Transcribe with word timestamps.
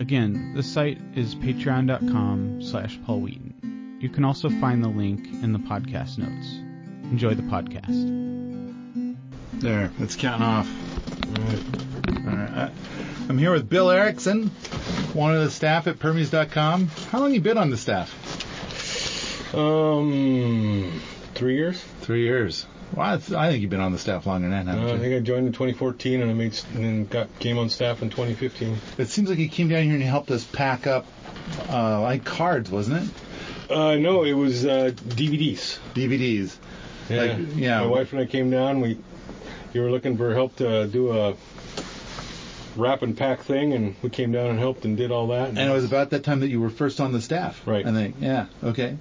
Again, 0.00 0.54
the 0.54 0.62
site 0.62 0.98
is 1.14 1.34
patreon.com 1.34 2.62
slash 2.62 2.98
Paul 3.04 3.20
Wheaton. 3.20 3.98
You 4.00 4.08
can 4.08 4.24
also 4.24 4.48
find 4.48 4.82
the 4.82 4.88
link 4.88 5.26
in 5.42 5.52
the 5.52 5.58
podcast 5.58 6.16
notes. 6.16 6.54
Enjoy 7.12 7.34
the 7.34 7.42
podcast. 7.42 8.08
There, 9.60 9.92
it's 9.98 10.16
counting 10.16 10.46
off. 10.46 10.68
All 11.36 11.44
right. 11.44 12.26
All 12.26 12.36
right. 12.36 12.72
I'm 13.28 13.36
here 13.36 13.52
with 13.52 13.68
Bill 13.68 13.90
Erickson, 13.90 14.48
one 15.12 15.36
of 15.36 15.44
the 15.44 15.50
staff 15.50 15.86
at 15.86 15.98
Permies.com. 15.98 16.86
How 17.10 17.20
long 17.20 17.34
you 17.34 17.42
been 17.42 17.58
on 17.58 17.68
the 17.68 17.76
staff? 17.76 18.10
Um, 19.54 20.98
three 21.34 21.56
years. 21.56 21.78
Three 22.00 22.22
years. 22.22 22.64
Well, 22.94 23.14
it's, 23.14 23.32
I 23.32 23.50
think 23.50 23.62
you've 23.62 23.70
been 23.70 23.80
on 23.80 23.92
the 23.92 23.98
staff 23.98 24.26
longer 24.26 24.48
than 24.48 24.66
that, 24.66 24.72
haven't 24.72 24.90
Uh, 24.90 24.94
I 24.94 24.98
think 24.98 25.14
I 25.14 25.20
joined 25.20 25.46
in 25.46 25.52
2014 25.52 26.22
and 26.22 26.30
I 26.30 26.34
made 26.34 26.58
and 26.74 26.84
then 26.84 27.06
got 27.06 27.38
came 27.38 27.58
on 27.58 27.68
staff 27.68 28.02
in 28.02 28.10
2015. 28.10 28.78
It 28.98 29.08
seems 29.08 29.28
like 29.28 29.38
you 29.38 29.48
came 29.48 29.68
down 29.68 29.84
here 29.84 29.94
and 29.94 30.02
helped 30.02 30.30
us 30.30 30.44
pack 30.44 30.86
up, 30.86 31.06
uh, 31.68 32.00
like 32.00 32.24
cards, 32.24 32.70
wasn't 32.70 33.04
it? 33.04 33.72
Uh, 33.72 33.94
no, 33.96 34.24
it 34.24 34.32
was 34.32 34.66
uh, 34.66 34.90
DVDs. 34.94 35.78
DVDs. 35.94 36.56
Yeah. 37.08 37.22
Like, 37.22 37.36
yeah. 37.54 37.80
My 37.80 37.86
wife 37.86 38.12
and 38.12 38.20
I 38.20 38.26
came 38.26 38.50
down. 38.50 38.80
We 38.80 38.98
you 39.72 39.82
were 39.82 39.90
looking 39.90 40.16
for 40.16 40.34
help 40.34 40.56
to 40.56 40.88
do 40.88 41.12
a 41.12 41.36
wrap 42.76 43.02
and 43.02 43.16
pack 43.16 43.42
thing, 43.42 43.72
and 43.72 43.94
we 44.02 44.10
came 44.10 44.32
down 44.32 44.50
and 44.50 44.58
helped 44.58 44.84
and 44.84 44.96
did 44.96 45.10
all 45.10 45.28
that. 45.28 45.50
And 45.50 45.58
it 45.58 45.70
was 45.70 45.84
about 45.84 46.10
that 46.10 46.24
time 46.24 46.40
that 46.40 46.48
you 46.48 46.60
were 46.60 46.70
first 46.70 47.00
on 47.00 47.12
the 47.12 47.20
staff. 47.20 47.66
Right. 47.66 47.86
I 47.86 47.92
think. 47.92 48.16
Yeah. 48.20 48.46
Okay. 48.62 48.96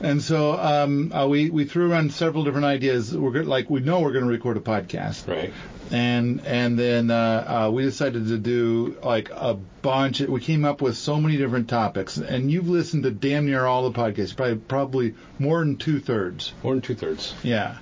And 0.00 0.22
so 0.22 0.52
um, 0.58 1.12
uh, 1.12 1.26
we 1.26 1.50
we 1.50 1.64
threw 1.64 1.90
around 1.90 2.12
several 2.12 2.44
different 2.44 2.66
ideas. 2.66 3.16
We're 3.16 3.42
like 3.42 3.68
we 3.68 3.80
know 3.80 4.00
we're 4.00 4.12
going 4.12 4.24
to 4.24 4.30
record 4.30 4.56
a 4.56 4.60
podcast. 4.60 5.28
right. 5.28 5.52
and 5.90 6.40
and 6.46 6.78
then 6.78 7.10
uh, 7.10 7.66
uh, 7.66 7.70
we 7.70 7.82
decided 7.82 8.28
to 8.28 8.38
do 8.38 8.96
like 9.04 9.28
a 9.30 9.54
bunch. 9.82 10.20
We 10.20 10.40
came 10.40 10.64
up 10.64 10.80
with 10.80 10.96
so 10.96 11.20
many 11.20 11.36
different 11.36 11.68
topics, 11.68 12.16
and 12.16 12.50
you've 12.50 12.68
listened 12.68 13.02
to 13.02 13.10
damn 13.10 13.44
near 13.46 13.66
all 13.66 13.90
the 13.90 13.98
podcasts, 14.00 14.34
probably 14.34 14.56
probably 14.56 15.14
more 15.38 15.58
than 15.60 15.76
two 15.76 16.00
thirds. 16.00 16.52
More 16.62 16.72
than 16.74 16.82
two 16.82 16.94
thirds, 16.94 17.34
Yeah. 17.42 17.76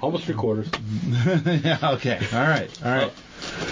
almost 0.00 0.24
three 0.26 0.34
quarters. 0.36 0.68
yeah. 1.44 1.78
Okay. 1.94 2.20
All 2.32 2.40
right. 2.42 2.70
All 2.84 2.92
right. 2.92 3.12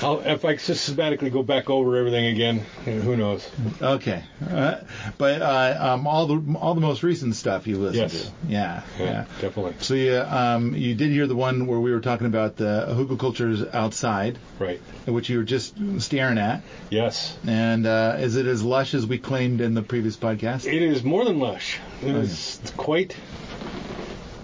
I'll, 0.03 0.21
if 0.21 0.45
I 0.45 0.57
systematically 0.57 1.31
go 1.31 1.43
back 1.43 1.71
over 1.71 1.97
everything 1.97 2.27
again, 2.27 2.63
you 2.87 2.95
know, 2.95 3.01
who 3.03 3.17
knows? 3.17 3.49
Okay. 3.81 4.25
Uh, 4.51 4.77
but 5.19 5.43
uh, 5.43 5.77
um, 5.95 6.07
all 6.07 6.27
the 6.27 6.59
all 6.59 6.75
the 6.75 6.81
most 6.81 7.03
recent 7.03 7.37
stuff 7.37 7.67
you 7.67 7.79
listened 7.79 8.13
Yes. 8.13 8.23
to. 8.23 8.33
Yeah. 8.49 8.83
Yeah, 8.99 9.05
Yeah. 9.05 9.25
definitely. 9.41 9.75
So 9.81 9.95
you 9.95 10.17
um, 10.19 10.75
you 10.75 10.95
did 10.95 11.11
hear 11.11 11.27
the 11.27 11.37
one 11.37 11.67
where 11.67 11.79
we 11.81 11.93
were 11.93 12.01
talking 12.01 12.27
about 12.27 12.57
the 12.57 12.87
hugelkulturs 12.91 13.73
outside, 13.75 14.39
Right. 14.59 14.81
which 15.07 15.29
you 15.31 15.39
were 15.39 15.45
just 15.45 15.75
staring 15.99 16.39
at, 16.39 16.63
Yes. 16.91 17.37
and 17.47 17.87
uh, 17.87 18.17
is 18.19 18.37
it 18.37 18.47
as 18.47 18.63
lush 18.63 18.95
as 18.95 19.07
we 19.07 19.19
claimed 19.19 19.61
in 19.61 19.75
the 19.75 19.83
previous 19.83 20.17
podcast? 20.17 20.67
It 20.67 20.83
is 20.83 21.05
more 21.05 21.25
than 21.25 21.39
lush. 21.39 21.79
It 22.03 22.15
is 22.17 22.61
quite. 22.77 23.17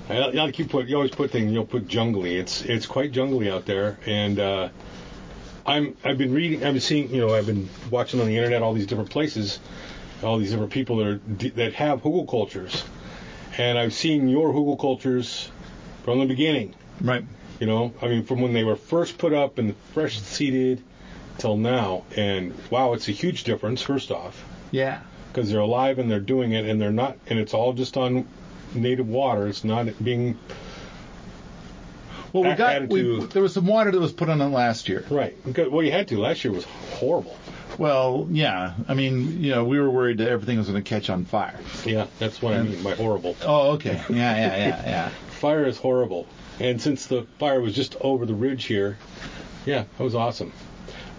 I 0.08 0.18
I 0.22 0.46
you 0.46 0.64
put 0.66 0.86
you 0.86 0.96
always 0.96 1.10
put 1.10 1.30
things. 1.30 1.50
You 1.52 1.58
know, 1.58 1.64
put 1.64 1.86
jungly. 1.88 2.36
It's 2.38 2.62
it's 2.62 2.86
quite 2.86 3.12
jungly 3.12 3.50
out 3.50 3.66
there, 3.66 3.98
and 4.06 4.38
uh, 4.38 4.68
I'm 5.68 5.96
I've 6.02 6.18
been 6.18 6.32
reading. 6.32 6.64
I've 6.64 6.72
been 6.72 6.80
seeing. 6.80 7.10
You 7.14 7.26
know, 7.26 7.34
I've 7.34 7.46
been 7.46 7.68
watching 7.90 8.20
on 8.20 8.26
the 8.26 8.36
internet 8.36 8.62
all 8.62 8.72
these 8.72 8.86
different 8.86 9.10
places, 9.10 9.60
all 10.22 10.38
these 10.38 10.50
different 10.50 10.72
people 10.72 10.96
that 10.96 11.06
are 11.06 11.20
that 11.56 11.74
have 11.74 12.02
hugel 12.02 12.28
cultures, 12.28 12.82
and 13.58 13.78
I've 13.78 13.92
seen 13.92 14.28
your 14.28 14.52
hugel 14.52 14.80
cultures 14.80 15.50
from 16.04 16.20
the 16.20 16.26
beginning. 16.26 16.74
Right. 17.00 17.24
You 17.60 17.66
know, 17.66 17.92
I 18.00 18.08
mean, 18.08 18.24
from 18.24 18.40
when 18.40 18.52
they 18.54 18.64
were 18.64 18.76
first 18.76 19.18
put 19.18 19.32
up 19.34 19.58
and 19.58 19.76
fresh 19.92 20.18
seeded 20.20 20.82
till 21.38 21.56
now, 21.56 22.04
and 22.16 22.54
wow, 22.70 22.94
it's 22.94 23.08
a 23.08 23.12
huge 23.12 23.44
difference. 23.44 23.82
First 23.82 24.10
off 24.10 24.42
Yeah. 24.70 25.00
because 25.32 25.50
they're 25.50 25.60
alive 25.60 25.98
and 25.98 26.10
they're 26.10 26.18
doing 26.20 26.52
it 26.52 26.64
and 26.64 26.80
they're 26.80 26.90
not 26.92 27.18
and 27.26 27.38
it's 27.38 27.52
all 27.54 27.72
just 27.74 27.96
on 27.96 28.26
native 28.74 29.08
water 29.08 29.46
it's 29.46 29.64
not 29.64 29.86
being 30.04 30.38
Well, 32.40 32.50
we 32.50 32.56
got 32.56 32.88
we, 32.88 33.26
there 33.26 33.42
was 33.42 33.52
some 33.54 33.66
water 33.66 33.90
that 33.90 34.00
was 34.00 34.12
put 34.12 34.28
on 34.28 34.40
it 34.40 34.46
last 34.46 34.88
year. 34.88 35.04
right 35.10 35.36
well 35.70 35.82
you 35.82 35.90
had 35.92 36.08
to 36.08 36.18
last 36.18 36.44
year 36.44 36.52
was 36.52 36.64
horrible 36.64 37.36
Well, 37.78 38.26
yeah. 38.30 38.74
I 38.88 38.94
mean, 38.94 39.42
you 39.42 39.52
know, 39.52 39.64
we 39.64 39.78
were 39.78 39.90
worried 39.90 40.18
that 40.18 40.28
everything 40.28 40.58
was 40.58 40.68
going 40.68 40.82
to 40.82 40.88
catch 40.88 41.10
on 41.10 41.24
fire. 41.24 41.58
yeah 41.84 42.06
that's 42.18 42.40
what 42.42 42.54
i 42.54 42.62
mean 42.62 42.82
by 42.82 42.94
horrible 42.94 43.36
Oh, 43.44 43.72
okay. 43.72 44.00
Yeah, 44.10 44.36
yeah, 44.36 44.56
yeah, 44.56 44.82
yeah. 44.86 45.08
fire 45.40 45.64
is 45.64 45.78
horrible 45.78 46.26
and 46.60 46.80
since 46.82 47.06
the 47.06 47.26
fire 47.38 47.60
was 47.60 47.74
just 47.74 47.96
over 48.00 48.26
the 48.26 48.34
ridge 48.34 48.64
here 48.64 48.98
yeah 49.66 49.84
that 49.96 50.04
was 50.04 50.14
awesome 50.14 50.52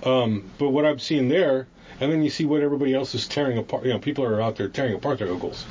um, 0.03 0.49
but 0.57 0.69
what 0.69 0.85
i'm 0.85 0.99
seeing 0.99 1.27
there 1.29 1.67
and 2.01 2.11
then 2.11 2.23
you 2.23 2.29
see 2.29 2.45
what 2.45 2.61
everybody 2.61 2.93
else 2.93 3.13
is 3.15 3.27
tearing 3.27 3.57
apart 3.57 3.85
you 3.85 3.91
know 3.93 3.99
people 3.99 4.23
are 4.23 4.41
out 4.41 4.55
there 4.55 4.67
tearing 4.69 4.93
apart 4.95 5.19
their 5.19 5.27
hugels 5.27 5.63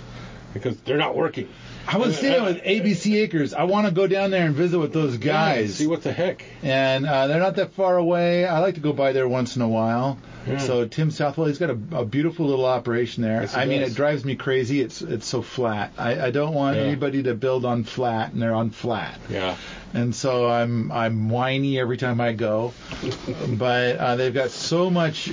because 0.55 0.79
they're 0.83 0.97
not 0.99 1.15
working 1.17 1.49
I 1.91 1.97
was 1.97 2.19
saying 2.19 2.45
with 2.45 2.63
ABC 2.65 3.17
Acres, 3.23 3.55
I 3.55 3.65
want 3.65 3.87
to 3.87 3.93
go 3.93 4.07
down 4.07 4.31
there 4.31 4.45
and 4.45 4.55
visit 4.55 4.79
with 4.79 4.93
those 4.93 5.15
Yeah, 5.17 5.33
guys. 5.33 5.75
see 5.77 5.87
what 5.87 6.03
the 6.03 6.13
heck 6.13 6.45
and 6.63 7.07
uh, 7.07 7.27
they're 7.29 7.41
not 7.41 7.57
that 7.57 7.73
far 7.73 7.97
away. 7.97 8.45
I 8.45 8.59
like 8.59 8.75
to 8.75 8.81
go 8.81 8.93
by 8.93 9.13
there 9.13 9.27
once 9.27 9.57
in 9.57 9.63
a 9.63 9.69
while. 9.69 10.19
Yeah. 10.49 10.59
So 10.59 10.87
Tim 10.87 11.11
Southwell, 11.11 11.47
he's 11.49 11.59
got 11.59 11.71
a, 11.71 11.79
a 11.93 12.05
beautiful 12.05 12.47
little 12.47 12.65
operation 12.67 13.23
there. 13.23 13.41
Yes, 13.43 13.55
I 13.57 13.65
mean, 13.67 13.81
does. 13.81 13.93
it 13.93 13.95
drives 13.97 14.25
me 14.25 14.35
crazy. 14.37 14.81
It's 14.81 15.03
it's 15.03 15.27
so 15.27 15.43
flat. 15.43 15.93
I, 15.99 16.27
I 16.27 16.31
don't 16.31 16.55
want 16.55 16.77
Yeah. 16.77 16.83
anybody 16.85 17.23
to 17.25 17.35
build 17.35 17.65
on 17.65 17.85
flat, 17.85 18.33
and 18.33 18.41
they're 18.43 18.55
on 18.55 18.71
flat. 18.71 19.19
yeah 19.29 19.57
and 19.95 20.15
so 20.15 20.47
I'm 20.47 20.93
I'm 20.93 21.31
whiny 21.31 21.79
every 21.81 21.97
time 21.97 22.21
I 22.21 22.35
go. 22.35 22.75
but 23.57 23.97
uh, 23.97 24.17
they've 24.17 24.35
got 24.35 24.51
so 24.51 24.91
much 24.91 25.31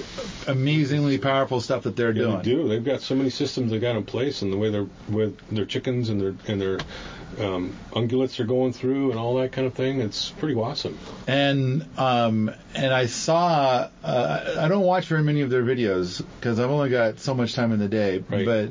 amazingly 0.48 1.18
powerful 1.18 1.59
stuff 1.59 1.84
that 1.84 1.96
they're 1.96 2.12
Yeah, 2.12 2.24
doing. 2.24 2.38
they 2.38 2.44
do. 2.44 2.68
They've 2.70 2.84
got 2.84 3.02
so 3.02 3.16
many 3.16 3.30
systems 3.30 3.72
they 3.72 3.80
got 3.80 3.96
in 3.97 4.03
place, 4.06 4.42
and 4.42 4.53
the 4.53 4.58
way 4.58 4.70
they're 4.70 4.88
with 5.09 5.38
their 5.50 5.66
chickens 5.66 6.09
and 6.09 6.22
their 6.22 6.36
and 6.47 6.62
their 6.62 6.80
um, 7.40 7.75
ungulates 7.91 8.40
are 8.40 8.46
going 8.46 8.74
through, 8.74 9.12
and 9.12 9.19
all 9.19 9.36
that 9.38 9.52
kind 9.52 9.68
of 9.68 9.74
thing. 9.74 10.02
It's 10.02 10.31
pretty 10.31 10.56
awesome. 10.56 10.97
And 11.28 11.86
um 11.97 12.52
and 12.74 12.94
I 12.94 13.08
saw 13.08 13.90
uh, 14.03 14.56
I 14.59 14.68
don't 14.68 14.84
watch 14.84 15.08
very 15.08 15.24
many 15.24 15.41
of 15.41 15.50
their 15.50 15.64
videos 15.64 16.24
because 16.40 16.59
I've 16.59 16.69
only 16.69 16.90
got 16.90 17.19
so 17.19 17.34
much 17.34 17.53
time 17.53 17.72
in 17.72 17.80
the 17.80 17.88
day. 17.88 18.24
Right. 18.30 18.46
But 18.46 18.69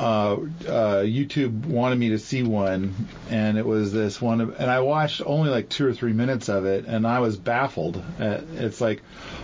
uh, 0.00 0.32
uh, 0.32 1.02
YouTube 1.02 1.66
wanted 1.66 1.98
me 1.98 2.10
to 2.10 2.18
see 2.18 2.42
one, 2.42 2.94
and 3.28 3.58
it 3.58 3.66
was 3.66 3.92
this 3.92 4.20
one, 4.20 4.40
of, 4.40 4.58
and 4.58 4.70
I 4.70 4.80
watched 4.80 5.20
only 5.24 5.50
like 5.50 5.68
two 5.68 5.86
or 5.86 5.92
three 5.92 6.14
minutes 6.14 6.48
of 6.48 6.64
it, 6.64 6.86
and 6.86 7.06
I 7.06 7.20
was 7.20 7.36
baffled. 7.36 8.02
At, 8.18 8.44
it's 8.54 8.80
like, 8.80 9.02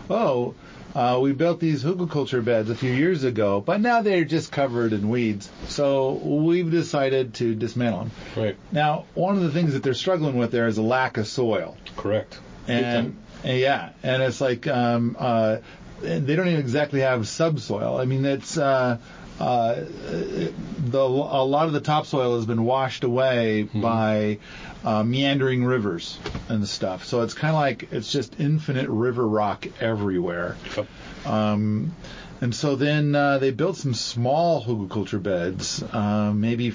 oh, 0.08 0.54
uh, 0.96 1.18
we 1.20 1.32
built 1.32 1.60
these 1.60 1.84
hugelkultur 1.84 2.42
beds 2.42 2.70
a 2.70 2.74
few 2.74 2.90
years 2.90 3.22
ago, 3.22 3.60
but 3.60 3.82
now 3.82 4.00
they're 4.00 4.24
just 4.24 4.50
covered 4.50 4.94
in 4.94 5.10
weeds. 5.10 5.50
So 5.68 6.12
we've 6.12 6.70
decided 6.70 7.34
to 7.34 7.54
dismantle 7.54 8.04
them. 8.04 8.10
Right. 8.34 8.56
Now, 8.72 9.04
one 9.12 9.36
of 9.36 9.42
the 9.42 9.50
things 9.50 9.74
that 9.74 9.82
they're 9.82 9.92
struggling 9.92 10.38
with 10.38 10.52
there 10.52 10.66
is 10.66 10.78
a 10.78 10.82
lack 10.82 11.18
of 11.18 11.26
soil. 11.26 11.76
Correct. 11.96 12.40
And, 12.66 13.18
and 13.44 13.58
yeah, 13.58 13.90
and 14.02 14.22
it's 14.22 14.40
like 14.40 14.66
um, 14.66 15.16
uh, 15.18 15.58
they 16.00 16.34
don't 16.34 16.48
even 16.48 16.60
exactly 16.60 17.00
have 17.00 17.28
subsoil. 17.28 17.98
I 17.98 18.06
mean, 18.06 18.24
it's 18.24 18.56
uh, 18.56 18.96
uh, 19.38 19.74
the 19.74 21.00
a 21.00 21.44
lot 21.44 21.66
of 21.66 21.72
the 21.72 21.80
topsoil 21.80 22.36
has 22.36 22.46
been 22.46 22.64
washed 22.64 23.04
away 23.04 23.64
Mm-hmm. 23.64 23.80
by 23.80 24.38
uh, 24.84 25.02
meandering 25.02 25.64
rivers 25.64 26.18
and 26.48 26.66
stuff. 26.68 27.04
So 27.04 27.22
it's 27.22 27.34
kind 27.34 27.54
of 27.54 27.60
like 27.60 27.92
it's 27.92 28.10
just 28.10 28.38
infinite 28.40 28.88
river 28.88 29.26
rock 29.26 29.66
everywhere. 29.80 30.56
Yep. 30.76 30.86
Um, 31.26 31.94
and 32.40 32.54
so 32.54 32.76
then 32.76 33.14
uh, 33.14 33.38
they 33.38 33.50
built 33.50 33.76
some 33.76 33.94
small 33.94 34.62
hugelkultur 34.64 35.22
beds, 35.22 35.82
uh, 35.82 36.32
maybe 36.34 36.70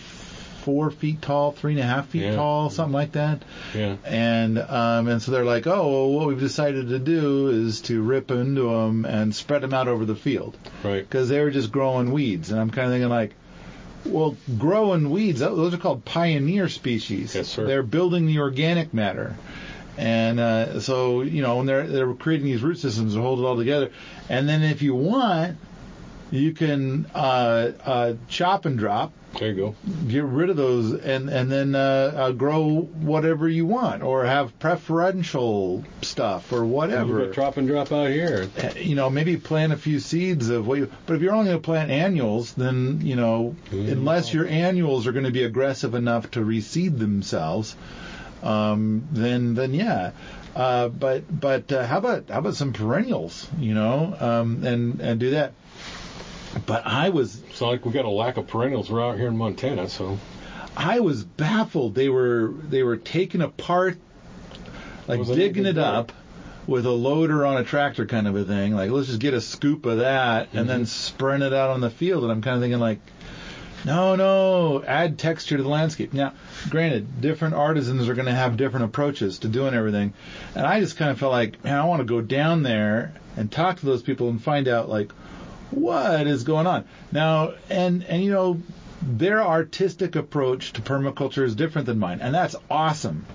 four 0.62 0.92
feet 0.92 1.22
tall, 1.22 1.52
three 1.52 1.74
and 1.74 1.80
a 1.82 1.84
half 1.84 2.08
feet 2.10 2.24
Yeah. 2.24 2.36
tall, 2.36 2.70
something 2.70 2.94
like 2.94 3.12
that. 3.14 3.44
Yeah. 3.76 3.96
And 4.06 4.58
um, 4.58 5.08
and 5.08 5.22
so 5.22 5.32
they're 5.32 5.46
like, 5.46 5.68
oh, 5.68 5.88
well, 5.90 6.10
what 6.12 6.28
we've 6.28 6.40
decided 6.40 6.90
to 6.90 7.00
do 7.00 7.50
is 7.50 7.82
to 7.82 8.02
rip 8.02 8.32
into 8.32 8.64
them 8.70 9.06
and 9.06 9.36
spread 9.36 9.62
them 9.62 9.74
out 9.74 9.88
over 9.88 10.06
the 10.06 10.16
field 10.16 10.58
Right. 10.84 11.00
because 11.08 11.30
they 11.30 11.42
were 11.42 11.52
just 11.52 11.72
growing 11.72 12.12
weeds. 12.12 12.52
And 12.52 12.60
I'm 12.60 12.70
kind 12.72 12.88
of 12.88 12.94
thinking 12.94 13.10
like, 13.10 13.34
well, 14.06 14.36
growing 14.58 15.10
weeds, 15.12 15.42
those 15.42 15.74
are 15.74 15.78
called 15.78 16.04
pioneer 16.06 16.70
species. 16.70 17.36
Yes, 17.36 17.48
sir. 17.50 17.66
They're 17.68 17.84
building 17.84 18.26
the 18.26 18.40
organic 18.40 18.94
matter. 18.94 19.36
And 19.98 20.40
uh, 20.40 20.80
so, 20.80 21.22
you 21.22 21.42
know, 21.42 21.58
when 21.58 21.66
they're 21.68 21.86
they're 21.86 22.14
creating 22.14 22.46
these 22.48 22.62
root 22.64 22.80
systems 22.80 23.14
to 23.14 23.22
hold 23.22 23.40
it 23.40 23.44
all 23.44 23.58
together, 23.58 23.92
and 24.30 24.48
then 24.50 24.64
if 24.64 24.82
you 24.82 24.96
want, 24.96 25.58
You 26.32 26.54
can 26.54 27.08
uh, 27.14 27.72
uh, 27.84 28.14
chop 28.30 28.66
and 28.66 28.80
drop, 28.80 29.12
There 29.40 29.50
you 29.50 29.56
go. 29.56 29.76
get 30.10 30.24
rid 30.26 30.50
of 30.50 30.58
those, 30.58 30.92
and 30.94 31.30
and 31.30 31.50
then 31.52 31.74
uh, 31.74 31.80
uh, 32.16 32.32
grow 32.32 32.82
whatever 32.82 33.48
you 33.48 33.66
want, 33.66 34.04
or 34.04 34.26
have 34.26 34.58
preferential 34.60 35.84
stuff, 36.02 36.52
or 36.52 36.66
whatever. 36.66 37.28
drop 37.32 37.56
and 37.58 37.68
drop 37.68 37.92
out 37.94 38.10
here. 38.10 38.50
Uh, 38.62 38.72
you 38.78 38.96
know, 38.96 39.10
maybe 39.10 39.38
plant 39.38 39.72
a 39.74 39.78
few 39.78 40.00
seeds 40.00 40.50
of 40.50 40.68
what 40.68 40.80
you. 40.80 40.92
But 41.06 41.16
if 41.16 41.22
you're 41.22 41.34
only 41.34 41.46
going 41.46 41.58
to 41.58 41.64
plant 41.66 41.92
annuals, 41.92 42.54
then 42.54 43.00
you 43.04 43.16
know, 43.16 43.56
Mm. 43.72 43.92
unless 43.92 44.34
your 44.34 44.48
annuals 44.48 45.08
are 45.08 45.14
going 45.14 45.26
to 45.26 45.32
be 45.32 45.44
aggressive 45.44 45.96
enough 45.96 46.30
to 46.32 46.42
reseed 46.42 47.00
themselves, 47.00 47.76
um, 48.44 49.08
then 49.12 49.54
then 49.56 49.74
yeah. 49.74 50.12
Uh, 50.56 50.90
but 50.90 51.24
but 51.40 51.72
uh, 51.72 51.86
how 51.86 52.00
about 52.00 52.30
how 52.30 52.40
about 52.40 52.56
some 52.56 52.74
perennials? 52.74 53.48
You 53.58 53.74
know, 53.76 54.14
um, 54.20 54.66
and 54.66 55.00
and 55.00 55.20
do 55.22 55.32
that. 55.32 55.54
But 56.66 56.86
I 56.86 57.10
was 57.10 57.41
not 57.62 57.70
like 57.70 57.86
we 57.86 57.92
got 57.92 58.06
a 58.06 58.10
lack 58.10 58.38
of 58.38 58.48
perennials. 58.48 58.90
We're 58.90 59.04
out 59.04 59.18
here 59.18 59.28
in 59.28 59.38
Montana, 59.38 59.88
so 59.88 60.18
I 60.76 61.00
was 61.00 61.24
baffled. 61.24 61.96
They 61.96 62.10
were 62.10 62.54
they 62.70 62.84
were 62.84 62.98
taking 62.98 63.42
apart, 63.42 63.98
like 65.08 65.26
digging 65.26 65.66
it 65.66 65.78
up 65.78 66.12
with 66.68 66.86
a 66.86 66.92
loader 66.92 67.46
on 67.46 67.58
a 67.58 67.64
tractor 67.64 68.06
kind 68.06 68.28
of 68.28 68.36
a 68.36 68.44
thing. 68.44 68.74
Like 68.74 68.92
let's 68.92 69.08
just 69.08 69.20
get 69.20 69.34
a 69.34 69.42
scoop 69.42 69.86
of 69.86 70.00
that 70.00 70.50
and 70.54 70.70
then 70.70 70.82
mm-hmm. 70.82 70.86
spraying 70.86 71.42
it 71.42 71.54
out 71.54 71.70
on 71.70 71.82
the 71.82 71.90
field. 71.90 72.24
And 72.24 72.32
I'm 72.32 72.42
kind 72.42 72.56
of 72.56 72.62
thinking 72.62 72.80
like, 72.80 73.00
no, 73.84 74.16
no, 74.16 74.84
add 74.84 75.18
texture 75.18 75.58
to 75.58 75.64
the 75.64 75.70
landscape. 75.70 76.14
Now, 76.14 76.34
granted, 76.70 77.22
different 77.22 77.56
artisans 77.56 78.08
are 78.08 78.14
going 78.14 78.28
to 78.28 78.34
have 78.34 78.58
different 78.58 78.86
approaches 78.86 79.40
to 79.40 79.48
doing 79.48 79.74
everything, 79.74 80.14
and 80.56 80.66
I 80.66 80.80
just 80.80 80.98
kind 80.98 81.10
of 81.10 81.20
felt 81.20 81.32
like, 81.32 81.64
man, 81.64 81.78
I 81.78 81.86
want 81.86 82.00
to 82.00 82.06
go 82.06 82.22
down 82.22 82.64
there 82.64 83.14
and 83.36 83.52
talk 83.52 83.80
to 83.80 83.86
those 83.86 84.04
people 84.04 84.30
and 84.30 84.42
find 84.42 84.68
out 84.68 84.88
like 84.88 85.12
what 85.72 86.28
is 86.28 86.44
going 86.44 86.68
on? 86.68 86.86
Now 87.12 87.54
and 87.70 88.04
and 88.04 88.24
you 88.24 88.32
know 88.32 88.62
their 89.02 89.42
artistic 89.42 90.16
approach 90.16 90.74
to 90.74 90.82
permaculture 90.82 91.44
is 91.44 91.56
different 91.56 91.88
than 91.88 92.00
mine 92.00 92.20
and 92.22 92.34
that's 92.34 92.56
awesome. 92.70 93.26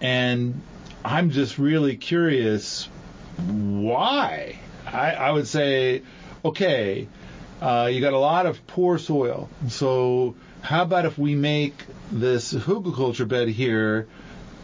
And 0.00 0.60
i'm 1.04 1.30
just 1.30 1.58
really 1.58 1.96
curious 1.96 2.88
why. 3.36 4.58
I 4.86 5.12
i 5.12 5.30
would 5.30 5.46
say 5.46 6.02
okay 6.44 7.08
uh, 7.60 7.88
you 7.90 8.00
got 8.00 8.12
a 8.12 8.18
lot 8.18 8.44
of 8.44 8.66
poor 8.66 8.98
soil. 8.98 9.48
So 9.68 10.34
how 10.60 10.82
about 10.82 11.06
if 11.06 11.16
we 11.16 11.34
make 11.34 11.74
this 12.12 12.52
hugelkultur 12.52 13.26
bed 13.26 13.48
here 13.48 14.06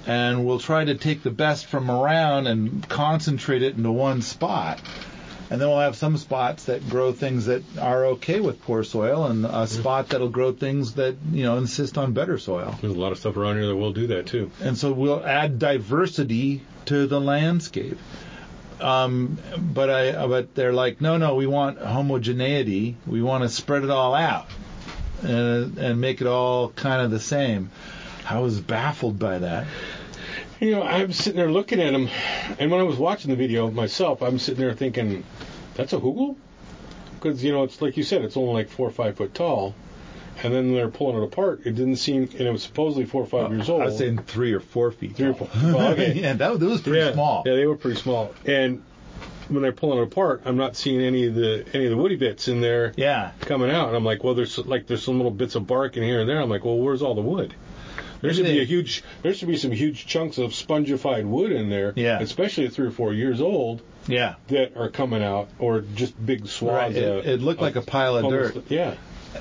and 0.07 0.47
we'll 0.47 0.59
try 0.59 0.85
to 0.85 0.95
take 0.95 1.23
the 1.23 1.31
best 1.31 1.67
from 1.67 1.91
around 1.91 2.47
and 2.47 2.87
concentrate 2.89 3.63
it 3.63 3.77
into 3.77 3.91
one 3.91 4.23
spot 4.23 4.81
and 5.51 5.61
then 5.61 5.69
we'll 5.69 5.81
have 5.81 5.97
some 5.97 6.17
spots 6.17 6.65
that 6.65 6.89
grow 6.89 7.13
things 7.13 7.47
that 7.47 7.63
are 7.77 8.07
okay 8.07 8.39
with 8.39 8.63
poor 8.63 8.85
soil, 8.85 9.27
and 9.27 9.45
a 9.45 9.67
spot 9.67 10.09
that'll 10.11 10.29
grow 10.29 10.53
things 10.53 10.95
that 10.95 11.17
you 11.33 11.43
know 11.43 11.59
insist 11.59 11.99
on 11.99 12.13
better 12.13 12.39
soil. 12.39 12.79
there's 12.81 12.95
a 12.95 12.99
lot 12.99 13.11
of 13.11 13.19
stuff 13.19 13.37
around 13.37 13.57
here 13.57 13.67
that 13.67 13.77
will 13.77 13.93
do 13.93 14.07
that 14.07 14.27
too. 14.27 14.51
And 14.63 14.79
so 14.79 14.93
we'll 14.93 15.25
add 15.27 15.59
diversity 15.59 16.63
to 16.87 17.07
the 17.07 17.21
landscape. 17.21 17.99
Um, 18.81 19.37
but 19.59 19.91
I, 19.91 20.27
but 20.27 20.55
they're 20.55 20.73
like, 20.73 21.01
no, 21.01 21.19
no, 21.19 21.35
we 21.35 21.47
want 21.47 21.79
homogeneity. 21.79 22.97
We 23.07 23.21
want 23.21 23.43
to 23.43 23.49
spread 23.49 23.85
it 23.85 23.91
all 23.91 24.15
out 24.15 24.47
and 25.23 25.79
and 25.79 26.01
make 26.01 26.21
it 26.21 26.27
all 26.27 26.71
kind 26.71 27.03
of 27.03 27.11
the 27.11 27.21
same. 27.21 27.71
I 28.29 28.39
was 28.39 28.61
baffled 28.61 29.19
by 29.19 29.39
that. 29.39 29.67
You 30.61 30.73
know, 30.73 30.83
I'm 30.83 31.13
sitting 31.13 31.39
there 31.39 31.51
looking 31.51 31.81
at 31.81 31.93
them, 31.93 32.09
and 32.59 32.71
when 32.71 32.81
I 32.81 32.85
was 32.85 32.99
watching 32.99 33.31
the 33.31 33.37
video 33.37 33.71
myself, 33.71 34.23
I'm 34.23 34.39
sitting 34.39 34.61
there 34.61 34.75
thinking, 34.75 35.25
that's 35.81 35.93
a 35.93 35.99
hugel? 35.99 36.37
Because, 37.15 37.43
you 37.45 37.53
know, 37.53 37.65
it's 37.65 37.83
like 37.83 37.97
you 37.97 38.03
said, 38.03 38.23
it's 38.23 38.37
only 38.37 38.55
like 38.55 38.71
four 38.71 38.89
or 38.89 38.93
five 38.93 39.17
foot 39.17 39.35
tall. 39.35 39.75
And 40.43 40.55
then 40.55 40.73
they're 40.73 40.89
pulling 40.89 41.21
it 41.23 41.25
apart. 41.25 41.63
It 41.67 41.75
didn't 41.75 41.97
seem, 41.97 42.23
and 42.23 42.41
it 42.41 42.51
was 42.51 42.63
supposedly 42.63 43.05
four 43.05 43.23
or 43.23 43.27
five 43.27 43.51
years 43.53 43.69
old. 43.69 43.83
I 43.83 43.87
was 43.87 43.99
saying 43.99 44.19
three 44.23 44.53
or 44.55 44.61
four 44.61 44.91
feet. 44.91 45.15
Three 45.17 45.27
or 45.29 45.35
four- 45.35 45.49
well, 45.55 45.89
okay. 45.93 46.13
yeah, 46.17 46.33
that, 46.33 46.59
that 46.61 46.67
was 46.67 46.81
pretty 46.81 46.99
yeah, 47.01 47.13
small. 47.13 47.43
Yeah, 47.45 47.57
they 47.57 47.67
were 47.67 47.77
pretty 47.77 48.01
small. 48.01 48.35
And 48.47 48.83
when 49.49 49.61
they're 49.63 49.73
pulling 49.73 49.99
it 49.99 50.05
apart, 50.05 50.43
I'm 50.47 50.57
not 50.57 50.77
seeing 50.77 51.03
any 51.03 51.27
of 51.27 51.35
the 51.35 51.67
any 51.75 51.85
of 51.85 51.91
the 51.91 51.97
woody 51.99 52.17
bits 52.17 52.49
in 52.49 52.63
there 52.63 52.95
Yeah. 52.97 53.33
coming 53.41 53.71
out. 53.71 53.89
And 53.89 53.97
I'm 53.97 54.05
like, 54.05 54.25
well, 54.25 54.35
there's 54.35 54.57
like 54.57 54.87
there's 54.87 55.03
some 55.03 55.17
little 55.17 55.31
bits 55.33 55.57
of 55.57 55.67
bark 55.67 55.99
in 55.99 56.05
here 56.05 56.21
and 56.21 56.29
there. 56.29 56.41
I'm 56.41 56.49
like, 56.49 56.65
well, 56.65 56.79
where's 56.79 57.03
all 57.03 57.15
the 57.15 57.21
wood? 57.21 57.53
There 58.23 58.33
should 58.33 58.45
be 58.47 58.61
a 58.61 58.65
huge, 58.65 59.03
there 59.23 59.35
should 59.35 59.49
be 59.49 59.57
some 59.59 59.73
huge 59.73 60.07
chunks 60.07 60.39
of 60.39 60.51
spongified 60.53 61.25
wood 61.25 61.53
in 61.53 61.69
there, 61.69 61.93
Yeah. 61.97 62.19
especially 62.21 62.67
at 62.67 62.73
three 62.73 62.87
or 62.87 62.91
four 62.91 63.13
years 63.13 63.41
old, 63.43 63.83
Yeah. 64.11 64.35
that 64.49 64.77
are 64.77 64.89
coming 64.91 65.23
out, 65.23 65.49
or 65.59 65.81
just 65.95 66.15
big 66.25 66.41
Right. 66.43 66.49
swaths. 66.51 66.97
It, 66.97 67.05
of, 67.05 67.27
it 67.27 67.41
looked 67.41 67.61
like 67.61 67.77
a 67.77 67.83
pile 67.83 68.17
of 68.17 68.29
dirt. 68.31 68.65
Yeah, 68.69 68.95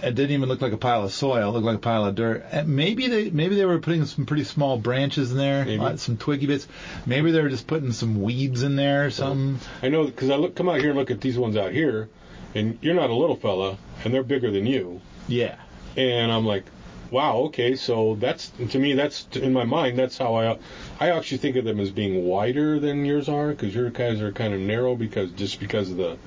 It 0.04 0.14
didn't 0.16 0.32
even 0.32 0.48
look 0.50 0.62
like 0.62 0.72
a 0.74 0.78
pile 0.78 1.04
of 1.04 1.12
soil. 1.12 1.50
It 1.50 1.54
looked 1.54 1.66
like 1.66 1.78
a 1.78 1.80
pile 1.80 2.06
of 2.06 2.14
dirt. 2.16 2.46
And 2.52 2.68
maybe 2.70 3.08
they 3.08 3.30
maybe 3.32 3.56
they 3.56 3.66
were 3.66 3.80
putting 3.80 4.06
some 4.06 4.26
pretty 4.28 4.44
small 4.44 4.78
branches 4.78 5.32
in 5.32 5.38
there, 5.38 5.66
Maybe. 5.66 5.98
some 5.98 6.16
twiggy 6.18 6.46
bits. 6.46 6.68
Maybe 7.08 7.32
they 7.32 7.42
were 7.42 7.50
just 7.50 7.66
putting 7.68 7.92
some 7.92 8.22
weeds 8.22 8.62
in 8.64 8.76
there 8.76 9.06
or 9.06 9.10
something. 9.12 9.60
I 9.82 9.90
know 9.90 10.06
because 10.06 10.30
I 10.30 10.36
look 10.36 10.56
come 10.56 10.70
out 10.70 10.80
here 10.80 10.90
and 10.92 10.98
look 11.00 11.10
at 11.12 11.22
these 11.22 11.38
ones 11.40 11.58
out 11.58 11.72
here, 11.72 12.08
and 12.54 12.78
you're 12.82 12.94
not 12.96 13.10
a 13.10 13.16
little 13.16 13.36
fella, 13.36 13.78
and 14.06 14.14
they're 14.14 14.24
bigger 14.24 14.52
than 14.52 14.66
you. 14.68 15.02
Yeah. 15.28 15.56
and 15.98 16.32
I'm 16.32 16.46
like, 16.46 16.66
wow, 17.12 17.38
okay, 17.38 17.76
so 17.76 18.16
that's 18.20 18.52
to 18.70 18.80
me 18.80 18.94
that's 18.94 19.28
in 19.36 19.54
my 19.54 19.64
mind 19.64 19.98
that's 19.98 20.18
how 20.18 20.36
I 20.36 20.58
I 21.00 21.10
actually 21.10 21.40
think 21.40 21.56
of 21.56 21.66
them 21.66 21.80
as 21.80 21.92
being 21.92 22.26
wider 22.26 22.80
than 22.80 23.06
yours 23.06 23.30
are 23.30 23.50
because 23.50 23.74
your 23.74 23.90
guys 23.90 24.22
are 24.22 24.32
kind 24.32 24.54
of 24.54 24.60
narrow 24.60 24.96
because 24.96 25.32
just 25.32 25.60
because 25.60 25.92
of 25.92 25.98
the 25.98 26.18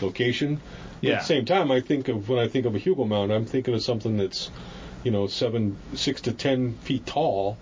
location. 0.00 0.60
But 1.00 1.08
Yeah. 1.08 1.14
at 1.14 1.20
the 1.20 1.26
same 1.26 1.44
time, 1.44 1.70
I 1.70 1.80
think 1.80 2.08
of 2.08 2.28
when 2.28 2.38
I 2.38 2.48
think 2.48 2.66
of 2.66 2.74
a 2.74 2.78
Hugel 2.78 3.06
mound, 3.06 3.32
I'm 3.32 3.46
thinking 3.46 3.74
of 3.74 3.82
something 3.82 4.16
that's, 4.18 4.50
you 5.02 5.10
know, 5.10 5.26
seven, 5.26 5.76
six 5.94 6.20
to 6.22 6.32
ten 6.32 6.74
feet 6.82 7.06
tall 7.06 7.56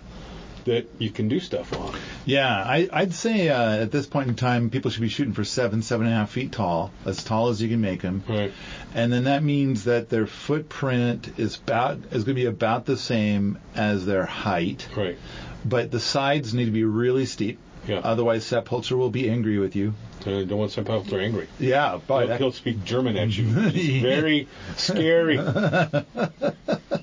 that 0.64 0.86
you 0.98 1.10
can 1.10 1.28
do 1.28 1.40
stuff 1.40 1.72
on. 1.78 1.94
Yeah, 2.24 2.46
I, 2.48 2.88
I'd 2.92 3.14
say 3.14 3.48
uh, 3.48 3.76
at 3.82 3.90
this 3.90 4.06
point 4.06 4.28
in 4.28 4.34
time, 4.34 4.70
people 4.70 4.90
should 4.90 5.00
be 5.00 5.08
shooting 5.08 5.32
for 5.34 5.44
seven, 5.44 5.82
seven 5.82 6.06
and 6.06 6.14
a 6.14 6.18
half 6.18 6.30
feet 6.30 6.52
tall, 6.52 6.92
as 7.04 7.22
tall 7.24 7.48
as 7.48 7.60
you 7.62 7.68
can 7.68 7.80
make 7.80 8.02
them. 8.02 8.22
Right. 8.28 8.52
And 8.94 9.12
then 9.12 9.24
that 9.24 9.42
means 9.42 9.84
that 9.84 10.08
their 10.08 10.26
footprint 10.26 11.38
is 11.38 11.56
about 11.56 11.98
is 12.10 12.24
going 12.24 12.34
to 12.36 12.42
be 12.42 12.46
about 12.46 12.86
the 12.86 12.96
same 12.96 13.58
as 13.74 14.04
their 14.06 14.24
height, 14.24 14.88
Right. 14.96 15.16
but 15.64 15.90
the 15.90 16.00
sides 16.00 16.54
need 16.54 16.66
to 16.66 16.70
be 16.70 16.84
really 16.84 17.26
steep. 17.26 17.58
Yeah. 17.88 18.00
Otherwise, 18.04 18.44
Sepp 18.44 18.66
Holzer 18.66 18.96
will 18.96 19.10
be 19.10 19.28
angry 19.28 19.58
with 19.58 19.74
you. 19.74 19.94
I 20.26 20.44
don't 20.44 20.58
want 20.58 20.72
to 20.72 21.20
angry. 21.20 21.48
Yeah, 21.58 21.98
but 22.06 22.28
He'll, 22.28 22.36
he'll 22.36 22.52
speak 22.52 22.84
German 22.84 23.16
at 23.16 23.36
you. 23.36 23.46
It's 23.56 24.02
very 24.02 24.48
scary. 24.76 25.38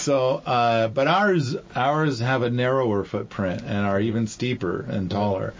So, 0.00 0.36
uh, 0.46 0.88
but 0.88 1.08
ours 1.08 1.56
ours 1.76 2.20
have 2.20 2.42
a 2.42 2.50
narrower 2.50 3.04
footprint 3.04 3.62
and 3.66 3.86
are 3.86 4.00
even 4.00 4.26
steeper 4.26 4.86
and 4.88 5.10
taller. 5.10 5.52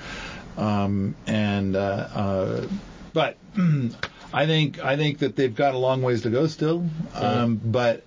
Um, 0.56 1.14
and 1.26 1.76
uh, 1.76 2.08
uh, 2.14 2.66
but 3.12 3.36
I 4.32 4.46
think 4.46 4.82
I 4.82 4.96
think 4.96 5.18
that 5.18 5.36
they've 5.36 5.54
got 5.54 5.74
a 5.74 5.78
long 5.78 6.02
ways 6.02 6.22
to 6.22 6.30
go 6.30 6.46
still. 6.46 6.88
Um, 7.14 7.60
but 7.62 8.02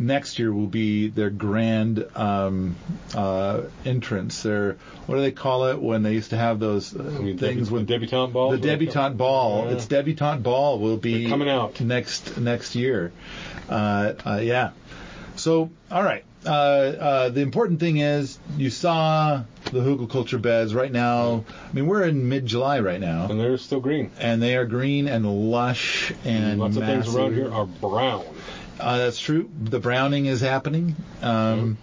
next 0.00 0.38
year 0.38 0.52
will 0.52 0.66
be 0.66 1.08
their 1.08 1.30
grand 1.30 2.04
um, 2.16 2.74
uh, 3.14 3.62
entrance. 3.84 4.42
Their 4.42 4.76
what 5.06 5.16
do 5.16 5.20
they 5.20 5.30
call 5.30 5.66
it 5.66 5.80
when 5.80 6.02
they 6.02 6.14
used 6.14 6.30
to 6.30 6.36
have 6.36 6.58
those 6.58 6.96
uh, 6.96 7.02
I 7.02 7.22
mean, 7.22 7.38
things 7.38 7.68
debu- 7.68 7.72
with 7.72 7.86
debutante 7.86 8.32
balls. 8.32 8.52
the 8.52 8.66
debutante 8.66 9.16
ball. 9.16 9.66
Yeah. 9.66 9.72
It's 9.74 9.86
debutante 9.86 10.42
ball 10.42 10.78
will 10.78 10.96
be 10.96 11.22
They're 11.22 11.30
coming 11.30 11.48
out. 11.50 11.80
next 11.80 12.38
next 12.38 12.74
year. 12.74 13.12
Uh, 13.68 14.14
uh, 14.26 14.40
yeah. 14.42 14.70
So 15.36 15.70
all 15.90 16.02
right. 16.02 16.24
Uh, 16.44 16.48
uh, 16.48 17.28
the 17.28 17.42
important 17.42 17.80
thing 17.80 17.98
is 17.98 18.38
you 18.56 18.70
saw 18.70 19.42
the 19.64 19.80
hugelkultur 19.80 20.40
beds 20.40 20.74
right 20.74 20.90
now. 20.90 21.44
I 21.68 21.72
mean, 21.74 21.86
we're 21.86 22.04
in 22.04 22.30
mid-July 22.30 22.80
right 22.80 22.98
now, 22.98 23.28
and 23.28 23.38
they're 23.38 23.58
still 23.58 23.80
green. 23.80 24.10
and 24.18 24.40
they 24.40 24.56
are 24.56 24.64
green 24.64 25.06
and 25.06 25.50
lush 25.50 26.14
and 26.24 26.58
Lots 26.58 26.78
of 26.78 26.84
things 26.84 27.14
around 27.14 27.34
here 27.34 27.52
are 27.52 27.66
brown. 27.66 28.24
Uh, 28.80 28.98
that's 28.98 29.18
true. 29.20 29.50
The 29.62 29.78
browning 29.80 30.26
is 30.26 30.40
happening. 30.40 30.96
Um, 31.22 31.78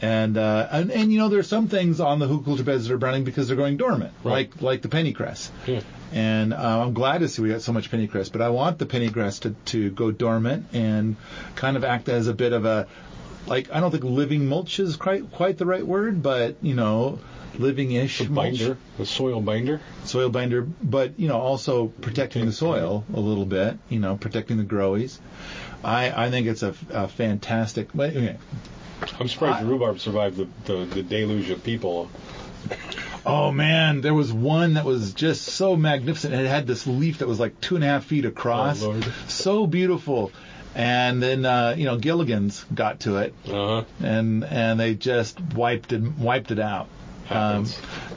And, 0.00 0.38
uh, 0.38 0.68
and 0.70 0.92
and 0.92 1.12
you 1.12 1.18
know 1.18 1.28
there's 1.28 1.48
some 1.48 1.66
things 1.66 1.98
on 1.98 2.20
the 2.20 2.28
hugelkultur 2.28 2.64
beds 2.64 2.86
that 2.86 2.94
are 2.94 2.98
browning 2.98 3.24
because 3.24 3.48
they're 3.48 3.56
going 3.56 3.76
dormant, 3.78 4.12
Right. 4.22 4.32
like 4.32 4.62
like 4.62 4.82
the 4.82 4.88
pennycress. 4.88 5.50
Yeah. 5.66 5.80
And 6.12 6.54
uh, 6.54 6.82
I'm 6.84 6.94
glad 6.94 7.18
to 7.22 7.28
see 7.28 7.42
we 7.42 7.48
got 7.48 7.62
so 7.62 7.72
much 7.72 7.90
pennycress, 7.90 8.30
but 8.30 8.40
I 8.40 8.50
want 8.50 8.78
the 8.78 8.86
pennycress 8.86 9.40
to, 9.40 9.50
to 9.72 9.90
go 9.90 10.12
dormant 10.12 10.66
and 10.72 11.16
kind 11.56 11.76
of 11.76 11.82
act 11.82 12.08
as 12.08 12.28
a 12.28 12.32
bit 12.32 12.52
of 12.52 12.64
a, 12.64 12.86
like 13.48 13.72
I 13.72 13.80
don't 13.80 13.90
think 13.90 14.04
living 14.04 14.46
mulch 14.46 14.78
is 14.78 14.94
quite 14.94 15.32
quite 15.32 15.58
the 15.58 15.66
right 15.66 15.84
word, 15.84 16.22
but 16.22 16.54
you 16.62 16.74
know, 16.74 17.18
living-ish 17.58 18.18
The 18.18 18.24
binder, 18.28 18.76
the 18.96 19.06
soil 19.06 19.40
binder. 19.40 19.80
soil 20.04 20.28
binder, 20.30 20.62
but 20.82 21.18
you 21.18 21.28
know 21.28 21.38
also 21.40 21.86
protecting 21.88 22.46
the 22.46 22.52
soil 22.52 23.04
a 23.14 23.20
little 23.20 23.46
bit, 23.46 23.76
you 23.88 23.98
know, 24.00 24.16
protecting 24.16 24.56
the 24.56 24.64
growies. 24.64 25.18
I 25.84 26.26
I 26.26 26.30
think 26.30 26.46
it's 26.46 26.62
a, 26.62 26.74
a 26.90 27.08
fantastic. 27.08 27.88
Okay. 27.94 28.36
I'm 29.20 29.28
surprised 29.28 29.58
I- 29.58 29.62
the 29.64 29.68
rhubarb 29.70 30.00
survived 30.00 30.36
the, 30.36 30.48
the, 30.64 30.84
the 30.86 31.02
deluge 31.02 31.50
of 31.50 31.62
people. 31.64 32.10
Oh 33.26 33.52
man, 33.52 34.00
there 34.00 34.14
was 34.14 34.32
one 34.32 34.74
that 34.74 34.84
was 34.84 35.12
just 35.14 35.42
so 35.42 35.76
magnificent. 35.76 36.34
It 36.34 36.46
had 36.46 36.66
this 36.66 36.86
leaf 36.86 37.18
that 37.18 37.28
was 37.28 37.38
like 37.38 37.60
two 37.60 37.74
and 37.76 37.84
a 37.84 37.86
half 37.86 38.04
feet 38.06 38.24
across. 38.24 38.82
Oh. 38.82 39.00
So 39.28 39.66
beautiful. 39.66 40.32
And 40.74 41.22
then 41.22 41.44
uh, 41.44 41.74
you 41.76 41.84
know 41.86 41.96
Gilligan's 41.98 42.64
got 42.74 43.00
to 43.00 43.16
it, 43.18 43.34
Uh 43.46 43.50
huh. 43.82 43.84
and 44.02 44.44
and 44.44 44.78
they 44.78 44.94
just 44.94 45.40
wiped 45.54 45.92
it 45.92 46.02
wiped 46.18 46.50
it 46.50 46.58
out. 46.58 46.88
Um, 47.30 47.66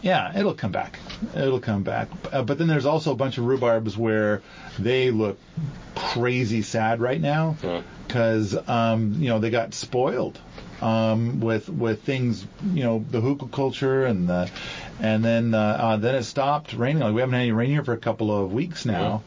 yeah, 0.02 0.38
it'll 0.38 0.54
come 0.54 0.72
back. 0.72 1.00
It'll 1.36 1.60
come 1.60 1.84
back. 1.84 2.08
Uh, 2.32 2.44
but 2.44 2.58
then 2.58 2.68
there's 2.68 2.86
also 2.86 3.12
a 3.12 3.16
bunch 3.16 3.38
of 3.38 3.46
rhubarbs 3.46 3.98
where 3.98 4.42
they 4.80 5.12
look 5.12 5.38
crazy 5.96 6.62
sad 6.62 7.00
right 7.02 7.20
now 7.22 7.56
Yeah. 7.62 7.82
because 8.08 8.56
um, 8.68 9.16
you 9.20 9.30
know 9.30 9.40
they 9.40 9.50
got 9.50 9.74
spoiled 9.74 10.40
um, 10.82 11.40
with 11.42 11.70
with 11.70 12.04
things 12.04 12.46
you 12.74 12.84
know 12.84 13.06
the 13.12 13.20
hugelkultur 13.22 14.10
and 14.10 14.28
the 14.28 14.50
and 15.00 15.24
then 15.24 15.54
uh, 15.54 15.60
uh, 15.60 15.98
then 15.98 16.16
it 16.16 16.24
stopped 16.24 16.74
raining. 16.74 17.04
Like 17.04 17.14
we 17.14 17.22
haven't 17.22 17.34
had 17.34 17.42
any 17.42 17.52
rain 17.52 17.70
here 17.70 17.84
for 17.84 17.94
a 17.94 17.98
couple 17.98 18.32
of 18.36 18.52
weeks 18.54 18.86
now. 18.86 19.24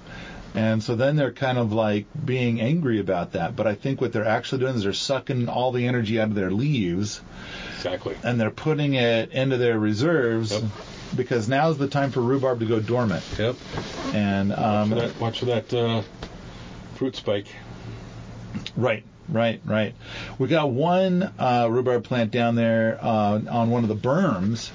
And 0.56 0.80
so 0.84 0.94
then 0.94 1.16
they're 1.16 1.32
kind 1.32 1.58
of 1.58 1.72
like 1.72 2.06
being 2.24 2.60
angry 2.60 3.00
about 3.00 3.32
that. 3.32 3.56
But 3.56 3.66
I 3.66 3.74
think 3.74 4.00
what 4.00 4.12
they're 4.12 4.24
actually 4.24 4.60
doing 4.60 4.76
is 4.76 4.84
they're 4.84 4.92
sucking 4.92 5.48
all 5.48 5.72
the 5.72 5.88
energy 5.88 6.20
out 6.20 6.28
of 6.28 6.36
their 6.36 6.52
leaves 6.52 7.20
Exactly. 7.84 8.16
and 8.22 8.40
they're 8.40 8.50
putting 8.50 8.94
it 8.94 9.30
into 9.32 9.56
their 9.58 9.78
reserves 9.78 10.52
Yep. 10.52 10.62
because 11.16 11.48
now's 11.48 11.76
the 11.76 11.88
time 11.88 12.10
for 12.10 12.20
rhubarb 12.20 12.60
to 12.60 12.66
go 12.66 12.80
dormant. 12.80 13.22
Yep. 13.38 13.56
And 14.14 14.48
Watch 14.50 14.58
um, 14.58 14.88
for 14.90 14.94
that. 14.96 15.20
Watch 15.20 15.38
for 15.40 15.44
that 15.46 15.74
uh, 15.74 16.02
fruit 16.94 17.14
spike. 17.16 17.46
right, 18.76 19.04
right, 19.28 19.60
right. 19.64 19.94
We 20.38 20.48
got 20.48 20.70
one 20.70 21.30
uh, 21.38 21.68
rhubarb 21.70 22.04
plant 22.04 22.30
down 22.30 22.54
there 22.54 22.98
uh, 23.02 23.40
on 23.50 23.70
one 23.70 23.82
of 23.82 23.88
the 23.88 23.96
berms, 23.96 24.70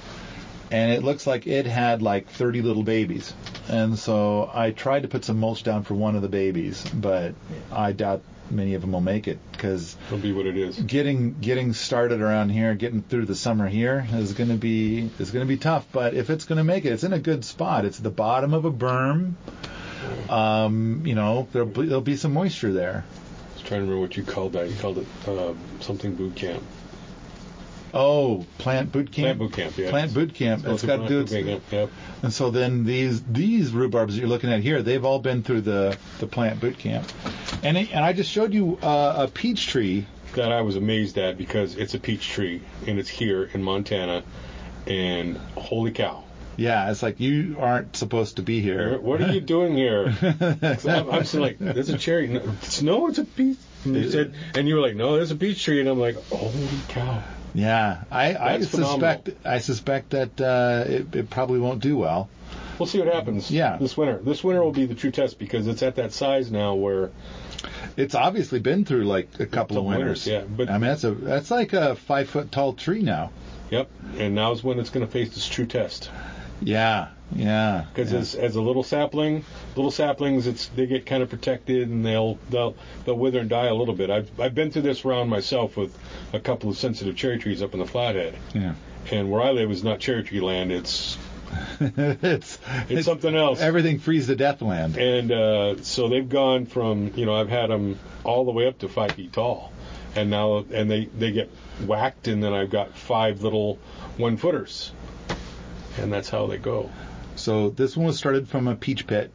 and 0.70 0.92
it 0.92 1.02
looks 1.02 1.26
like 1.26 1.46
it 1.46 1.66
had 1.66 2.02
like 2.02 2.28
30 2.28 2.62
little 2.62 2.82
babies. 2.84 3.32
And 3.68 3.98
so 3.98 4.50
I 4.52 4.70
tried 4.70 5.02
to 5.02 5.08
put 5.08 5.24
some 5.24 5.38
mulch 5.40 5.62
down 5.62 5.82
for 5.84 5.94
one 5.94 6.16
of 6.16 6.22
the 6.22 6.28
babies, 6.28 6.84
but 6.94 7.34
I 7.72 7.92
doubt 7.92 8.22
many 8.50 8.74
of 8.74 8.80
them 8.80 8.92
will 8.92 9.00
make 9.00 9.28
it 9.28 9.38
because 9.52 9.96
It'll 10.06 10.18
be 10.18 10.32
what 10.32 10.46
it 10.46 10.56
is. 10.56 10.78
getting 10.78 11.38
getting 11.40 11.72
started 11.74 12.20
around 12.20 12.50
here, 12.50 12.74
getting 12.74 13.02
through 13.02 13.26
the 13.26 13.34
summer 13.34 13.66
here 13.68 14.06
is 14.12 14.32
going 14.32 14.50
to 14.50 14.56
be 14.56 15.10
is 15.18 15.30
going 15.30 15.44
to 15.44 15.48
be 15.48 15.56
tough. 15.56 15.86
But 15.92 16.14
if 16.14 16.30
it's 16.30 16.44
going 16.44 16.58
to 16.58 16.64
make 16.64 16.84
it, 16.84 16.92
it's 16.92 17.04
in 17.04 17.12
a 17.12 17.18
good 17.18 17.44
spot. 17.44 17.84
It's 17.84 17.98
at 17.98 18.04
the 18.04 18.10
bottom 18.10 18.54
of 18.54 18.64
a 18.64 18.70
berm. 18.70 19.34
Um, 20.28 21.02
you 21.06 21.14
know, 21.14 21.48
there'll 21.52 21.68
be, 21.68 21.86
there'll 21.86 22.00
be 22.00 22.16
some 22.16 22.32
moisture 22.32 22.72
there. 22.72 23.04
I 23.04 23.54
was 23.54 23.62
trying 23.62 23.80
to 23.80 23.86
remember 23.86 24.00
what 24.00 24.16
you 24.16 24.22
called 24.22 24.52
that. 24.54 24.68
You 24.68 24.76
called 24.76 24.98
it 24.98 25.06
uh, 25.26 25.54
something 25.80 26.14
boot 26.14 26.34
camp. 26.36 26.62
Oh, 27.92 28.46
plant 28.58 28.92
boot 28.92 29.10
camp. 29.10 29.38
Plant 29.38 29.38
boot 29.38 29.52
camp. 29.52 29.78
Yeah. 29.78 29.90
Plant 29.90 30.14
boot 30.14 30.34
camp. 30.34 30.62
So 30.64 30.72
It's 30.74 30.82
got 30.82 30.96
to 30.98 31.08
do 31.08 31.20
its. 31.20 31.32
camp, 31.32 31.62
Yep. 31.70 31.90
And 32.22 32.32
so 32.32 32.50
then 32.50 32.84
these 32.84 33.22
these 33.22 33.70
rhubarbs 33.70 34.08
that 34.08 34.16
you're 34.16 34.28
looking 34.28 34.52
at 34.52 34.60
here, 34.60 34.82
they've 34.82 35.04
all 35.04 35.18
been 35.18 35.42
through 35.42 35.62
the 35.62 35.96
the 36.18 36.26
plant 36.26 36.60
boot 36.60 36.78
camp. 36.78 37.06
And 37.62 37.76
it, 37.76 37.94
and 37.94 38.04
I 38.04 38.12
just 38.12 38.30
showed 38.30 38.54
you 38.54 38.78
uh, 38.82 39.26
a 39.26 39.28
peach 39.28 39.66
tree. 39.68 40.06
That 40.36 40.52
I 40.52 40.62
was 40.62 40.76
amazed 40.76 41.18
at 41.18 41.36
because 41.36 41.74
it's 41.74 41.94
a 41.94 41.98
peach 41.98 42.28
tree 42.28 42.62
and 42.86 43.00
it's 43.00 43.08
here 43.08 43.50
in 43.52 43.64
Montana, 43.64 44.22
and 44.86 45.36
holy 45.56 45.90
cow! 45.90 46.22
Yeah, 46.56 46.90
it's 46.90 47.02
like 47.02 47.18
you 47.18 47.56
aren't 47.58 47.96
supposed 47.96 48.36
to 48.36 48.42
be 48.42 48.60
here. 48.60 48.98
What 49.00 49.20
are 49.22 49.32
you 49.32 49.40
doing 49.40 49.74
here? 49.74 50.14
I'm, 50.22 51.10
I'm 51.10 51.24
like, 51.40 51.58
there's 51.58 51.88
a 51.88 51.98
cherry. 51.98 52.28
No, 52.28 52.42
it's, 52.62 52.82
no, 52.82 53.08
it's 53.08 53.18
a 53.18 53.24
peach. 53.24 53.56
And 53.84 53.96
you 53.96 54.10
said, 54.10 54.34
and 54.54 54.68
you 54.68 54.74
were 54.74 54.82
like, 54.82 54.94
no, 54.94 55.16
there's 55.16 55.30
a 55.30 55.36
peach 55.36 55.64
tree, 55.64 55.80
and 55.80 55.88
I'm 55.88 55.98
like, 55.98 56.16
holy 56.28 56.68
cow! 56.88 57.22
Yeah, 57.54 58.02
I, 58.10 58.34
I 58.36 58.60
suspect 58.60 59.30
I 59.44 59.58
suspect 59.58 60.10
that 60.10 60.40
uh, 60.40 60.84
it, 60.86 61.14
it 61.14 61.30
probably 61.30 61.58
won't 61.58 61.80
do 61.82 61.96
well. 61.96 62.28
We'll 62.78 62.86
see 62.86 62.98
what 62.98 63.12
happens. 63.12 63.50
Yeah. 63.50 63.76
This 63.76 63.96
winter. 63.96 64.18
This 64.18 64.42
winter 64.42 64.62
will 64.62 64.72
be 64.72 64.86
the 64.86 64.94
true 64.94 65.10
test 65.10 65.38
because 65.38 65.66
it's 65.66 65.82
at 65.82 65.96
that 65.96 66.12
size 66.12 66.50
now 66.50 66.74
where 66.74 67.10
It's 67.96 68.14
obviously 68.14 68.58
been 68.58 68.84
through 68.86 69.04
like 69.04 69.28
a 69.38 69.46
couple 69.46 69.76
of 69.76 69.84
winters. 69.84 70.24
winters, 70.24 70.26
yeah, 70.26 70.56
but- 70.56 70.70
I 70.70 70.74
mean 70.78 70.88
that's 70.88 71.04
a 71.04 71.10
that's 71.10 71.50
like 71.50 71.72
a 71.74 71.96
five 71.96 72.28
foot 72.30 72.50
tall 72.50 72.72
tree 72.72 73.02
now. 73.02 73.32
Yep. 73.70 73.90
And 74.16 74.34
now's 74.34 74.64
when 74.64 74.78
it's 74.78 74.90
going 74.90 75.04
to 75.06 75.12
face 75.12 75.28
its 75.36 75.46
true 75.48 75.66
test. 75.66 76.10
Yeah, 76.62 77.08
yeah. 77.34 77.86
Because 77.92 78.12
yeah. 78.12 78.18
as, 78.18 78.34
as 78.34 78.56
a 78.56 78.62
little 78.62 78.82
sapling, 78.82 79.44
little 79.76 79.90
saplings, 79.90 80.46
it's 80.46 80.66
they 80.68 80.86
get 80.86 81.06
kind 81.06 81.22
of 81.22 81.30
protected 81.30 81.88
and 81.88 82.04
they'll 82.04 82.38
they'll 82.48 82.74
they'll 83.04 83.18
wither 83.18 83.40
and 83.40 83.50
die 83.50 83.66
a 83.66 83.74
little 83.74 83.94
bit. 83.94 84.10
I've 84.10 84.38
I've 84.40 84.54
been 84.54 84.70
through 84.70 84.82
this 84.82 85.04
round 85.04 85.30
myself 85.30 85.76
with 85.76 85.96
a 86.32 86.40
couple 86.40 86.70
of 86.70 86.76
sensitive 86.76 87.16
cherry 87.16 87.38
trees 87.38 87.62
up 87.62 87.72
in 87.74 87.80
the 87.80 87.86
flathead, 87.86 88.36
yeah. 88.54 88.74
and 89.10 89.30
where 89.30 89.42
I 89.42 89.50
live 89.50 89.70
is 89.70 89.84
not 89.84 90.00
cherry 90.00 90.22
tree 90.22 90.40
land. 90.40 90.72
It's 90.72 91.16
it's 91.80 92.58
it's 92.88 93.06
something 93.06 93.34
else. 93.34 93.60
everything 93.60 93.98
freeze 93.98 94.26
to 94.26 94.36
death 94.36 94.62
land. 94.62 94.96
And 94.96 95.32
uh, 95.32 95.82
so 95.82 96.08
they've 96.08 96.28
gone 96.28 96.66
from 96.66 97.12
you 97.16 97.26
know 97.26 97.34
I've 97.34 97.48
had 97.48 97.70
them 97.70 97.98
all 98.24 98.44
the 98.44 98.52
way 98.52 98.66
up 98.66 98.78
to 98.80 98.88
five 98.88 99.12
feet 99.12 99.32
tall, 99.32 99.72
and 100.14 100.30
now 100.30 100.64
and 100.72 100.90
they 100.90 101.06
they 101.06 101.32
get 101.32 101.50
whacked, 101.86 102.28
and 102.28 102.42
then 102.42 102.52
I've 102.52 102.70
got 102.70 102.96
five 102.96 103.42
little 103.42 103.78
one 104.16 104.36
footers, 104.36 104.92
and 105.98 106.12
that's 106.12 106.28
how 106.28 106.46
they 106.46 106.58
go. 106.58 106.90
So 107.40 107.70
this 107.70 107.96
one 107.96 108.06
was 108.06 108.18
started 108.18 108.48
from 108.48 108.68
a 108.68 108.76
peach 108.76 109.06
pit, 109.06 109.32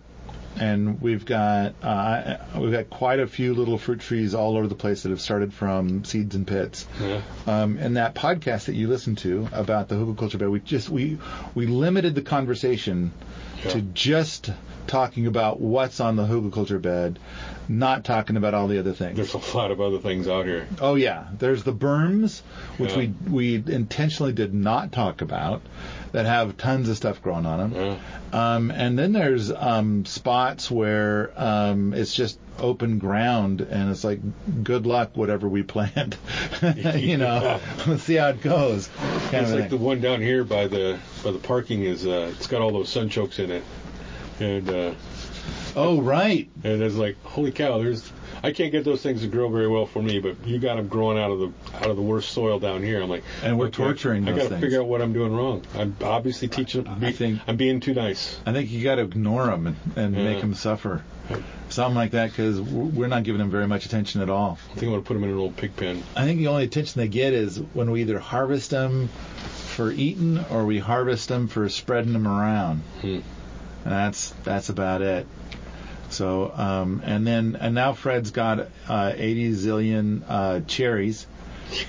and 0.58 1.02
we've 1.02 1.26
got 1.26 1.74
uh, 1.84 2.38
we've 2.58 2.72
got 2.72 2.90
quite 2.90 3.20
a 3.20 3.28
few 3.28 3.54
little 3.54 3.78
fruit 3.78 4.00
trees 4.00 4.34
all 4.36 4.58
over 4.58 4.68
the 4.68 4.76
place 4.76 5.04
that 5.04 5.10
have 5.10 5.22
started 5.22 5.54
from 5.54 6.06
seeds 6.06 6.36
and 6.36 6.46
pits. 6.48 6.88
Yeah. 7.02 7.22
Um, 7.48 7.78
and 7.78 7.98
that 7.98 8.16
podcast 8.16 8.66
that 8.66 8.76
you 8.76 8.88
listened 8.88 9.18
to 9.20 9.50
about 9.52 9.90
the 9.90 9.96
hugelkultur 9.96 10.38
bed, 10.40 10.50
we 10.50 10.60
just 10.60 10.90
we 10.90 11.18
we 11.56 11.66
limited 11.68 12.16
the 12.16 12.22
conversation 12.22 13.12
to 13.70 13.82
just 13.82 14.52
talking 14.86 15.26
about 15.26 15.60
what's 15.60 16.00
on 16.00 16.16
the 16.16 16.24
hugelkultur 16.28 16.80
bed, 16.80 17.18
not 17.68 18.04
talking 18.06 18.38
about 18.38 18.54
all 18.54 18.68
the 18.68 18.78
other 18.78 18.94
things. 18.94 19.16
There's 19.18 19.34
a 19.34 19.58
lot 19.58 19.72
of 19.72 19.82
other 19.82 19.98
things 19.98 20.28
out 20.28 20.46
here. 20.46 20.68
Oh 20.80 20.94
yeah, 20.94 21.26
there's 21.40 21.64
the 21.64 21.74
berms, 21.74 22.42
which 22.78 22.92
Yeah. 22.92 22.98
we 23.30 23.56
we 23.56 23.74
intentionally 23.74 24.34
did 24.34 24.54
not 24.54 24.92
talk 24.92 25.22
about, 25.22 25.64
that 26.16 26.26
have 26.26 26.56
tons 26.56 26.88
of 26.88 26.96
stuff 26.96 27.22
growing 27.22 27.46
on 27.46 27.72
them. 27.72 28.00
Yeah. 28.32 28.56
Um, 28.56 28.72
and 28.72 28.98
then 28.98 29.12
there's 29.12 29.52
um, 29.52 30.06
spots 30.06 30.72
where 30.72 31.34
um, 31.36 31.94
it's 31.94 32.16
just 32.16 32.40
open 32.58 33.00
ground, 33.00 33.60
and 33.60 33.92
it's 33.92 34.06
like, 34.06 34.22
good 34.64 34.86
luck, 34.86 35.18
whatever 35.18 35.50
we 35.50 35.62
plant. 35.76 36.16
you 36.96 37.18
know, 37.18 37.60
let's 37.86 38.04
see 38.04 38.16
how 38.16 38.30
it 38.30 38.42
goes. 38.42 38.90
It's 39.34 39.52
like 39.52 39.70
the 39.70 39.76
one 39.76 40.00
down 40.00 40.22
here 40.22 40.46
by 40.46 40.68
the 40.68 40.98
by 41.22 41.32
the 41.32 41.40
parking 41.40 41.84
is 41.84 42.08
uh, 42.08 42.32
it's 42.34 42.48
got 42.48 42.62
all 42.62 42.72
those 42.72 42.88
sunchokes 42.88 43.40
in 43.40 43.52
it, 43.52 43.64
and 44.40 44.70
uh, 44.70 44.94
oh 45.76 46.00
right, 46.00 46.48
and 46.64 46.82
it's 46.82 46.96
like 46.96 47.22
holy 47.26 47.52
cow, 47.52 47.80
there's 47.80 48.10
I 48.44 48.52
can't 48.52 48.72
get 48.72 48.84
those 48.86 49.02
things 49.02 49.22
to 49.22 49.28
grow 49.28 49.50
very 49.50 49.68
well 49.68 49.86
for 49.86 50.02
me, 50.02 50.20
but 50.20 50.36
you 50.46 50.60
got 50.60 50.76
them 50.76 50.88
growing 50.88 51.18
out 51.18 51.32
of 51.32 51.40
the 51.40 51.52
out 51.78 51.90
of 51.90 51.96
the 51.96 52.02
worst 52.02 52.30
soil 52.32 52.60
down 52.60 52.84
here. 52.84 53.02
I'm 53.02 53.10
like, 53.10 53.24
And 53.44 53.58
we're 53.58 53.70
torturing 53.70 54.28
I 54.28 54.32
those 54.34 54.44
got 54.44 54.56
to 54.56 54.60
figure 54.62 54.82
out 54.82 54.88
what 54.88 55.02
I'm 55.02 55.14
doing 55.14 55.36
wrong. 55.36 55.64
I'm 55.76 55.96
obviously 56.04 56.48
teaching. 56.48 56.88
I 56.88 57.12
think- 57.12 57.40
I'm 57.48 57.58
being 57.58 57.80
too 57.80 57.94
nice. 57.94 58.40
I 58.46 58.54
think 58.54 58.72
you 58.72 58.84
got 58.84 58.96
to 58.96 59.02
ignore 59.04 59.46
them 59.48 59.68
and, 59.68 59.78
and 59.96 60.16
Yeah. 60.16 60.24
make 60.24 60.42
them 60.42 60.54
suffer, 60.54 61.04
something 61.70 61.96
like 61.96 62.12
that, 62.12 62.32
because 62.32 62.60
we're 62.62 63.08
not 63.08 63.24
giving 63.24 63.40
them 63.40 63.50
very 63.52 63.68
much 63.68 63.86
attention 63.86 64.22
at 64.22 64.30
all. 64.30 64.58
I 64.72 64.74
think 64.76 64.84
I'm 64.84 64.90
gonna 64.92 65.02
put 65.02 65.14
them 65.16 65.24
in 65.24 65.30
an 65.32 65.38
old 65.38 65.56
pig 65.58 65.76
pen. 65.76 66.04
I 66.16 66.26
think 66.26 66.40
the 66.40 66.48
only 66.48 66.64
attention 66.64 67.00
they 67.02 67.08
get 67.08 67.34
is 67.34 67.58
when 67.74 67.92
we 67.92 68.02
either 68.02 68.20
harvest 68.20 68.70
them 68.70 69.10
for 69.76 69.92
eating 69.92 70.40
or 70.52 70.66
we 70.66 70.80
harvest 70.80 71.28
them 71.28 71.48
for 71.48 71.68
spreading 71.70 72.14
them 72.14 72.28
around. 72.28 72.82
Hmm. 73.02 73.20
And 73.84 73.94
that's 73.94 74.34
that's 74.44 74.70
about 74.70 75.02
it. 75.02 75.28
So 76.16 76.50
um, 76.56 77.02
and 77.04 77.28
then 77.28 77.58
and 77.60 77.76
now 77.76 77.92
Fred's 77.94 78.32
got 78.32 78.68
uh, 78.88 79.12
80 79.14 79.52
zillion 79.52 80.24
uh, 80.28 80.62
cherries, 80.62 81.28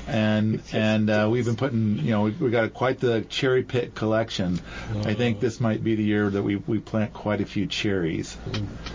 and 0.09 0.61
and 0.73 1.09
uh, 1.09 1.29
we've 1.31 1.45
been 1.45 1.55
putting 1.55 1.99
you 1.99 2.11
know 2.11 2.23
we, 2.23 2.31
we 2.33 2.51
got 2.51 2.75
quite 2.75 2.99
the 2.99 3.21
cherry 3.23 3.63
pit 3.63 3.95
collection. 3.95 4.61
I 5.05 5.15
think 5.15 5.39
this 5.39 5.61
might 5.61 5.85
be 5.85 5.95
the 5.95 6.03
year 6.03 6.29
that 6.29 6.43
we 6.43 6.57
we 6.57 6.81
plant 6.81 7.13
quite 7.13 7.41
a 7.41 7.47
few 7.47 7.67
cherries. 7.69 8.37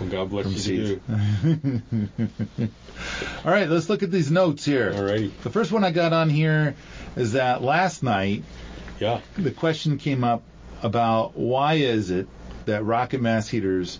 Well, 0.01 0.09
God 0.09 0.29
bless 0.31 0.65
From 0.65 0.73
you. 0.73 1.01
All 3.45 3.51
right, 3.51 3.69
let's 3.69 3.89
look 3.89 4.03
at 4.03 4.11
these 4.11 4.29
notes 4.29 4.65
here. 4.65 4.91
Alrighty. 4.91 5.31
The 5.43 5.49
first 5.49 5.71
one 5.71 5.85
I 5.85 5.91
got 5.91 6.11
on 6.11 6.29
here 6.29 6.75
is 7.15 7.31
that 7.33 7.61
last 7.63 8.03
night 8.03 8.43
Yeah. 8.99 9.21
the 9.37 9.51
question 9.51 9.97
came 9.97 10.25
up 10.25 10.43
about 10.83 11.37
why 11.37 11.75
is 11.75 12.11
it 12.11 12.27
that 12.65 12.83
rocket 12.83 13.21
mass 13.21 13.47
heaters 13.47 13.97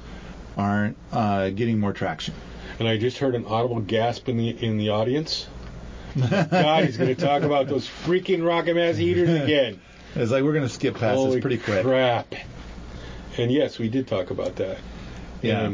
aren't 0.58 0.98
uh, 1.12 1.50
getting 1.50 1.80
more 1.80 1.94
traction? 1.94 2.34
And 2.80 2.88
I 2.88 2.98
just 2.98 3.18
heard 3.18 3.36
an 3.36 3.46
audible 3.46 3.80
gasp 3.80 4.30
in 4.30 4.38
the 4.38 4.50
in 4.50 4.78
the 4.78 4.90
audience. 4.90 5.48
God, 6.18 6.86
he's 6.86 6.98
going 6.98 7.16
to 7.16 7.22
talk 7.22 7.44
about 7.44 7.68
those 7.68 7.88
freaking 7.88 8.46
rocket 8.46 8.76
mass 8.76 8.98
heaters 8.98 9.30
again. 9.44 9.80
It's 10.16 10.32
like 10.32 10.44
we're 10.44 10.54
going 10.54 10.68
to 10.68 10.74
skip 10.74 10.96
past 10.96 11.16
Holy 11.16 11.36
this 11.36 11.42
pretty 11.42 11.58
quick. 11.58 11.84
crap! 11.84 12.36
And 13.38 13.52
yes, 13.52 13.80
we 13.80 13.88
did 13.88 14.08
talk 14.08 14.30
about 14.30 14.58
that. 14.58 14.78
Yeah. 15.42 15.72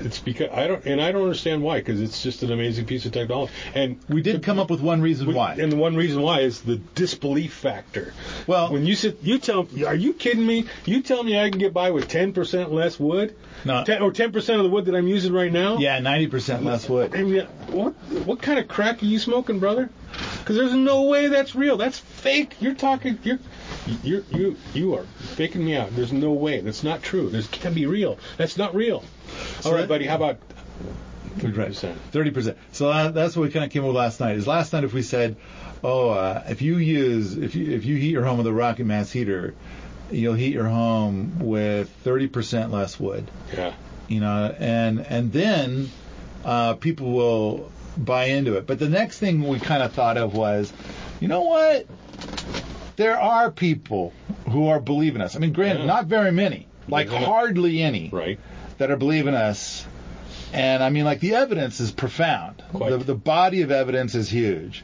It's 0.00 0.18
because 0.20 0.48
I 0.52 0.66
don't, 0.66 0.84
and 0.84 1.00
I 1.00 1.12
don't 1.12 1.22
understand 1.22 1.62
why, 1.62 1.78
because 1.78 2.00
it's 2.00 2.22
just 2.22 2.42
an 2.42 2.52
amazing 2.52 2.86
piece 2.86 3.06
of 3.06 3.12
technology. 3.12 3.52
And 3.74 3.98
We 4.08 4.22
did 4.22 4.42
come 4.42 4.58
up 4.58 4.70
with 4.70 4.80
one 4.80 5.00
reason 5.00 5.28
we- 5.28 5.34
why. 5.34 5.54
And 5.58 5.72
the 5.72 5.76
one 5.76 5.96
reason 5.96 6.22
why 6.22 6.40
is 6.40 6.60
the 6.60 6.76
disbelief 6.94 7.52
factor. 7.52 8.12
Well- 8.46 8.72
when 8.72 8.86
you 8.86 8.94
sit, 8.94 9.18
you 9.22 9.38
tell, 9.38 9.66
are 9.86 9.94
you 9.94 10.12
kidding 10.12 10.46
me? 10.46 10.66
You 10.86 11.02
tell 11.02 11.22
me 11.22 11.38
I 11.38 11.50
can 11.50 11.58
get 11.58 11.72
by 11.72 11.90
with 11.90 12.08
10% 12.08 12.72
less 12.72 12.98
wood, 13.00 13.34
No. 13.64 13.84
10, 13.84 14.02
or 14.02 14.12
10% 14.12 14.56
of 14.58 14.64
the 14.64 14.70
wood 14.70 14.86
that 14.86 14.94
I'm 14.94 15.08
using 15.08 15.32
right 15.32 15.52
now? 15.52 15.78
yeah, 15.78 15.98
90% 16.00 16.64
less 16.64 16.88
wood. 16.88 17.14
I 17.14 17.22
mean, 17.22 17.46
what 17.70 17.92
what 18.24 18.40
kind 18.40 18.58
of 18.58 18.68
crack 18.68 19.02
are 19.02 19.06
you 19.06 19.18
smoking, 19.18 19.58
brother? 19.58 19.90
Because 20.38 20.56
there's 20.56 20.72
no 20.74 21.02
way 21.02 21.28
that's 21.28 21.54
real. 21.54 21.76
That's 21.76 21.98
fake. 21.98 22.56
You're 22.60 22.74
talking. 22.74 23.18
You're 23.22 23.38
you 24.02 24.24
you 24.30 24.56
you 24.74 24.94
are 24.94 25.04
faking 25.36 25.64
me 25.64 25.76
out. 25.76 25.94
There's 25.94 26.12
no 26.12 26.32
way. 26.32 26.60
That's 26.60 26.82
not 26.82 27.02
true. 27.02 27.28
This 27.30 27.46
can't 27.48 27.74
be 27.74 27.86
real. 27.86 28.18
That's 28.36 28.56
not 28.56 28.74
real. 28.74 29.04
All 29.64 29.72
right, 29.72 29.80
that- 29.80 29.88
buddy. 29.88 30.06
How 30.06 30.16
about 30.16 30.38
30%? 31.38 31.94
Thirty 32.10 32.30
percent. 32.30 32.58
So 32.72 32.88
that, 32.88 33.14
that's 33.14 33.36
what 33.36 33.42
we 33.44 33.50
kind 33.50 33.64
of 33.64 33.70
came 33.70 33.82
up 33.82 33.88
with 33.88 33.96
last 33.96 34.18
night. 34.20 34.36
Is 34.36 34.46
last 34.46 34.72
night 34.72 34.84
if 34.84 34.92
we 34.92 35.02
said, 35.02 35.36
oh, 35.84 36.10
uh, 36.10 36.42
if 36.48 36.62
you 36.62 36.78
use 36.78 37.36
if 37.36 37.54
you 37.54 37.70
if 37.72 37.84
you 37.84 37.96
heat 37.96 38.10
your 38.10 38.24
home 38.24 38.38
with 38.38 38.46
a 38.48 38.52
rocket 38.52 38.84
mass 38.86 39.12
heater, 39.12 39.54
you'll 40.10 40.34
heat 40.34 40.52
your 40.52 40.66
home 40.68 41.38
with 41.38 41.88
thirty 42.02 42.26
percent 42.26 42.72
less 42.72 42.98
wood. 42.98 43.30
Yeah. 43.56 43.72
You 44.08 44.20
know, 44.20 44.54
and 44.58 45.00
and 45.06 45.32
then 45.32 45.90
uh, 46.44 46.74
people 46.74 47.12
will 47.12 47.70
buy 47.96 48.24
into 48.26 48.56
it. 48.56 48.66
But 48.66 48.78
the 48.80 48.88
next 48.88 49.18
thing 49.20 49.46
we 49.46 49.60
kind 49.60 49.82
of 49.82 49.92
thought 49.92 50.16
of 50.16 50.34
was, 50.34 50.72
you 51.20 51.28
know 51.28 51.42
what? 51.42 51.86
There 52.96 53.20
are 53.20 53.50
people 53.52 54.12
who 54.50 54.68
are 54.68 54.80
believing 54.80 55.22
us. 55.22 55.36
I 55.36 55.38
mean, 55.38 55.52
granted, 55.52 55.80
Yeah. 55.82 55.86
not 55.86 56.06
very 56.06 56.32
many, 56.32 56.66
like 56.88 57.08
hardly 57.08 57.80
any 57.80 58.08
Right. 58.12 58.40
That 58.78 58.90
are 58.90 58.96
believing 58.96 59.34
us. 59.34 59.86
And 60.52 60.82
I 60.82 60.90
mean, 60.90 61.04
like 61.04 61.20
the 61.20 61.34
evidence 61.34 61.80
is 61.80 61.90
profound. 61.90 62.62
The, 62.72 62.98
the 62.98 63.14
body 63.14 63.62
of 63.62 63.70
evidence 63.70 64.14
is 64.14 64.30
huge, 64.30 64.82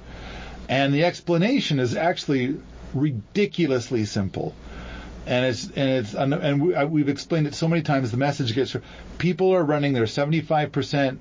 and 0.69 0.93
the 0.93 1.05
explanation 1.05 1.81
is 1.81 1.97
actually 1.97 2.61
ridiculously 2.93 4.05
simple. 4.05 4.55
And 5.27 5.47
it's 5.47 5.65
and 5.65 5.89
it's 5.89 6.15
and 6.15 6.35
and 6.35 6.63
we, 6.63 6.85
we've 6.85 7.09
explained 7.09 7.47
it 7.47 7.55
so 7.55 7.67
many 7.67 7.81
times. 7.81 8.11
The 8.11 8.19
message 8.19 8.55
gets 8.55 8.77
people 9.17 9.55
are 9.55 9.65
running 9.65 9.95
their 9.95 10.05
75% 10.05 11.17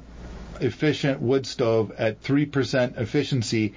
efficient 0.60 1.22
wood 1.22 1.46
stove 1.46 1.92
at 1.98 2.22
3% 2.22 3.00
efficiency, 3.00 3.74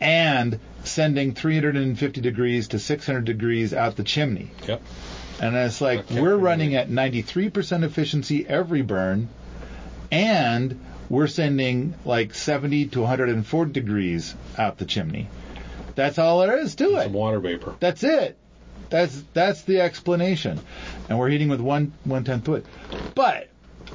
and 0.00 0.58
sending 0.84 1.34
350 1.34 2.20
degrees 2.20 2.68
to 2.68 2.78
600 2.78 3.24
degrees 3.24 3.74
out 3.74 3.96
the 3.96 4.04
chimney. 4.04 4.50
Yep. 4.66 4.82
And 5.40 5.54
it's 5.54 5.80
like 5.80 6.10
we're 6.10 6.36
running 6.36 6.74
at 6.74 6.88
93% 6.88 7.84
efficiency 7.84 8.46
every 8.46 8.82
burn, 8.82 9.28
and 10.10 10.80
we're 11.08 11.26
sending 11.28 11.94
like 12.04 12.34
70 12.34 12.88
to 12.88 13.00
104 13.00 13.66
degrees 13.66 14.34
out 14.56 14.78
the 14.78 14.84
chimney. 14.84 15.28
That's 15.94 16.18
all 16.18 16.40
there 16.40 16.58
is 16.58 16.74
to 16.76 16.90
Some 16.90 16.98
it. 16.98 17.10
water 17.10 17.40
vapor. 17.40 17.74
That's 17.80 18.02
it. 18.04 18.36
That's 18.90 19.22
that's 19.34 19.62
the 19.62 19.80
explanation. 19.80 20.60
And 21.08 21.18
we're 21.18 21.28
heating 21.28 21.48
with 21.48 21.60
one 21.60 21.92
one 22.04 22.24
tenth 22.24 22.48
wood. 22.48 22.64
But 23.14 23.48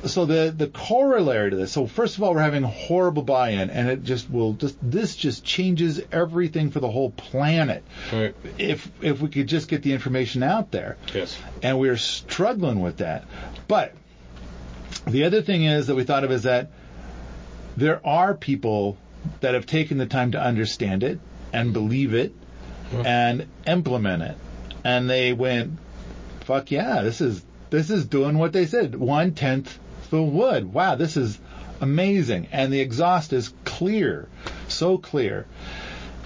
so 0.06 0.26
the 0.26 0.54
the 0.56 0.68
corollary 0.68 1.52
to 1.52 1.56
this. 1.56 1.72
So 1.72 1.88
first 1.88 2.18
of 2.18 2.24
all, 2.24 2.34
we're 2.34 2.42
having 2.42 2.64
horrible 2.64 3.24
buy-in, 3.24 3.70
and 3.70 3.90
it 3.90 4.04
just 4.04 4.30
will 4.30 4.54
just 4.54 4.78
this 4.82 5.16
just 5.16 5.44
changes 5.44 6.02
everything 6.12 6.72
for 6.72 6.80
the 6.80 6.90
whole 6.90 7.12
planet. 7.12 7.84
Right. 8.12 8.36
If 8.58 8.90
if 9.02 9.22
we 9.22 9.30
could 9.30 9.48
just 9.48 9.68
get 9.68 9.84
the 9.84 9.94
information 9.94 10.44
out 10.44 10.72
there 10.72 10.98
Yes. 11.14 11.38
and 11.62 11.80
we're 11.80 11.98
struggling 11.98 12.82
with 12.82 12.98
that. 12.98 13.26
But 13.68 13.94
the 15.08 15.24
other 15.26 15.42
thing 15.42 15.64
is 15.64 15.88
that 15.88 15.96
we 15.96 16.04
thought 16.04 16.24
of 16.24 16.32
is 16.32 16.44
that 16.44 16.70
there 17.78 18.06
are 18.06 18.34
people 18.34 18.98
that 19.40 19.54
have 19.54 19.66
taken 19.66 19.98
the 19.98 20.06
time 20.06 20.32
to 20.32 20.42
understand 20.42 21.04
it 21.04 21.20
and 21.52 21.74
believe 21.74 22.14
it 22.14 22.34
and 23.06 23.48
implement 23.66 24.22
it, 24.22 24.38
and 24.84 25.10
they 25.10 25.34
went, 25.34 25.80
"Fuck 26.42 26.70
yeah, 26.70 27.02
this 27.02 27.22
is 27.22 27.44
this 27.72 27.90
is 27.90 28.06
doing 28.06 28.38
what 28.38 28.54
they 28.54 28.68
said. 28.68 28.94
One 28.94 29.32
tenth 29.32 29.80
the 30.14 30.22
wood. 30.22 30.72
Wow, 30.72 30.94
this 30.96 31.18
is 31.18 31.40
amazing, 31.82 32.48
and 32.52 32.72
the 32.72 32.80
exhaust 32.82 33.34
is 33.34 33.52
clear, 33.66 34.28
so 34.68 34.98
clear." 35.00 35.46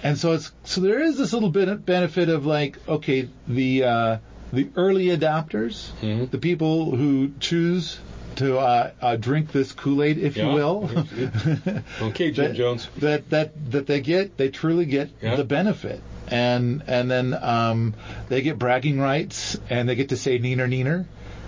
And 0.04 0.18
so 0.18 0.34
it's 0.34 0.52
so 0.66 0.82
there 0.82 1.02
is 1.02 1.18
this 1.18 1.32
little 1.34 1.50
bit 1.50 1.70
of 1.70 1.86
benefit 1.86 2.28
of 2.30 2.46
like 2.46 2.78
okay 2.88 3.30
the 3.48 3.84
uh, 3.86 4.18
the 4.52 4.68
early 4.76 5.06
adopters, 5.08 5.90
Mhm. 6.02 6.30
the 6.30 6.38
people 6.38 6.96
who 6.96 7.32
choose 7.40 7.98
to 8.36 8.60
uh, 8.60 8.92
uh, 9.02 9.16
drink 9.16 9.52
this 9.52 9.72
Kool 9.72 10.04
Aid, 10.04 10.18
if 10.20 10.38
you 10.38 10.48
will. 10.48 10.90
Okay, 12.02 12.32
Jim 12.32 12.50
that, 12.50 12.56
Jones. 12.56 12.88
That 12.98 13.30
that 13.30 13.72
that 13.72 13.88
they 13.88 14.02
get 14.02 14.38
they 14.38 14.50
truly 14.50 14.86
get 14.86 15.10
Yeah. 15.22 15.36
the 15.38 15.44
benefit. 15.46 16.02
And 16.30 16.84
and 16.88 17.10
then 17.10 17.34
um, 17.34 17.94
they 18.28 18.42
get 18.42 18.60
bragging 18.60 19.00
rights 19.00 19.58
and 19.70 19.88
they 19.88 19.96
get 19.96 20.10
to 20.10 20.18
say 20.18 20.38
neener 20.40 20.68
neener. 20.68 21.06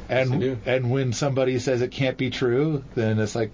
And 0.09 0.39
do. 0.41 0.57
and 0.65 0.89
when 0.89 1.13
somebody 1.13 1.59
says 1.59 1.81
it 1.81 1.91
can't 1.91 2.17
be 2.17 2.29
true, 2.31 2.83
then 2.95 3.19
it's 3.19 3.35
like 3.35 3.51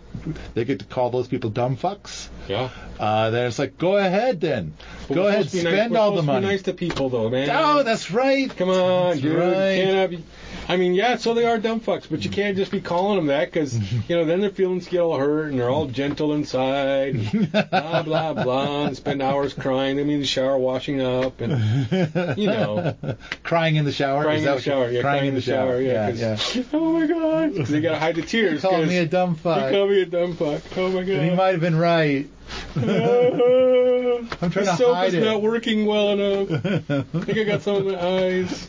they 0.54 0.63
get 0.65 0.80
to 0.80 0.86
call 0.86 1.10
those 1.10 1.28
people 1.28 1.50
dumb 1.50 1.76
fucks. 1.76 2.30
Yeah. 2.48 2.70
Uh, 3.00 3.30
then 3.32 3.48
it's 3.48 3.60
like, 3.60 3.78
go 3.78 3.98
ahead 3.98 4.39
then. 4.39 4.74
But 5.08 5.15
go 5.15 5.28
ahead, 5.28 5.52
be 5.52 5.63
nice- 5.63 5.74
spend 5.74 5.98
all 5.98 6.12
the 6.12 6.22
supposed 6.22 6.28
to 6.28 6.32
be 6.32 6.34
money. 6.34 6.48
nice 6.48 6.62
to 6.63 6.74
people, 6.74 7.10
though, 7.10 7.30
man. 7.30 7.50
Oh, 7.52 7.84
that's 7.84 8.10
right. 8.12 8.56
Come 8.56 8.70
on, 8.70 9.10
That's 9.12 9.22
dude. 9.22 9.36
right. 9.38 9.76
Can't 9.76 9.96
have 9.98 10.13
you. 10.13 10.24
I 10.68 10.78
mean, 10.78 10.94
yeah, 10.94 11.18
so 11.18 11.34
they 11.34 11.46
are 11.46 11.58
dumb 11.58 11.80
fucks, 11.80 12.08
but 12.10 12.24
you 12.24 12.30
mm. 12.30 12.34
can't 12.34 12.58
just 12.58 12.72
be 12.72 12.82
calling 12.82 13.18
them 13.18 13.28
that 13.28 13.52
because, 13.52 13.78
you 14.10 14.15
know, 14.15 14.26
then 14.26 14.41
their 14.41 14.50
feelings 14.50 14.88
get 14.88 15.00
all 15.00 15.18
hurt 15.18 15.50
and 15.52 15.60
they're 15.60 15.70
all 15.70 15.88
gentle 15.88 16.34
inside, 16.34 17.15
and 17.15 17.52
blah, 17.52 18.02
blah, 18.04 18.34
blah, 18.34 18.86
and 18.86 18.96
spend 18.98 19.22
hours 19.22 19.54
crying. 19.54 20.00
I 20.00 20.04
mean, 20.04 20.20
the 20.20 20.26
shower 20.26 20.58
washing 20.58 21.02
up 21.02 21.41
and, 21.41 22.38
you 22.38 22.48
know, 22.48 22.96
crying 23.44 23.76
in 23.76 23.86
the 23.86 23.91
shower. 23.91 24.24
crying 24.24 24.44
in 24.44 24.56
the 24.56 24.62
shower. 24.62 24.89
Yeah, 24.89 25.02
crying 25.02 25.28
in 25.28 25.36
the 25.36 25.41
shower. 25.41 25.80
Yeah, 25.80 26.10
yeah. 26.10 26.36
'cause- 26.36 26.56
yeah. 26.56 26.63
Oh, 26.74 27.00
my 27.00 27.08
God. 27.08 27.56
'Cause 27.56 27.70
they 27.70 27.82
got 27.82 27.91
to 27.91 28.00
hide 28.00 28.15
the 28.15 28.22
tears. 28.22 28.62
Call 28.62 28.72
'cause 28.72 28.88
me 28.89 28.98
a 28.98 29.06
dumb 29.06 29.36
He 29.36 29.41
fuck. 29.41 29.72
called 29.72 29.89
me 29.89 30.02
a 30.02 30.06
dumb 30.06 30.36
fuck. 30.36 30.62
Oh, 30.78 30.89
my 30.89 31.02
God. 31.04 31.10
And 31.10 31.30
he 31.30 31.36
might 31.36 31.52
have 31.52 31.62
been 31.62 31.78
right. 31.78 32.28
Uh-huh. 32.76 34.24
I'm 34.41 34.52
trying 34.52 34.65
the 34.65 34.72
to 34.72 34.78
soap 34.78 34.96
hide 34.96 35.08
is 35.10 35.13
it. 35.15 35.24
not 35.24 35.41
working 35.41 35.86
well 35.86 36.12
enough. 36.13 36.65
I 36.89 37.04
think 37.22 37.38
I 37.38 37.44
got 37.44 37.62
some 37.62 37.88
in 37.88 37.94
my 37.94 38.02
eyes. 38.02 38.65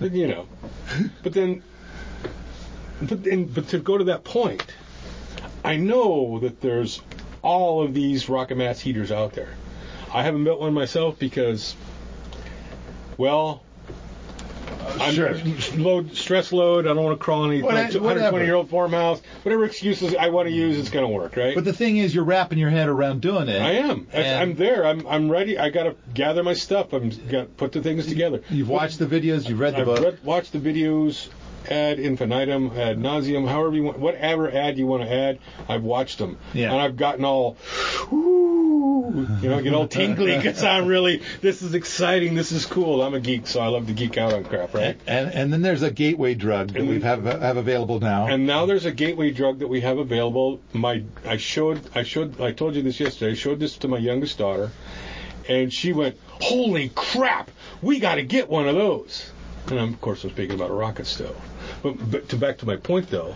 But, 0.00 0.12
you 0.12 0.28
know. 0.28 0.48
But 1.22 1.32
then, 1.32 1.62
but 3.00 3.22
then, 3.22 3.44
but 3.44 3.68
to 3.68 3.78
go 3.78 3.98
to 3.98 4.04
that 4.04 4.24
point, 4.24 4.64
I 5.64 5.76
know 5.76 6.40
that 6.40 6.60
there's 6.60 7.00
all 7.42 7.82
of 7.84 7.94
these 7.94 8.28
rocket 8.28 8.56
mass 8.56 8.80
heaters 8.80 9.12
out 9.12 9.32
there. 9.34 9.54
I 10.12 10.22
haven't 10.22 10.44
built 10.44 10.60
one 10.60 10.74
myself 10.74 11.18
because, 11.18 11.74
well, 13.16 13.62
I'm 15.00 15.14
Sure. 15.14 15.34
load 15.76 16.14
stress 16.14 16.52
load. 16.52 16.86
I 16.86 16.94
don't 16.94 17.02
want 17.04 17.18
to 17.18 17.22
crawl 17.24 17.44
any 17.50 17.62
What- 17.62 17.74
120 17.74 18.44
year 18.44 18.54
old 18.54 18.70
farmhouse. 18.70 19.20
Whatever 19.42 19.64
excuses 19.64 20.14
I 20.14 20.28
want 20.28 20.48
to 20.48 20.54
use, 20.54 20.78
it's 20.78 20.90
going 20.90 21.04
to 21.06 21.12
work, 21.12 21.36
right? 21.36 21.54
But 21.54 21.64
the 21.64 21.72
thing 21.72 21.96
is, 21.96 22.14
you're 22.14 22.24
wrapping 22.24 22.58
your 22.58 22.70
head 22.70 22.88
around 22.88 23.20
doing 23.20 23.48
it. 23.48 23.60
I 23.60 23.72
am. 23.72 24.06
I'm 24.14 24.54
there. 24.54 24.86
I'm 24.86 25.06
I'm 25.06 25.30
ready. 25.30 25.58
I 25.58 25.70
got 25.70 25.84
to 25.84 25.94
gather 26.14 26.42
my 26.42 26.54
stuff. 26.54 26.92
I'm 26.92 27.10
got 27.30 27.56
put 27.56 27.72
the 27.72 27.80
things 27.82 28.06
together. 28.06 28.42
You've 28.50 28.68
watched 28.68 28.98
the 28.98 29.06
videos. 29.06 29.48
You've 29.48 29.60
read 29.60 29.74
the 29.74 29.80
I've 29.80 29.86
book. 29.86 30.00
read, 30.00 30.18
watched 30.24 30.52
the 30.52 30.58
videos 30.58 31.28
ad 31.70 31.98
infinitum, 31.98 32.72
ad 32.76 32.98
nauseum, 32.98 33.48
however 33.48 33.74
you 33.76 33.82
want, 33.84 33.98
whatever 33.98 34.50
ad 34.50 34.78
you 34.78 34.86
want 34.86 35.02
to 35.02 35.12
add. 35.12 35.38
I've 35.68 35.82
watched 35.82 36.18
them, 36.18 36.38
Yeah. 36.54 36.72
and 36.72 36.80
I've 36.80 36.96
gotten 36.96 37.24
all, 37.24 37.56
ooh, 38.12 39.26
you 39.40 39.48
know, 39.48 39.60
get 39.62 39.74
all 39.74 39.88
tingly 40.00 40.36
because 40.36 40.62
I'm 40.62 40.86
really. 40.86 41.22
This 41.40 41.62
is 41.62 41.74
exciting. 41.74 42.34
This 42.34 42.52
is 42.52 42.66
cool. 42.66 43.02
I'm 43.02 43.14
a 43.14 43.20
geek, 43.20 43.46
so 43.46 43.60
I 43.60 43.68
love 43.68 43.86
to 43.86 43.92
geek 43.92 44.16
out 44.18 44.32
on 44.32 44.44
crap, 44.44 44.74
right? 44.74 44.98
and 45.06 45.32
and 45.32 45.52
then 45.52 45.62
there's 45.62 45.82
a 45.82 45.90
gateway 45.90 46.34
drug 46.34 46.72
that 46.72 46.80
And 46.80 46.88
we 46.88 47.00
have 47.00 47.24
have 47.24 47.56
available 47.56 48.00
now. 48.00 48.26
And 48.28 48.46
now 48.46 48.66
there's 48.66 48.84
a 48.84 48.92
gateway 48.92 49.30
drug 49.30 49.60
that 49.60 49.68
we 49.68 49.80
have 49.80 49.98
available. 49.98 50.60
My 50.72 51.02
I 51.26 51.36
showed 51.36 51.80
I 51.94 52.02
showed 52.02 52.40
I 52.40 52.52
told 52.52 52.74
you 52.74 52.82
this 52.82 53.00
yesterday. 53.00 53.32
I 53.32 53.34
showed 53.34 53.58
this 53.60 53.76
to 53.78 53.88
my 53.88 53.98
youngest 53.98 54.38
daughter, 54.38 54.70
and 55.48 55.72
she 55.72 55.92
went, 55.92 56.16
"Holy 56.28 56.90
crap! 56.94 57.50
We 57.80 57.98
got 57.98 58.16
to 58.16 58.22
get 58.22 58.48
one 58.48 58.68
of 58.68 58.74
those." 58.74 59.30
And 59.68 59.78
I'm, 59.78 59.94
of 59.94 60.00
course, 60.00 60.24
I'm 60.24 60.30
speaking 60.30 60.56
about 60.56 60.70
a 60.70 60.74
rocket 60.74 61.06
stove. 61.06 61.36
But, 61.82 62.10
but 62.10 62.28
to 62.28 62.36
back 62.36 62.58
to 62.58 62.66
my 62.66 62.76
point 62.76 63.10
though, 63.10 63.34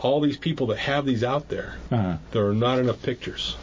all 0.00 0.20
these 0.20 0.36
people 0.36 0.66
that 0.68 0.78
have 0.78 1.06
these 1.06 1.24
out 1.24 1.48
there, 1.48 1.76
uh-huh. 1.90 2.16
there 2.32 2.46
are 2.46 2.54
not 2.54 2.78
enough 2.78 3.02
pictures. 3.02 3.56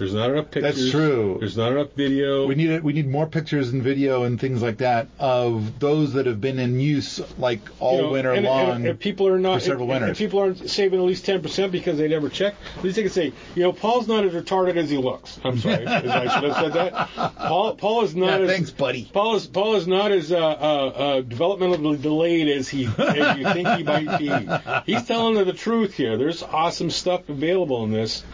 There's 0.00 0.14
not 0.14 0.30
enough 0.30 0.50
pictures. 0.50 0.76
That's 0.76 0.90
true. 0.90 1.36
There's 1.40 1.58
not 1.58 1.72
enough 1.72 1.92
video. 1.92 2.46
We 2.46 2.54
need. 2.54 2.82
We 2.82 2.94
need 2.94 3.06
more 3.06 3.26
pictures 3.26 3.68
and 3.68 3.82
video 3.82 4.22
and 4.22 4.40
things 4.40 4.62
like 4.62 4.78
that 4.78 5.08
of 5.18 5.78
those 5.78 6.14
that 6.14 6.24
have 6.24 6.40
been 6.40 6.58
in 6.58 6.80
use 6.80 7.20
like 7.38 7.60
all 7.80 7.96
You 7.96 8.02
know, 8.04 8.10
winter 8.10 8.32
and, 8.32 8.46
long. 8.46 8.70
And, 8.70 8.86
if 8.86 8.98
people 8.98 9.28
are 9.28 9.38
not, 9.38 9.60
for 9.60 9.66
several 9.66 9.86
winters. 9.86 10.16
people 10.16 10.38
aren't 10.38 10.70
saving 10.70 10.98
at 10.98 11.04
least 11.04 11.26
ten 11.26 11.42
percent 11.42 11.70
because 11.70 11.98
they 11.98 12.08
never 12.08 12.30
check, 12.30 12.54
at 12.78 12.82
least 12.82 12.96
they 12.96 13.02
can 13.02 13.10
say, 13.10 13.32
you 13.54 13.62
know, 13.62 13.74
Paul's 13.74 14.08
not 14.08 14.24
as 14.24 14.32
retarded 14.32 14.76
as 14.76 14.88
he 14.88 14.96
looks. 14.96 15.38
I'm 15.44 15.58
sorry, 15.58 15.86
I 15.86 16.00
should 16.00 16.50
have 16.50 16.54
said 16.54 16.72
that. 16.72 17.08
Paul, 17.36 17.74
Paul 17.74 18.02
is 18.04 18.16
not 18.16 18.40
Yeah, 18.40 18.46
as 18.46 18.50
thanks, 18.50 18.70
buddy. 18.70 19.04
Paul 19.12 19.36
is 19.36 19.46
Paul 19.46 19.74
is 19.74 19.86
not 19.86 20.12
as 20.12 20.32
uh, 20.32 20.38
uh, 20.38 20.40
uh, 20.40 21.22
developmentally 21.22 22.00
delayed 22.00 22.48
as 22.48 22.68
he 22.68 22.86
as 22.86 23.38
you 23.38 23.44
think 23.52 23.68
he 23.68 23.82
might 23.82 24.18
be. 24.18 24.92
He's 24.92 25.06
telling 25.06 25.34
the 25.44 25.52
truth 25.52 25.92
here. 25.92 26.16
There's 26.16 26.42
awesome 26.42 26.88
stuff 26.88 27.28
available 27.28 27.84
in 27.84 27.92
this, 27.92 28.24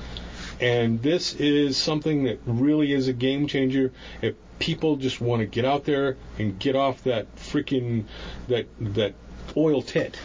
and 0.61 1.03
this 1.03 1.35
is 1.35 1.77
something 1.77 2.25
that 2.25 2.38
really 2.47 2.92
is 2.92 3.09
a 3.09 3.12
game 3.12 3.47
changer. 3.47 3.92
If 4.23 4.35
people 4.59 4.97
just 4.97 5.21
want 5.21 5.40
to 5.40 5.47
get 5.47 5.64
out 5.64 5.85
there 5.85 6.16
and 6.38 6.59
get 6.59 6.77
off 6.77 7.05
that 7.05 7.35
freaking 7.37 8.05
that 8.49 8.66
that 8.81 9.14
oil 9.57 9.83
tit. 9.83 10.19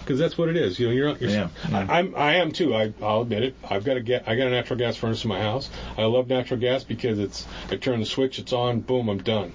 Because 0.00 0.18
that's 0.18 0.38
what 0.38 0.48
it 0.48 0.56
is, 0.56 0.78
you 0.78 0.86
know. 0.86 0.92
You're, 0.92 1.08
not, 1.08 1.20
you're 1.20 1.30
Yeah, 1.30 1.48
yeah. 1.68 1.86
I, 1.88 1.98
I'm, 1.98 2.14
I 2.16 2.34
am 2.36 2.50
too. 2.50 2.74
I, 2.74 2.94
I'll 3.02 3.22
admit 3.22 3.42
it. 3.42 3.54
I've 3.68 3.84
got 3.84 3.98
a 3.98 4.00
get, 4.00 4.26
I 4.26 4.36
got 4.36 4.46
a 4.46 4.50
natural 4.50 4.78
gas 4.78 4.96
furnace 4.96 5.22
in 5.22 5.28
my 5.28 5.40
house. 5.40 5.68
I 5.98 6.04
love 6.04 6.28
natural 6.28 6.58
gas 6.58 6.82
because 6.82 7.18
it's, 7.18 7.46
I 7.70 7.76
turn 7.76 8.00
the 8.00 8.06
switch, 8.06 8.38
it's 8.38 8.54
on, 8.54 8.80
boom, 8.80 9.10
I'm 9.10 9.18
done. 9.18 9.52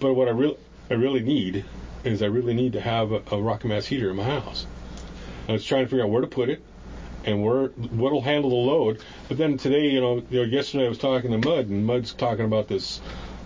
But 0.00 0.14
what 0.14 0.26
I 0.26 0.32
really, 0.32 0.56
I 0.90 0.94
really 0.94 1.20
need 1.20 1.64
is 2.02 2.20
I 2.20 2.26
really 2.26 2.54
need 2.54 2.72
to 2.72 2.80
have 2.80 3.12
a, 3.12 3.22
a 3.30 3.40
rocket 3.40 3.68
mass 3.68 3.86
heater 3.86 4.10
in 4.10 4.16
my 4.16 4.24
house. 4.24 4.66
I 5.48 5.52
was 5.52 5.64
trying 5.64 5.84
to 5.84 5.88
figure 5.88 6.04
out 6.04 6.10
where 6.10 6.22
to 6.22 6.26
put 6.26 6.48
it 6.48 6.60
and 7.26 7.44
where 7.44 7.66
what'll 7.66 8.22
handle 8.22 8.50
the 8.50 8.56
load. 8.56 9.02
But 9.28 9.36
then 9.36 9.58
today, 9.58 9.88
you 9.88 10.00
know, 10.00 10.22
you 10.30 10.38
know, 10.38 10.44
yesterday 10.44 10.86
I 10.86 10.88
was 10.88 10.98
talking 10.98 11.32
to 11.32 11.38
Mud, 11.38 11.68
and 11.68 11.84
Mud's 11.84 12.12
talking 12.12 12.44
about 12.44 12.68
this 12.68 13.00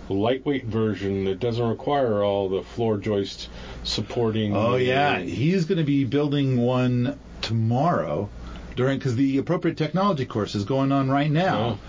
lightweight 0.09 0.65
version 0.65 1.25
that 1.25 1.39
doesn't 1.39 1.67
require 1.67 2.23
all 2.23 2.49
the 2.49 2.63
floor 2.63 2.97
joist 2.97 3.49
supporting. 3.83 4.55
Oh 4.55 4.75
yeah, 4.75 5.19
he's 5.19 5.65
going 5.65 5.79
to 5.79 5.83
be 5.83 6.05
building 6.05 6.57
one 6.57 7.19
tomorrow 7.41 8.29
during 8.75 8.97
because 8.97 9.15
the 9.15 9.37
appropriate 9.37 9.77
technology 9.77 10.25
course 10.25 10.55
is 10.55 10.63
going 10.63 10.91
on 10.91 11.09
right 11.09 11.29
now, 11.31 11.79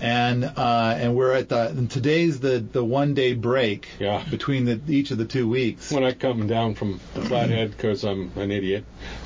and 0.00 0.44
uh, 0.44 0.94
and 0.98 1.14
we're 1.14 1.32
at 1.34 1.48
the 1.48 1.68
and 1.68 1.90
today's 1.90 2.40
the 2.40 2.58
the 2.58 2.84
one 2.84 3.14
day 3.14 3.34
break 3.34 3.88
Yeah. 3.98 4.24
between 4.30 4.64
the 4.64 4.80
each 4.88 5.10
of 5.10 5.18
the 5.18 5.24
two 5.24 5.48
weeks. 5.48 5.90
when 5.90 6.04
I 6.04 6.12
come 6.12 6.46
down 6.46 6.74
from 6.74 7.00
the 7.14 7.22
flathead 7.22 7.70
because 7.72 8.04
I'm 8.04 8.32
an 8.36 8.50
idiot. 8.50 8.84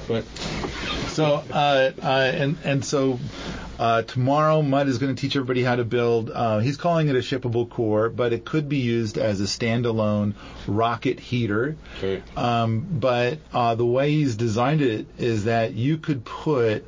But 0.09 0.25
So 1.09 1.43
uh, 1.53 1.93
uh, 2.03 2.33
and 2.35 2.57
and 2.65 2.85
so 2.85 3.19
uh, 3.85 4.01
tomorrow 4.01 4.63
Mud 4.63 4.89
is 4.89 4.97
going 4.97 5.15
to 5.15 5.21
teach 5.21 5.37
everybody 5.37 5.63
how 5.63 5.77
to 5.77 5.85
build. 5.85 6.31
Uh, 6.31 6.61
he's 6.61 6.79
calling 6.79 7.09
it 7.09 7.17
a 7.17 7.19
shippable 7.19 7.69
core, 7.69 8.09
but 8.09 8.33
it 8.33 8.47
could 8.47 8.67
be 8.67 8.79
used 8.79 9.19
as 9.19 9.43
a 9.43 9.45
standalone 9.45 10.33
rocket 10.67 11.21
heater. 11.21 11.77
okay, 11.99 12.23
Um, 12.35 12.87
but 12.91 13.41
uh, 13.53 13.75
the 13.75 13.85
way 13.85 14.11
he's 14.13 14.37
designed 14.37 14.81
it 14.81 15.07
is 15.19 15.45
that 15.45 15.75
you 15.75 15.99
could 15.99 16.25
put 16.25 16.87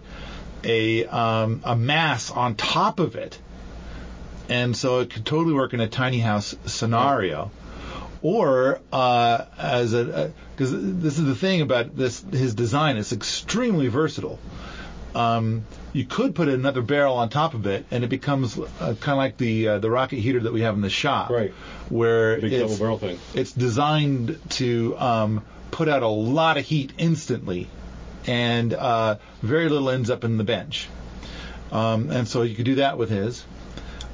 a 0.65 1.05
um, 1.05 1.61
a 1.65 1.77
mass 1.77 2.31
on 2.31 2.55
top 2.55 2.99
of 2.99 3.15
it, 3.15 3.39
and 4.49 4.75
so 4.75 5.01
it 5.01 5.11
could 5.11 5.27
totally 5.27 5.53
work 5.53 5.75
in 5.75 5.81
a 5.81 5.89
tiny 5.89 6.21
house 6.21 6.57
scenario. 6.65 7.51
Or 8.23 8.81
uh, 8.91 9.45
as 9.59 9.93
a 9.93 10.33
because 10.55 10.73
this 10.73 11.19
is 11.19 11.27
the 11.27 11.35
thing 11.35 11.61
about 11.61 11.95
this 11.95 12.25
his 12.33 12.55
design 12.55 12.97
it's 12.97 13.13
extremely 13.13 13.89
versatile. 13.89 14.39
Um, 15.17 15.65
you 15.95 16.05
could 16.05 16.35
put 16.35 16.49
another 16.49 16.83
barrel 16.83 17.15
on 17.17 17.31
top 17.31 17.55
of 17.55 17.67
it, 17.67 17.87
and 17.91 18.05
it 18.05 18.09
becomes 18.09 18.59
uh, 18.59 18.65
kind 18.79 19.13
of 19.13 19.17
like 19.17 19.39
the 19.39 19.69
uh, 19.69 19.79
the 19.79 19.91
rocket 19.91 20.17
heater 20.19 20.41
that 20.41 20.53
we 20.53 20.61
have 20.61 20.75
in 20.75 20.83
the 20.83 20.91
shop, 20.91 21.31
Right. 21.31 21.53
Where 21.89 22.39
big 22.41 22.53
it's, 22.53 22.63
double 22.63 22.77
barrel 22.79 22.99
thing. 22.99 23.19
it's 23.35 23.53
designed 23.53 24.39
to 24.51 24.95
um, 24.99 25.45
put 25.71 25.89
out 25.89 26.03
a 26.03 26.09
lot 26.09 26.59
of 26.59 26.67
heat 26.67 26.93
instantly, 26.99 27.69
and 28.27 28.75
uh, 28.75 29.17
very 29.41 29.69
little 29.71 29.89
ends 29.89 30.11
up 30.11 30.23
in 30.25 30.37
the 30.37 30.45
bench. 30.45 30.87
Um, 31.73 32.11
and 32.11 32.29
so 32.29 32.43
you 32.43 32.55
could 32.55 32.67
do 32.67 32.75
that 32.77 32.99
with 32.99 33.09
his. 33.11 33.45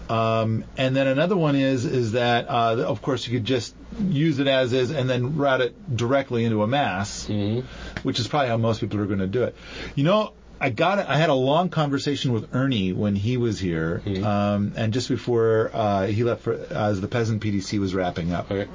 Um, 0.08 0.64
and 0.76 0.94
then 0.94 1.06
another 1.06 1.36
one 1.36 1.56
is 1.56 1.84
is 1.84 2.12
that 2.12 2.48
uh, 2.48 2.76
of 2.86 3.02
course 3.02 3.26
you 3.26 3.32
could 3.38 3.44
just 3.46 3.74
use 4.08 4.38
it 4.38 4.46
as 4.46 4.72
is 4.72 4.90
and 4.90 5.08
then 5.08 5.36
route 5.36 5.60
it 5.62 5.96
directly 5.96 6.44
into 6.44 6.62
a 6.62 6.66
mass, 6.66 7.26
Mhm. 7.28 7.64
which 8.02 8.20
is 8.20 8.28
probably 8.28 8.48
how 8.48 8.56
most 8.56 8.80
people 8.80 9.00
are 9.00 9.06
going 9.06 9.20
to 9.20 9.26
do 9.26 9.42
it. 9.44 9.54
You 9.94 10.04
know, 10.04 10.32
I 10.62 10.70
got 10.70 11.00
it. 11.00 11.06
I 11.08 11.16
had 11.16 11.28
a 11.28 11.34
long 11.34 11.70
conversation 11.70 12.32
with 12.32 12.54
Ernie 12.54 12.92
when 12.92 13.16
he 13.16 13.36
was 13.36 13.58
here, 13.58 14.00
um, 14.22 14.74
and 14.76 14.92
just 14.92 15.08
before 15.08 15.72
uh, 15.74 16.06
he 16.06 16.22
left 16.22 16.42
for 16.42 16.52
as 16.54 17.00
the 17.00 17.08
peasant 17.08 17.42
PDC 17.42 17.80
was 17.80 17.96
wrapping 17.96 18.32
up. 18.32 18.48
Okay. 18.48 18.70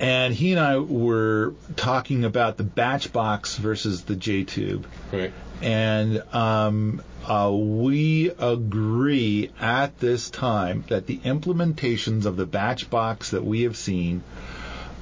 And 0.00 0.34
he 0.34 0.50
and 0.50 0.60
I 0.60 0.78
were 0.78 1.54
talking 1.76 2.24
about 2.24 2.56
the 2.56 2.64
batch 2.64 3.12
box 3.12 3.56
versus 3.56 4.02
the 4.02 4.16
J 4.16 4.42
tube. 4.42 4.88
Right. 5.12 5.32
And 5.62 6.22
um, 6.34 7.00
uh, 7.24 7.52
we 7.52 8.30
agree 8.30 9.52
at 9.60 10.00
this 10.00 10.30
time 10.30 10.84
that 10.88 11.06
the 11.06 11.18
implementations 11.18 12.26
of 12.26 12.36
the 12.36 12.46
batch 12.46 12.90
box 12.90 13.30
that 13.30 13.44
we 13.44 13.62
have 13.62 13.76
seen, 13.76 14.24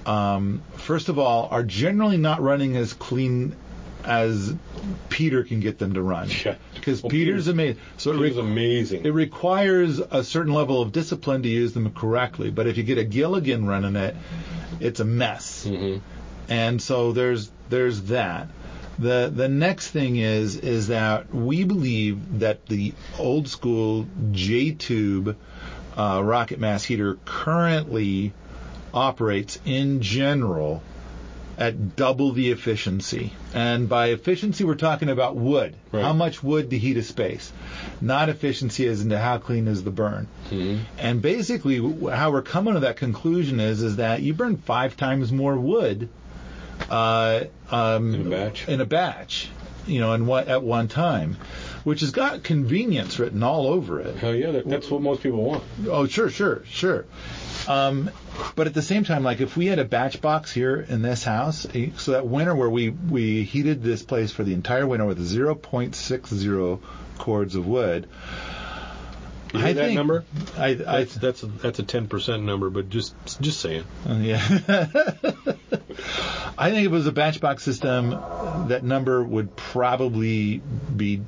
um, 0.05 0.61
first 0.75 1.09
of 1.09 1.19
all, 1.19 1.49
are 1.51 1.63
generally 1.63 2.19
not 2.19 2.43
running 2.43 2.77
as 2.77 2.93
clean 2.93 3.57
as 4.07 4.55
Peter 5.09 5.43
can 5.45 5.61
get 5.61 5.79
them 5.79 5.95
to 5.95 6.03
run. 6.03 6.29
Yeah. 6.45 6.55
Because 6.75 7.03
Well, 7.03 7.11
Peter's 7.11 7.45
Peter's- 7.45 7.49
amazing. 7.49 7.81
So 7.97 8.13
it 8.13 8.19
was 8.19 8.35
re- 8.35 8.41
amazing. 8.41 9.05
it 9.05 9.11
requires 9.13 9.99
a 9.99 10.23
certain 10.25 10.53
level 10.55 10.81
of 10.81 10.93
discipline 10.93 11.43
to 11.43 11.49
use 11.49 11.73
them 11.73 11.91
correctly. 11.93 12.51
But 12.51 12.67
if 12.67 12.77
you 12.77 12.83
get 12.85 12.99
a 12.99 13.05
Gilligan 13.05 13.67
running 13.67 13.97
it, 13.97 14.15
it's 14.81 15.01
a 15.01 15.05
mess. 15.05 15.67
Mhm. 15.69 16.01
And 16.49 16.81
so 16.81 17.13
there's 17.13 17.51
there's 17.69 18.03
that. 18.03 18.49
The 18.99 19.31
the 19.35 19.49
next 19.49 19.89
thing 19.91 20.17
is 20.17 20.57
is 20.57 20.87
that 20.89 21.35
we 21.35 21.65
believe 21.65 22.39
that 22.39 22.65
the 22.67 22.95
old 23.19 23.49
school 23.49 24.07
J 24.33 24.71
tube 24.73 25.37
uh, 25.97 26.21
rocket 26.25 26.61
mass 26.61 26.85
heater 26.85 27.19
currently 27.25 28.33
operates 28.95 29.59
in 29.67 30.01
general 30.01 30.83
at 31.59 31.97
double 31.97 32.33
the 32.33 32.51
efficiency. 32.51 33.33
And 33.55 33.89
by 33.89 34.09
efficiency, 34.09 34.65
we're 34.65 34.75
talking 34.75 35.09
about 35.09 35.37
wood. 35.37 35.75
Right. 35.91 36.05
How 36.05 36.13
much 36.13 36.43
wood 36.43 36.71
to 36.71 36.79
heat 36.79 36.97
a 36.97 37.03
space. 37.03 37.51
Not 38.01 38.29
efficiency 38.29 38.87
as 38.87 39.01
into 39.01 39.19
how 39.19 39.39
clean 39.39 39.67
is 39.67 39.83
the 39.83 39.91
burn. 39.91 40.29
Mhm. 40.51 40.81
And 40.99 41.23
basically, 41.23 41.79
how 42.11 42.31
we're 42.31 42.43
coming 42.43 42.75
to 42.75 42.81
that 42.81 42.97
conclusion 42.97 43.61
is 43.61 43.83
is 43.83 43.97
that 43.97 44.23
you 44.23 44.35
burn 44.35 44.59
five 44.59 44.97
times 44.97 45.33
more 45.33 45.57
wood 45.57 46.09
uh, 46.91 47.45
um, 47.71 48.15
In 48.15 48.27
a 48.27 48.31
batch? 48.31 48.69
In 48.69 48.81
a 48.81 48.85
batch, 48.85 49.49
you 49.87 50.01
know, 50.01 50.13
in 50.13 50.27
what 50.27 50.49
at 50.49 50.63
one 50.63 50.89
time, 50.89 51.37
which 51.85 52.01
has 52.01 52.11
got 52.11 52.43
convenience 52.43 53.19
written 53.19 53.43
all 53.43 53.67
over 53.67 54.01
it. 54.01 54.17
Hell 54.17 54.35
yeah, 54.35 54.51
that, 54.53 54.69
that's 54.69 54.91
what 54.91 55.01
most 55.01 55.23
people 55.23 55.43
want. 55.43 55.65
Oh, 55.89 56.07
sure, 56.07 56.29
sure, 56.29 56.63
sure. 56.69 57.07
Um, 57.69 58.11
but 58.55 58.67
at 58.67 58.75
the 58.75 58.83
same 58.83 59.05
time, 59.05 59.23
like 59.25 59.41
if 59.41 59.57
we 59.57 59.67
had 59.67 59.79
a 59.79 59.85
batch 59.85 60.21
box 60.21 60.53
here 60.53 60.77
in 60.89 61.03
this 61.03 61.25
house, 61.25 61.67
eh, 61.75 61.91
so 61.97 62.13
that 62.13 62.27
winter 62.27 62.55
where 62.55 62.71
we 62.71 62.91
we 62.91 63.43
heated 63.43 63.83
this 63.83 64.03
place 64.03 64.31
for 64.31 64.45
the 64.45 64.55
entire 64.55 64.87
winter 64.87 65.05
with 65.07 65.19
0.60 65.19 66.81
cords 67.19 67.55
of 67.55 67.67
wood. 67.67 68.09
You 69.53 69.61
hear 69.61 69.69
I 69.69 69.73
that 69.75 69.81
think- 69.87 69.97
number? 69.97 70.25
I, 70.59 70.67
I 70.67 70.75
That's 70.75 71.15
that's 71.15 71.43
a, 71.43 71.47
that's 71.47 71.79
a 71.79 71.83
ten 71.83 72.09
percent 72.09 72.43
number, 72.43 72.69
but 72.71 72.89
just 72.91 73.15
just 73.41 73.61
saying. 73.61 73.85
Uh, 74.09 74.15
yeah. 74.15 74.37
I 76.59 76.71
think 76.71 76.81
if 76.81 76.87
it 76.87 76.91
was 76.91 77.07
a 77.07 77.13
batch 77.13 77.41
box 77.41 77.63
system, 77.63 78.11
that 78.69 78.81
number 78.83 79.23
would 79.23 79.55
probably 79.57 80.59
be 80.95 81.23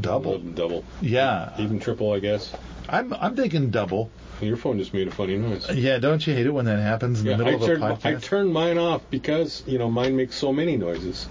double. 0.00 0.38
double, 0.38 0.84
Yeah, 1.00 1.54
even 1.58 1.78
triple, 1.80 2.12
I 2.12 2.20
guess. 2.20 2.54
I'm 2.88 3.12
I'm 3.12 3.34
thinking 3.36 3.70
double. 3.70 4.10
Your 4.44 4.56
phone 4.56 4.78
just 4.78 4.92
made 4.94 5.08
a 5.08 5.10
funny 5.10 5.36
noise. 5.36 5.68
Yeah, 5.70 5.98
don't 5.98 6.26
you 6.26 6.34
hate 6.34 6.46
it 6.46 6.50
when 6.50 6.64
that 6.66 6.78
happens 6.80 7.20
in 7.20 7.26
Yeah, 7.26 7.36
the 7.36 7.44
I 7.46 7.50
middle 7.52 7.64
of 7.70 7.82
a 7.82 7.94
podcast? 7.96 8.16
I 8.16 8.20
turned 8.20 8.52
mine 8.52 8.78
off 8.78 9.02
because 9.10 9.62
you 9.66 9.78
know 9.78 9.90
mine 9.90 10.16
makes 10.16 10.36
so 10.36 10.52
many 10.52 10.76
noises. 10.76 11.26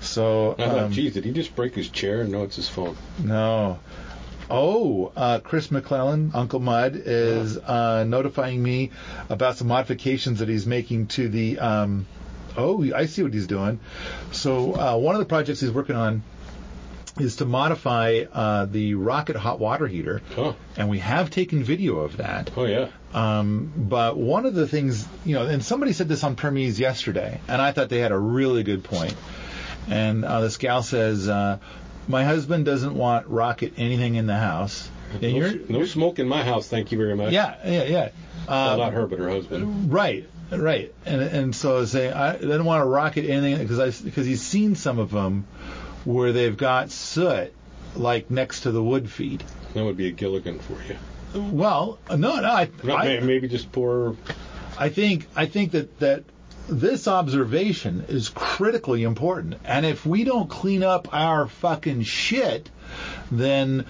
so 0.00 0.52
I 0.58 0.66
thought, 0.66 0.78
um, 0.78 0.92
geez, 0.92 1.14
did 1.14 1.24
he 1.24 1.32
just 1.32 1.54
break 1.54 1.74
his 1.74 1.88
chair? 1.88 2.24
No, 2.24 2.42
it's 2.44 2.56
his 2.56 2.68
phone. 2.68 2.96
no. 3.22 3.78
Oh, 4.50 5.12
uh, 5.16 5.38
Chris 5.38 5.70
McClellan, 5.70 6.32
Uncle 6.34 6.60
Mud, 6.60 7.00
is 7.06 7.56
uh, 7.56 8.04
notifying 8.06 8.62
me 8.62 8.90
about 9.30 9.56
some 9.56 9.68
modifications 9.68 10.40
that 10.40 10.48
he's 10.48 10.66
making 10.66 11.06
to 11.08 11.28
the. 11.30 11.58
Um, 11.58 12.06
oh, 12.58 12.84
I 12.92 13.06
see 13.06 13.22
what 13.22 13.32
he's 13.32 13.46
doing. 13.46 13.80
So 14.32 14.74
uh, 14.74 14.96
one 14.98 15.14
of 15.14 15.20
the 15.20 15.24
projects 15.26 15.60
he's 15.60 15.70
working 15.70 15.96
on 15.96 16.22
is 17.18 17.36
to 17.36 17.44
modify 17.44 18.24
uh, 18.32 18.64
the 18.64 18.94
rocket 18.94 19.36
hot 19.36 19.58
water 19.60 19.86
heater, 19.86 20.22
Oh, 20.36 20.56
and 20.76 20.88
we 20.88 20.98
have 21.00 21.30
taken 21.30 21.62
video 21.62 21.98
of 21.98 22.16
that. 22.16 22.50
oh 22.56 22.64
yeah. 22.64 22.88
Um, 23.12 23.70
but 23.76 24.16
one 24.16 24.46
of 24.46 24.54
the 24.54 24.66
things, 24.66 25.06
you 25.26 25.34
know, 25.34 25.44
and 25.46 25.62
somebody 25.62 25.92
said 25.92 26.08
this 26.08 26.24
on 26.24 26.36
Permies 26.36 26.78
yesterday, 26.78 27.40
and 27.48 27.60
I 27.60 27.72
thought 27.72 27.90
they 27.90 27.98
had 27.98 28.12
a 28.12 28.18
really 28.18 28.62
good 28.62 28.82
point. 28.84 29.14
And 29.88 30.24
uh, 30.24 30.40
this 30.40 30.56
gal 30.56 30.82
says, 30.82 31.28
uh, 31.28 31.58
my 32.08 32.24
husband 32.24 32.64
doesn't 32.64 32.94
want 32.94 33.26
rocket 33.26 33.74
anything 33.76 34.14
in 34.14 34.26
the 34.26 34.36
house. 34.36 34.88
No, 35.20 35.28
you're, 35.28 35.52
no 35.68 35.84
smoke 35.84 36.18
in 36.18 36.26
my 36.28 36.42
house, 36.42 36.68
thank 36.68 36.90
you 36.92 36.96
very 36.98 37.14
much. 37.14 37.32
yeah, 37.32 37.56
yeah, 37.66 37.84
yeah. 37.84 38.08
Well, 38.48 38.72
Uh, 38.72 38.76
not 38.76 38.92
her, 38.94 39.06
but 39.06 39.18
her 39.18 39.28
husband. 39.28 39.92
Right, 39.92 40.26
right, 40.50 40.92
and 41.04 41.20
and 41.20 41.54
so 41.54 41.76
I 41.76 41.80
was 41.80 41.90
saying 41.90 42.14
I 42.14 42.32
didn't 42.38 42.64
want 42.64 42.80
to 42.80 42.86
rocket 42.86 43.28
anything 43.28 43.58
because 43.58 43.78
I 43.78 44.04
because 44.04 44.24
he's 44.24 44.40
seen 44.40 44.74
some 44.74 44.98
of 44.98 45.10
them 45.10 45.46
where 46.04 46.32
they've 46.32 46.56
got 46.56 46.90
soot 46.90 47.52
like 47.94 48.30
next 48.30 48.60
to 48.60 48.70
the 48.72 48.82
wood 48.82 49.10
feed. 49.10 49.42
That 49.74 49.84
would 49.84 49.96
be 49.96 50.08
a 50.08 50.12
Gilligan 50.12 50.58
for 50.58 50.76
you. 50.88 50.96
Well, 51.40 51.98
no, 52.10 52.16
no, 52.16 52.30
I, 52.50 52.68
No, 52.82 52.96
I, 52.96 53.04
may- 53.04 53.20
maybe 53.20 53.48
just 53.48 53.72
pour. 53.72 54.16
I 54.78 54.88
think 54.88 55.26
I 55.34 55.46
think 55.46 55.72
that 55.72 55.98
that 56.00 56.24
this 56.68 57.08
observation 57.08 58.04
is 58.08 58.28
critically 58.28 59.02
important, 59.02 59.56
and 59.64 59.84
if 59.84 60.06
we 60.06 60.24
don't 60.24 60.48
clean 60.48 60.82
up 60.82 61.12
our 61.12 61.46
fucking 61.46 62.02
shit, 62.02 62.68
then 63.30 63.86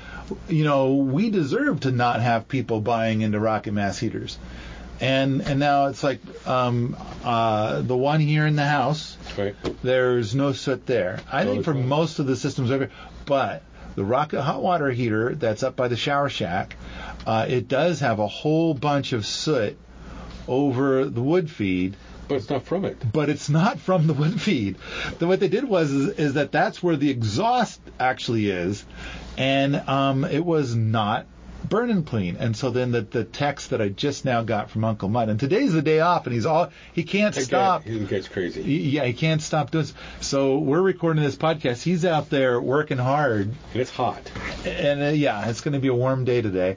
you 0.49 0.65
know 0.65 0.95
we 0.95 1.31
deserve 1.31 1.81
to 1.81 1.91
not 1.91 2.21
have 2.21 2.49
people 2.49 2.81
buying 2.81 3.21
into 3.23 3.39
rocket 3.41 3.73
mass 3.73 3.99
heaters. 3.99 4.39
And 5.03 5.43
and 5.43 5.59
now 5.59 5.87
it's 5.87 6.03
like 6.05 6.21
um, 6.47 6.97
uh, 7.25 7.83
the 7.83 7.97
one 7.97 8.21
here 8.21 8.47
in 8.47 8.55
the 8.57 8.65
house. 8.65 9.17
Right. 9.37 9.57
There's 9.83 10.35
no 10.35 10.53
soot 10.53 10.87
there. 10.87 11.19
I 11.31 11.45
think 11.45 11.65
for 11.65 11.75
most 11.75 12.21
of 12.21 12.27
the 12.27 12.37
systems 12.37 12.71
over, 12.71 12.89
but 13.27 13.63
the 13.97 14.05
rocket 14.05 14.41
hot 14.41 14.63
water 14.63 14.91
heater 14.91 15.35
that's 15.35 15.65
up 15.65 15.75
by 15.75 15.89
the 15.89 15.97
shower 15.97 16.29
shack, 16.29 16.77
uh, 17.27 17.47
it 17.49 17.67
does 17.67 18.01
have 18.01 18.21
a 18.21 18.29
whole 18.29 18.75
bunch 18.75 19.13
of 19.13 19.27
soot 19.27 19.77
over 20.49 21.05
the 21.05 21.21
wood 21.21 21.51
feed, 21.51 21.97
But 22.29 22.37
it's 22.37 22.51
not 22.51 22.65
from 22.65 22.85
it. 22.85 23.13
but 23.13 23.29
it's 23.29 23.49
not 23.51 23.79
from 23.89 24.07
the 24.07 24.15
wood 24.15 24.41
feed. 24.41 24.77
Then 25.19 25.29
what 25.29 25.41
they 25.41 25.49
did 25.49 25.65
was 25.65 25.91
is, 25.91 26.09
is 26.19 26.35
that 26.35 26.53
that's 26.53 26.81
where 26.83 26.97
the 26.97 27.11
exhaust 27.11 27.81
actually 27.99 28.49
is, 28.51 28.85
and 29.37 29.77
um, 29.89 30.25
it 30.25 30.45
was 30.45 30.75
not 30.77 31.27
burning 31.73 32.05
clean. 32.05 32.37
And 32.39 32.55
so 32.55 32.71
then 32.71 32.93
the 32.93 33.01
the 33.01 33.25
text 33.25 33.71
that 33.71 33.81
I 33.81 33.89
just 33.89 34.25
now 34.27 34.43
got 34.43 34.71
from 34.71 34.85
Uncle 34.85 35.09
Mud, 35.09 35.29
and 35.31 35.41
today's 35.41 35.73
the 35.73 35.81
day 35.83 36.01
off, 36.01 36.27
and 36.27 36.35
he's 36.35 36.45
all 36.47 36.71
he 36.93 37.03
can't 37.03 37.35
stop. 37.35 37.85
He 37.85 37.99
gets 38.01 38.29
crazy. 38.29 38.63
Yeah, 38.63 39.05
he 39.07 39.15
can't 39.15 39.41
stop 39.41 39.71
doing. 39.71 39.85
s- 39.85 39.95
So 40.21 40.59
we're 40.59 40.83
recording 40.83 41.23
this 41.23 41.35
podcast. 41.37 41.83
He's 41.83 42.05
out 42.05 42.29
there 42.29 42.61
working 42.61 42.99
hard, 42.99 43.47
And 43.73 43.81
it's 43.81 43.91
hot. 43.91 44.21
and 44.67 45.03
uh, 45.03 45.07
yeah, 45.07 45.49
it's 45.49 45.63
going 45.63 45.73
to 45.73 45.81
be 45.81 45.89
a 45.89 45.95
warm 45.95 46.25
day 46.27 46.43
today. 46.43 46.77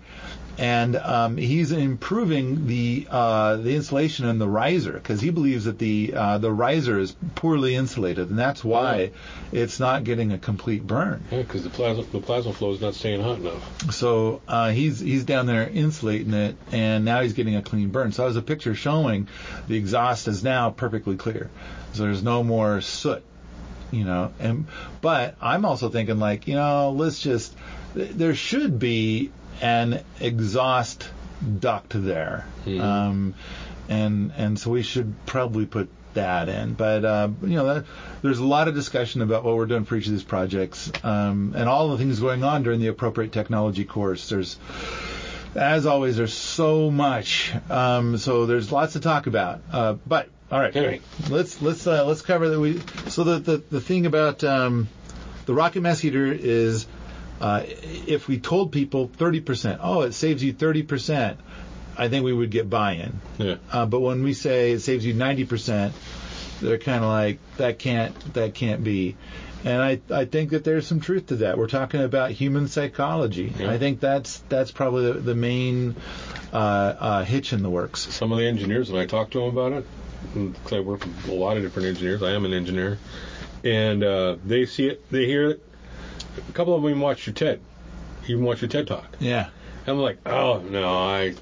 And 0.57 0.95
um, 0.95 1.37
he's 1.37 1.71
improving 1.71 2.67
the 2.67 3.07
uh, 3.09 3.57
the 3.57 3.75
insulation 3.75 4.27
in 4.27 4.39
the 4.39 4.47
riser 4.47 4.93
because 4.93 5.19
he 5.19 5.29
believes 5.29 5.65
that 5.65 5.79
the 5.79 6.13
uh, 6.15 6.37
the 6.37 6.51
riser 6.51 6.97
is 6.97 7.15
poorly 7.35 7.75
insulated, 7.75 8.29
and 8.29 8.39
that's 8.39 8.63
why 8.63 9.11
it's 9.51 9.79
not 9.79 10.03
getting 10.05 10.31
a 10.31 10.37
complete 10.37 10.85
burn. 10.87 11.23
Yeah, 11.31 11.39
because 11.39 11.63
the 11.63 11.69
plasma 11.69 12.03
the 12.03 12.21
plasma 12.21 12.53
flow 12.53 12.71
is 12.71 12.79
not 12.79 12.93
staying 12.95 13.21
hot 13.21 13.39
enough. 13.39 13.91
So 13.91 14.41
uh, 14.47 14.71
he's 14.71 14.99
he's 14.99 15.25
down 15.25 15.45
there 15.45 15.67
insulating 15.67 16.33
it, 16.33 16.55
and 16.71 17.03
now 17.03 17.21
he's 17.21 17.33
getting 17.33 17.55
a 17.55 17.61
clean 17.61 17.89
burn. 17.89 18.13
So 18.13 18.23
there's 18.23 18.37
a 18.37 18.41
picture 18.41 18.75
showing 18.75 19.27
the 19.67 19.75
exhaust 19.75 20.27
is 20.27 20.43
now 20.43 20.69
perfectly 20.69 21.17
clear. 21.17 21.49
So 21.93 22.03
there's 22.03 22.23
no 22.23 22.43
more 22.43 22.81
soot, 22.81 23.23
you 23.91 24.05
know. 24.05 24.33
And 24.39 24.67
but 25.01 25.35
I'm 25.41 25.65
also 25.65 25.89
thinking 25.89 26.19
like, 26.19 26.47
you 26.47 26.55
know, 26.55 26.91
let's 26.91 27.19
just 27.19 27.53
there 27.93 28.35
should 28.35 28.79
be 28.79 29.31
an 29.61 30.03
exhaust 30.19 31.07
duct 31.59 31.91
there, 31.93 32.45
um, 32.65 33.33
and 33.89 34.31
and 34.37 34.59
so 34.59 34.71
we 34.71 34.83
should 34.83 35.13
probably 35.25 35.65
put 35.65 35.89
that 36.13 36.49
in. 36.49 36.73
But 36.73 37.05
uh, 37.05 37.29
you 37.41 37.55
know, 37.55 37.65
that, 37.73 37.85
there's 38.21 38.39
a 38.39 38.45
lot 38.45 38.67
of 38.67 38.75
discussion 38.75 39.21
about 39.21 39.43
what 39.43 39.55
we're 39.55 39.65
doing 39.65 39.85
for 39.85 39.95
each 39.95 40.07
of 40.07 40.11
these 40.13 40.23
projects, 40.23 40.91
um, 41.03 41.53
and 41.55 41.69
all 41.69 41.89
the 41.89 41.97
things 41.97 42.19
going 42.19 42.43
on 42.43 42.63
during 42.63 42.79
the 42.79 42.87
appropriate 42.87 43.31
technology 43.31 43.85
course. 43.85 44.29
There's 44.29 44.57
as 45.55 45.85
always, 45.85 46.17
there's 46.17 46.33
so 46.33 46.91
much, 46.91 47.53
um, 47.69 48.17
so 48.17 48.45
there's 48.45 48.71
lots 48.71 48.93
to 48.93 48.99
talk 48.99 49.27
about. 49.27 49.61
Uh, 49.71 49.93
but 50.05 50.27
all 50.51 50.59
right, 50.59 50.75
All 50.75 50.85
right. 50.85 51.01
let's 51.29 51.61
let's 51.61 51.87
uh, 51.87 52.05
let's 52.05 52.21
cover 52.21 52.49
that. 52.49 52.59
We 52.59 52.81
so 53.07 53.23
the 53.23 53.39
the, 53.39 53.57
the 53.57 53.81
thing 53.81 54.05
about 54.05 54.43
um, 54.43 54.89
the 55.45 55.53
rocket 55.53 55.81
mass 55.81 55.99
heater 55.99 56.31
is 56.31 56.85
uh, 57.41 57.63
if 57.65 58.27
we 58.27 58.39
told 58.39 58.71
people 58.71 59.09
30%, 59.09 59.79
oh, 59.81 60.01
it 60.01 60.13
saves 60.13 60.43
you 60.43 60.53
30%, 60.53 61.37
I 61.97 62.09
think 62.09 62.25
we 62.25 62.33
would 62.33 62.51
get 62.51 62.69
buy-in. 62.69 63.19
Yeah. 63.37 63.55
Uh, 63.71 63.85
but 63.85 63.99
when 64.01 64.23
we 64.23 64.33
say 64.33 64.73
it 64.73 64.79
saves 64.79 65.05
you 65.05 65.13
90%, 65.13 65.91
they're 66.61 66.77
kind 66.77 67.03
of 67.03 67.09
like 67.09 67.39
that 67.57 67.79
can't 67.79 68.33
that 68.33 68.53
can't 68.53 68.83
be. 68.83 69.15
And 69.63 69.81
I, 69.81 69.99
I 70.11 70.25
think 70.25 70.51
that 70.51 70.63
there's 70.63 70.85
some 70.85 70.99
truth 70.99 71.27
to 71.27 71.37
that. 71.37 71.57
We're 71.57 71.67
talking 71.67 72.01
about 72.01 72.31
human 72.31 72.67
psychology. 72.67 73.51
Yeah. 73.57 73.71
I 73.71 73.79
think 73.79 73.99
that's 73.99 74.39
that's 74.47 74.71
probably 74.71 75.11
the, 75.11 75.19
the 75.19 75.35
main 75.35 75.95
uh, 76.53 76.55
uh, 76.55 77.23
hitch 77.23 77.51
in 77.51 77.63
the 77.63 77.69
works. 77.69 78.01
Some 78.13 78.31
of 78.31 78.37
the 78.37 78.45
engineers, 78.45 78.91
when 78.91 79.01
I 79.01 79.05
talk 79.05 79.31
to 79.31 79.39
them 79.39 79.49
about 79.49 79.73
it, 79.73 79.85
because 80.33 80.73
I 80.73 80.79
work 80.81 81.05
with 81.05 81.27
a 81.29 81.33
lot 81.33 81.57
of 81.57 81.63
different 81.63 81.87
engineers, 81.87 82.21
I 82.21 82.31
am 82.31 82.45
an 82.45 82.53
engineer, 82.53 82.99
and 83.63 84.03
uh, 84.03 84.37
they 84.45 84.65
see 84.65 84.87
it, 84.87 85.09
they 85.11 85.25
hear 85.25 85.49
it. 85.49 85.63
A 86.49 86.51
couple 86.53 86.75
of 86.75 86.81
them 86.81 86.89
even 86.91 87.01
watch 87.01 87.25
your 87.27 87.33
TED, 87.33 87.59
even 88.27 88.43
watch 88.43 88.61
your 88.61 88.69
TED 88.69 88.87
talk. 88.87 89.17
Yeah. 89.19 89.49
And 89.87 89.97
I'm 89.97 89.99
like, 89.99 90.17
oh 90.25 90.59
no, 90.69 90.87
I, 90.97 91.35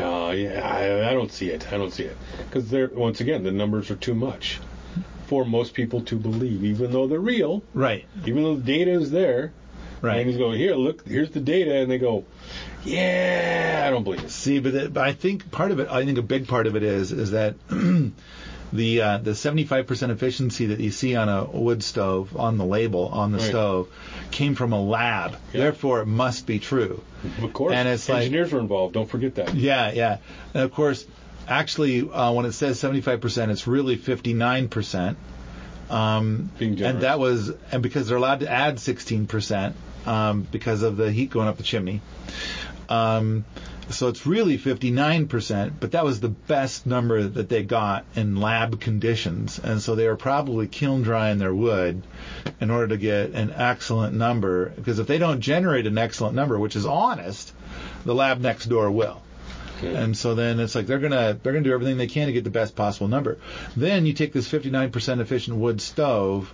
oh, 0.00 0.30
yeah, 0.32 0.60
I, 0.66 1.10
I 1.10 1.12
don't 1.14 1.32
see 1.32 1.50
it. 1.50 1.72
I 1.72 1.78
don't 1.78 1.92
see 1.92 2.04
it 2.04 2.16
because 2.38 2.68
they're 2.68 2.88
once 2.88 3.20
again 3.20 3.42
the 3.42 3.50
numbers 3.52 3.90
are 3.90 3.96
too 3.96 4.14
much 4.14 4.60
for 5.26 5.44
most 5.44 5.74
people 5.74 6.02
to 6.02 6.16
believe, 6.16 6.62
even 6.62 6.92
though 6.92 7.06
they're 7.06 7.18
real, 7.18 7.62
Right. 7.74 8.04
even 8.26 8.42
though 8.44 8.56
the 8.56 8.62
data 8.62 8.92
is 8.92 9.10
there. 9.10 9.52
Right. 10.02 10.18
And 10.18 10.28
he's 10.28 10.36
going, 10.38 10.58
here, 10.58 10.74
look, 10.74 11.06
here's 11.08 11.30
the 11.30 11.40
data, 11.40 11.74
and 11.76 11.90
they 11.90 11.96
go, 11.98 12.26
yeah, 12.84 13.84
I 13.86 13.90
don't 13.90 14.04
believe 14.04 14.22
it. 14.24 14.30
See, 14.30 14.58
but, 14.60 14.74
it, 14.74 14.92
but 14.92 15.02
I 15.02 15.14
think 15.14 15.50
part 15.50 15.70
of 15.70 15.80
it, 15.80 15.88
I 15.88 16.04
think 16.04 16.18
a 16.18 16.22
big 16.22 16.46
part 16.46 16.66
of 16.66 16.76
it 16.76 16.82
is, 16.82 17.12
is 17.12 17.30
that 17.30 17.54
the 18.72 19.00
uh, 19.02 19.18
the 19.18 19.30
75% 19.32 20.10
efficiency 20.10 20.66
that 20.66 20.80
you 20.80 20.90
see 20.90 21.14
on 21.16 21.28
a 21.28 21.44
wood 21.44 21.82
stove 21.82 22.36
on 22.36 22.58
the 22.58 22.64
label 22.64 23.06
on 23.08 23.32
the 23.32 23.38
Right. 23.38 23.46
stove 23.48 23.88
came 24.30 24.54
from 24.54 24.72
a 24.72 24.80
lab. 24.82 25.32
Yeah. 25.52 25.60
Therefore, 25.60 26.00
it 26.00 26.06
must 26.06 26.46
be 26.46 26.58
true. 26.58 27.02
Of 27.42 27.52
course, 27.52 27.74
And 27.74 27.88
it's 27.88 28.08
like- 28.08 28.18
engineers 28.24 28.52
are 28.52 28.58
involved. 28.60 28.94
Don't 28.94 29.08
forget 29.08 29.36
that. 29.36 29.54
Yeah, 29.54 29.92
yeah. 29.92 30.18
And 30.54 30.62
of 30.64 30.72
course, 30.72 31.04
actually, 31.48 32.08
uh, 32.10 32.32
when 32.32 32.44
it 32.46 32.52
says 32.52 32.78
75%, 32.80 33.50
it's 33.50 33.66
really 33.66 33.96
59%. 33.96 35.16
Um, 35.88 36.50
and 36.58 37.00
that 37.02 37.20
was, 37.20 37.52
and 37.70 37.82
because 37.82 38.08
they're 38.08 38.16
allowed 38.16 38.40
to 38.40 38.50
add 38.50 38.76
16% 38.76 39.74
um, 40.06 40.42
because 40.50 40.82
of 40.82 40.96
the 40.96 41.12
heat 41.12 41.30
going 41.30 41.46
up 41.46 41.56
the 41.56 41.62
chimney. 41.62 42.00
Um, 42.88 43.44
so 43.90 44.08
it's 44.08 44.26
really 44.26 44.58
59%, 44.58 45.72
but 45.78 45.92
that 45.92 46.04
was 46.04 46.20
the 46.20 46.28
best 46.28 46.86
number 46.86 47.22
that 47.22 47.48
they 47.48 47.62
got 47.62 48.04
in 48.14 48.36
lab 48.36 48.80
conditions. 48.80 49.58
And 49.58 49.80
so 49.80 49.94
they 49.94 50.08
were 50.08 50.16
probably 50.16 50.66
kiln 50.66 51.02
drying 51.02 51.38
their 51.38 51.54
wood 51.54 52.02
in 52.60 52.70
order 52.70 52.88
to 52.88 52.96
get 52.96 53.30
an 53.30 53.52
excellent 53.52 54.14
number. 54.14 54.70
Because 54.70 54.98
if 54.98 55.06
they 55.06 55.18
don't 55.18 55.40
generate 55.40 55.86
an 55.86 55.98
excellent 55.98 56.34
number, 56.34 56.58
which 56.58 56.74
is 56.74 56.84
honest, 56.84 57.52
the 58.04 58.14
lab 58.14 58.40
next 58.40 58.66
door 58.66 58.90
will. 58.90 59.22
And 59.82 60.16
so 60.16 60.34
then 60.34 60.58
it's 60.58 60.74
like 60.74 60.86
they're 60.86 60.98
gonna 60.98 61.38
they're 61.42 61.52
gonna 61.52 61.64
do 61.64 61.72
everything 61.72 61.98
they 61.98 62.06
can 62.06 62.26
to 62.28 62.32
get 62.32 62.44
the 62.44 62.50
best 62.50 62.74
possible 62.74 63.08
number. 63.08 63.38
Then 63.76 64.06
you 64.06 64.14
take 64.14 64.32
this 64.32 64.50
59% 64.50 65.20
efficient 65.20 65.58
wood 65.58 65.80
stove, 65.80 66.52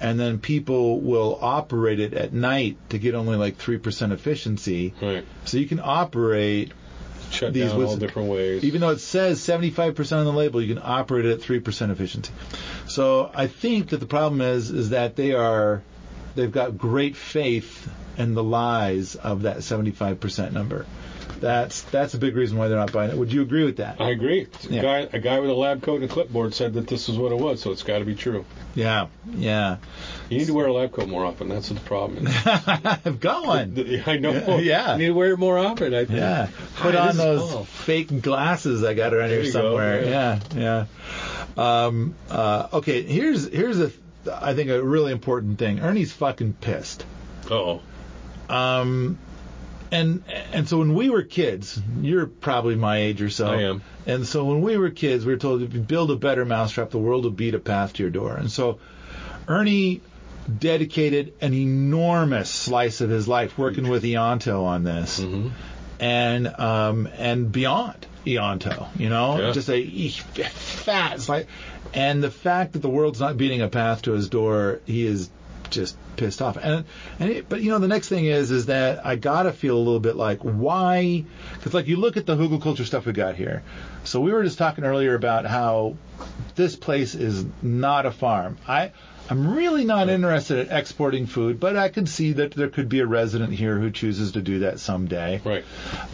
and 0.00 0.18
then 0.18 0.38
people 0.38 1.00
will 1.00 1.38
operate 1.40 2.00
it 2.00 2.14
at 2.14 2.32
night 2.32 2.76
to 2.90 2.98
get 2.98 3.14
only 3.14 3.36
like 3.36 3.58
3% 3.58 4.12
efficiency. 4.12 4.94
Right. 5.00 5.24
So 5.44 5.58
you 5.58 5.66
can 5.66 5.80
operate, 5.82 6.72
Shut 7.30 7.52
These 7.52 7.70
down 7.70 7.82
all 7.84 7.96
different 7.96 8.28
ways. 8.28 8.64
even 8.64 8.80
though 8.80 8.90
it 8.90 8.98
says 9.00 9.40
75% 9.40 10.18
on 10.18 10.24
the 10.24 10.32
label, 10.32 10.60
you 10.60 10.74
can 10.74 10.82
operate 10.84 11.26
it 11.26 11.32
at 11.32 11.40
3% 11.40 11.90
efficiency. 11.90 12.32
So 12.88 13.30
I 13.32 13.46
think 13.46 13.90
that 13.90 13.98
the 13.98 14.06
problem 14.06 14.40
is 14.40 14.70
is 14.70 14.90
that 14.90 15.14
they 15.16 15.32
are 15.32 15.82
they've 16.34 16.50
got 16.50 16.76
great 16.76 17.16
faith 17.16 17.88
in 18.16 18.34
the 18.34 18.42
lies 18.42 19.14
of 19.16 19.42
that 19.42 19.58
75% 19.58 20.52
number. 20.52 20.86
That's 21.38 21.82
that's 21.82 22.14
a 22.14 22.18
big 22.18 22.34
reason 22.36 22.58
why 22.58 22.68
they're 22.68 22.78
not 22.78 22.92
buying 22.92 23.10
it. 23.10 23.16
Would 23.16 23.32
you 23.32 23.42
agree 23.42 23.64
with 23.64 23.76
that? 23.76 24.00
I 24.00 24.10
agree. 24.10 24.46
A 24.70 24.80
guy, 24.80 25.08
a 25.12 25.18
guy 25.18 25.38
with 25.40 25.50
a 25.50 25.54
lab 25.54 25.82
coat 25.82 26.02
and 26.02 26.04
a 26.04 26.08
clipboard 26.08 26.54
said 26.54 26.74
that 26.74 26.86
this 26.86 27.08
is 27.08 27.18
what 27.18 27.32
it 27.32 27.38
was, 27.38 27.60
so 27.60 27.70
it's 27.70 27.82
got 27.82 27.98
to 28.00 28.04
be 28.04 28.14
true. 28.14 28.44
Yeah, 28.74 29.08
yeah. 29.34 29.78
You 30.28 30.38
need 30.38 30.46
to 30.46 30.54
wear 30.54 30.66
a 30.66 30.72
lab 30.72 30.92
coat 30.92 31.08
more 31.08 31.24
often. 31.24 31.48
That's 31.48 31.68
the 31.68 31.80
problem. 31.80 32.26
I've 32.44 33.20
got 33.20 33.46
one. 33.46 34.02
I 34.06 34.16
know. 34.18 34.58
Yeah. 34.58 34.92
You 34.92 34.98
need 34.98 35.06
to 35.06 35.12
wear 35.14 35.32
it 35.32 35.38
more 35.38 35.58
often. 35.58 35.94
I 35.94 36.04
think. 36.04 36.18
Yeah, 36.18 36.48
put 36.76 36.94
Hi, 36.94 37.08
on 37.08 37.16
those 37.16 37.50
Paul. 37.50 37.64
fake 37.64 38.22
glasses 38.22 38.82
I 38.84 38.94
got 38.94 39.14
around 39.14 39.28
There 39.30 39.38
here 39.38 39.46
you 39.46 39.52
go, 39.52 39.60
somewhere. 39.62 40.04
Yeah, 40.04 40.40
yeah. 40.54 40.86
Um, 41.56 42.14
uh, 42.30 42.68
okay, 42.74 43.02
here's 43.02 43.48
here's 43.48 43.80
a 43.80 43.90
I 44.30 44.54
think 44.54 44.70
a 44.70 44.82
really 44.82 45.12
important 45.12 45.58
thing. 45.58 45.80
Ernie's 45.80 46.12
fucking 46.12 46.54
pissed. 46.54 47.04
Oh. 47.50 47.80
Um, 48.48 49.18
and 49.92 50.22
and 50.52 50.68
so 50.68 50.78
when 50.78 50.94
we 50.94 51.10
were 51.10 51.22
kids, 51.22 51.80
you're 52.00 52.26
probably 52.26 52.76
my 52.76 52.98
age 52.98 53.22
or 53.22 53.30
so. 53.30 53.46
I 53.48 53.62
am. 53.62 53.82
And 54.06 54.26
so 54.26 54.44
when 54.44 54.62
we 54.62 54.76
were 54.76 54.90
kids, 54.90 55.24
we 55.26 55.32
were 55.32 55.38
told 55.38 55.62
if 55.62 55.74
you 55.74 55.80
build 55.80 56.10
a 56.10 56.16
better 56.16 56.44
mousetrap, 56.44 56.90
the 56.90 56.98
world 56.98 57.24
will 57.24 57.30
beat 57.30 57.54
a 57.54 57.58
path 57.58 57.94
to 57.94 58.02
your 58.02 58.10
door. 58.10 58.34
And 58.36 58.50
so 58.50 58.78
Ernie 59.48 60.00
dedicated 60.58 61.34
an 61.40 61.54
enormous 61.54 62.50
slice 62.50 63.00
of 63.00 63.10
his 63.10 63.28
life 63.28 63.56
working 63.58 63.88
with 63.88 64.02
Ianto 64.02 64.64
on 64.64 64.84
this, 64.84 65.20
and 66.00 66.46
um, 66.58 67.08
and 67.18 67.52
beyond 67.52 68.06
Ianto, 68.26 68.88
you 68.98 69.08
know, 69.10 69.38
Yeah. 69.38 69.52
just 69.52 69.68
a 69.70 70.08
fat 70.08 71.14
it's 71.16 71.28
like, 71.28 71.46
and 71.94 72.22
the 72.22 72.30
fact 72.30 72.72
that 72.72 72.80
the 72.80 72.88
world's 72.88 73.20
not 73.20 73.36
beating 73.36 73.60
a 73.60 73.68
path 73.68 74.02
to 74.02 74.12
his 74.12 74.28
door, 74.28 74.80
he 74.86 75.06
is 75.06 75.30
just 75.70 75.96
pissed 76.16 76.42
off. 76.42 76.56
And 76.56 76.84
and 77.18 77.30
it, 77.30 77.48
but 77.48 77.62
you 77.62 77.70
know 77.70 77.78
the 77.78 77.88
next 77.88 78.08
thing 78.08 78.26
is 78.26 78.50
is 78.50 78.66
that 78.66 79.04
I 79.04 79.16
gotta 79.16 79.52
feel 79.52 79.76
a 79.76 79.78
little 79.78 80.00
bit 80.00 80.16
like 80.16 80.40
why 80.40 81.24
because 81.54 81.74
like 81.74 81.86
you 81.86 81.96
look 81.96 82.16
at 82.16 82.26
the 82.26 82.36
hugel 82.36 82.60
culture 82.62 82.84
stuff 82.84 83.06
we 83.06 83.12
got 83.12 83.36
here. 83.36 83.62
So 84.04 84.20
we 84.20 84.32
were 84.32 84.44
just 84.44 84.58
talking 84.58 84.84
earlier 84.84 85.14
about 85.14 85.46
how 85.46 85.96
this 86.54 86.76
place 86.76 87.14
is 87.14 87.44
not 87.62 88.06
a 88.06 88.10
farm. 88.10 88.58
I 88.66 88.92
I'm 89.30 89.54
really 89.54 89.84
not 89.84 90.08
interested 90.08 90.66
in 90.68 90.76
exporting 90.76 91.26
food, 91.26 91.60
but 91.60 91.76
I 91.76 91.88
can 91.88 92.06
see 92.06 92.32
that 92.32 92.50
there 92.50 92.68
could 92.68 92.88
be 92.88 92.98
a 92.98 93.06
resident 93.06 93.52
here 93.52 93.78
who 93.78 93.90
chooses 93.92 94.32
to 94.32 94.42
do 94.42 94.58
that 94.60 94.80
someday. 94.80 95.40
Right. 95.44 95.64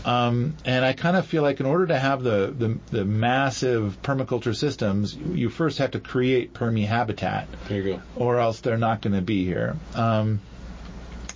Um, 0.04 0.54
and 0.66 0.84
I 0.84 0.92
kind 0.92 1.16
of 1.16 1.26
feel 1.26 1.42
like 1.42 1.58
in 1.58 1.64
order 1.66 1.86
to 1.86 1.98
have 1.98 2.22
the, 2.22 2.54
the, 2.56 2.78
the 2.90 3.04
massive 3.06 4.02
permaculture 4.02 4.54
systems, 4.54 5.14
you, 5.16 5.48
first 5.48 5.78
have 5.78 5.92
to 5.92 6.00
create 6.00 6.52
permi 6.52 6.86
habitat, 6.86 7.48
There 7.68 7.80
you 7.80 7.94
go. 7.94 8.02
or 8.16 8.38
else 8.38 8.60
they're 8.60 8.76
not 8.76 9.00
going 9.00 9.14
to 9.14 9.22
be 9.22 9.44
here. 9.46 9.76
Um, 9.94 10.40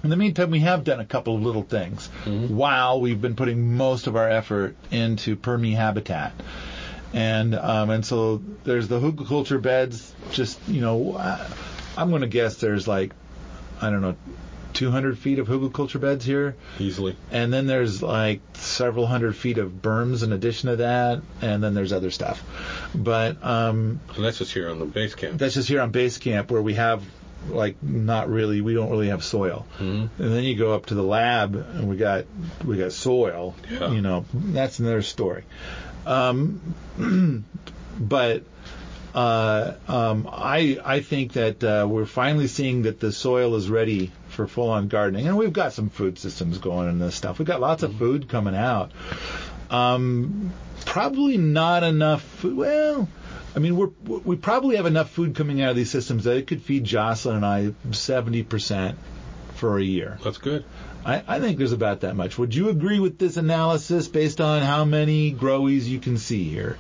in 0.05 0.11
the 0.11 0.17
meantime, 0.17 0.51
we 0.51 0.61
have 0.61 0.85
done 0.85 1.01
a 1.01 1.07
couple 1.07 1.35
of 1.37 1.43
little 1.43 1.63
things 1.63 2.09
while 2.27 3.01
we've 3.01 3.21
been 3.21 3.37
putting 3.37 3.77
most 3.77 4.07
of 4.07 4.17
our 4.17 4.29
effort 4.29 4.77
into 4.91 5.37
permi 5.37 5.75
habitat. 5.75 6.33
And 7.13 7.57
um, 7.57 7.91
and 7.91 8.07
so 8.07 8.41
there's 8.63 8.87
the 8.87 9.01
hugelkultur 9.01 9.61
beds. 9.61 10.15
Just 10.31 10.61
you 10.69 10.81
know, 10.81 11.17
I- 11.17 11.45
I'm 12.01 12.11
going 12.11 12.23
to 12.23 12.29
guess 12.29 12.57
there's 12.57 12.89
like 12.89 13.13
I 13.81 13.91
don't 13.91 14.03
know, 14.03 14.17
200 14.75 15.19
feet 15.19 15.39
of 15.39 15.49
hugelkultur 15.49 16.01
beds 16.01 16.25
here. 16.25 16.55
Easily. 16.79 17.17
And 17.31 17.53
then 17.53 17.67
there's 17.67 18.03
like 18.03 18.41
several 18.55 19.07
hundred 19.07 19.35
feet 19.37 19.59
of 19.59 19.71
berms 19.71 20.23
in 20.23 20.33
addition 20.33 20.69
to 20.71 20.77
that, 20.77 21.23
and 21.41 21.63
then 21.63 21.75
there's 21.75 21.93
other 21.93 22.11
stuff. 22.11 22.43
But 22.95 23.45
um, 23.45 24.01
So 24.15 24.23
that's 24.23 24.39
just 24.39 24.53
here 24.53 24.71
on 24.71 24.79
the 24.79 24.85
base 24.85 25.15
camp. 25.15 25.39
that's 25.39 25.55
just 25.55 25.69
here 25.69 25.81
on 25.81 25.91
base 25.91 26.19
camp 26.19 26.51
where 26.51 26.63
we 26.63 26.75
have 26.75 27.03
like 27.49 27.83
not 27.83 28.29
really, 28.29 28.61
we 28.61 28.75
don't 28.75 28.91
really 28.91 29.09
have 29.09 29.25
soil. 29.25 29.67
Mm-hmm. 29.79 30.23
And 30.23 30.33
then 30.33 30.45
you 30.45 30.57
go 30.57 30.75
up 30.75 30.87
to 30.87 30.95
the 30.95 31.03
lab 31.03 31.55
and 31.55 31.89
we 31.89 31.97
got 31.97 32.27
we 32.65 32.77
got 32.77 32.93
soil. 32.93 33.55
Yeah. 33.71 33.91
You 33.91 34.03
know, 34.03 34.25
that's 34.35 34.79
another 34.79 35.03
story. 35.03 35.45
Um, 36.07 36.75
but 37.99 38.43
uh, 39.15 39.75
um, 39.89 40.29
I 40.31 40.79
I 40.85 41.01
think 41.01 41.35
that 41.35 41.65
uh, 41.65 41.87
we're 41.89 42.07
finally 42.07 42.47
seeing 42.47 42.83
that 42.83 43.01
the 43.01 43.13
soil 43.13 43.57
is 43.57 43.69
ready 43.69 44.13
for 44.29 44.47
full-on 44.47 44.89
gardening, 44.89 45.27
and 45.27 45.37
we've 45.37 45.53
got 45.53 45.73
some 45.73 45.89
food 45.89 46.19
systems 46.19 46.59
going 46.59 46.89
in 46.89 46.99
this 46.99 47.15
stuff. 47.15 47.39
We've 47.39 47.49
got 47.49 47.61
lots 47.61 47.83
of 47.83 47.95
food 47.97 48.29
coming 48.29 48.55
out. 48.55 48.93
Um, 49.71 50.53
probably 50.87 51.37
not 51.37 51.83
enough. 51.83 52.23
Food. 52.23 52.57
Well, 52.57 53.09
I 53.55 53.59
mean, 53.59 53.77
we're 53.77 53.91
we 54.05 54.37
probably 54.37 54.77
have 54.77 54.87
enough 54.87 55.11
food 55.11 55.35
coming 55.35 55.61
out 55.63 55.71
of 55.71 55.77
these 55.77 55.91
systems 55.91 56.25
that 56.25 56.37
it 56.37 56.47
could 56.47 56.63
feed 56.63 56.85
Jocelyn 56.85 57.37
and 57.37 57.47
I 57.47 57.73
seventy 57.93 58.43
percent 58.43 58.99
for 59.57 59.79
a 59.79 59.83
year. 59.83 60.19
That's 60.23 60.39
good. 60.39 60.65
I, 61.05 61.23
I 61.27 61.41
think 61.41 61.59
there's 61.59 61.73
about 61.73 62.01
that 62.01 62.15
much. 62.15 62.39
Would 62.39 62.55
you 62.55 62.69
agree 62.69 63.01
with 63.01 63.19
this 63.19 63.37
analysis 63.37 64.07
based 64.07 64.41
on 64.41 64.63
how 64.63 64.85
many 64.85 65.33
growies 65.33 65.85
you 65.85 65.99
can 65.99 66.19
see 66.19 66.45
here? 66.45 66.77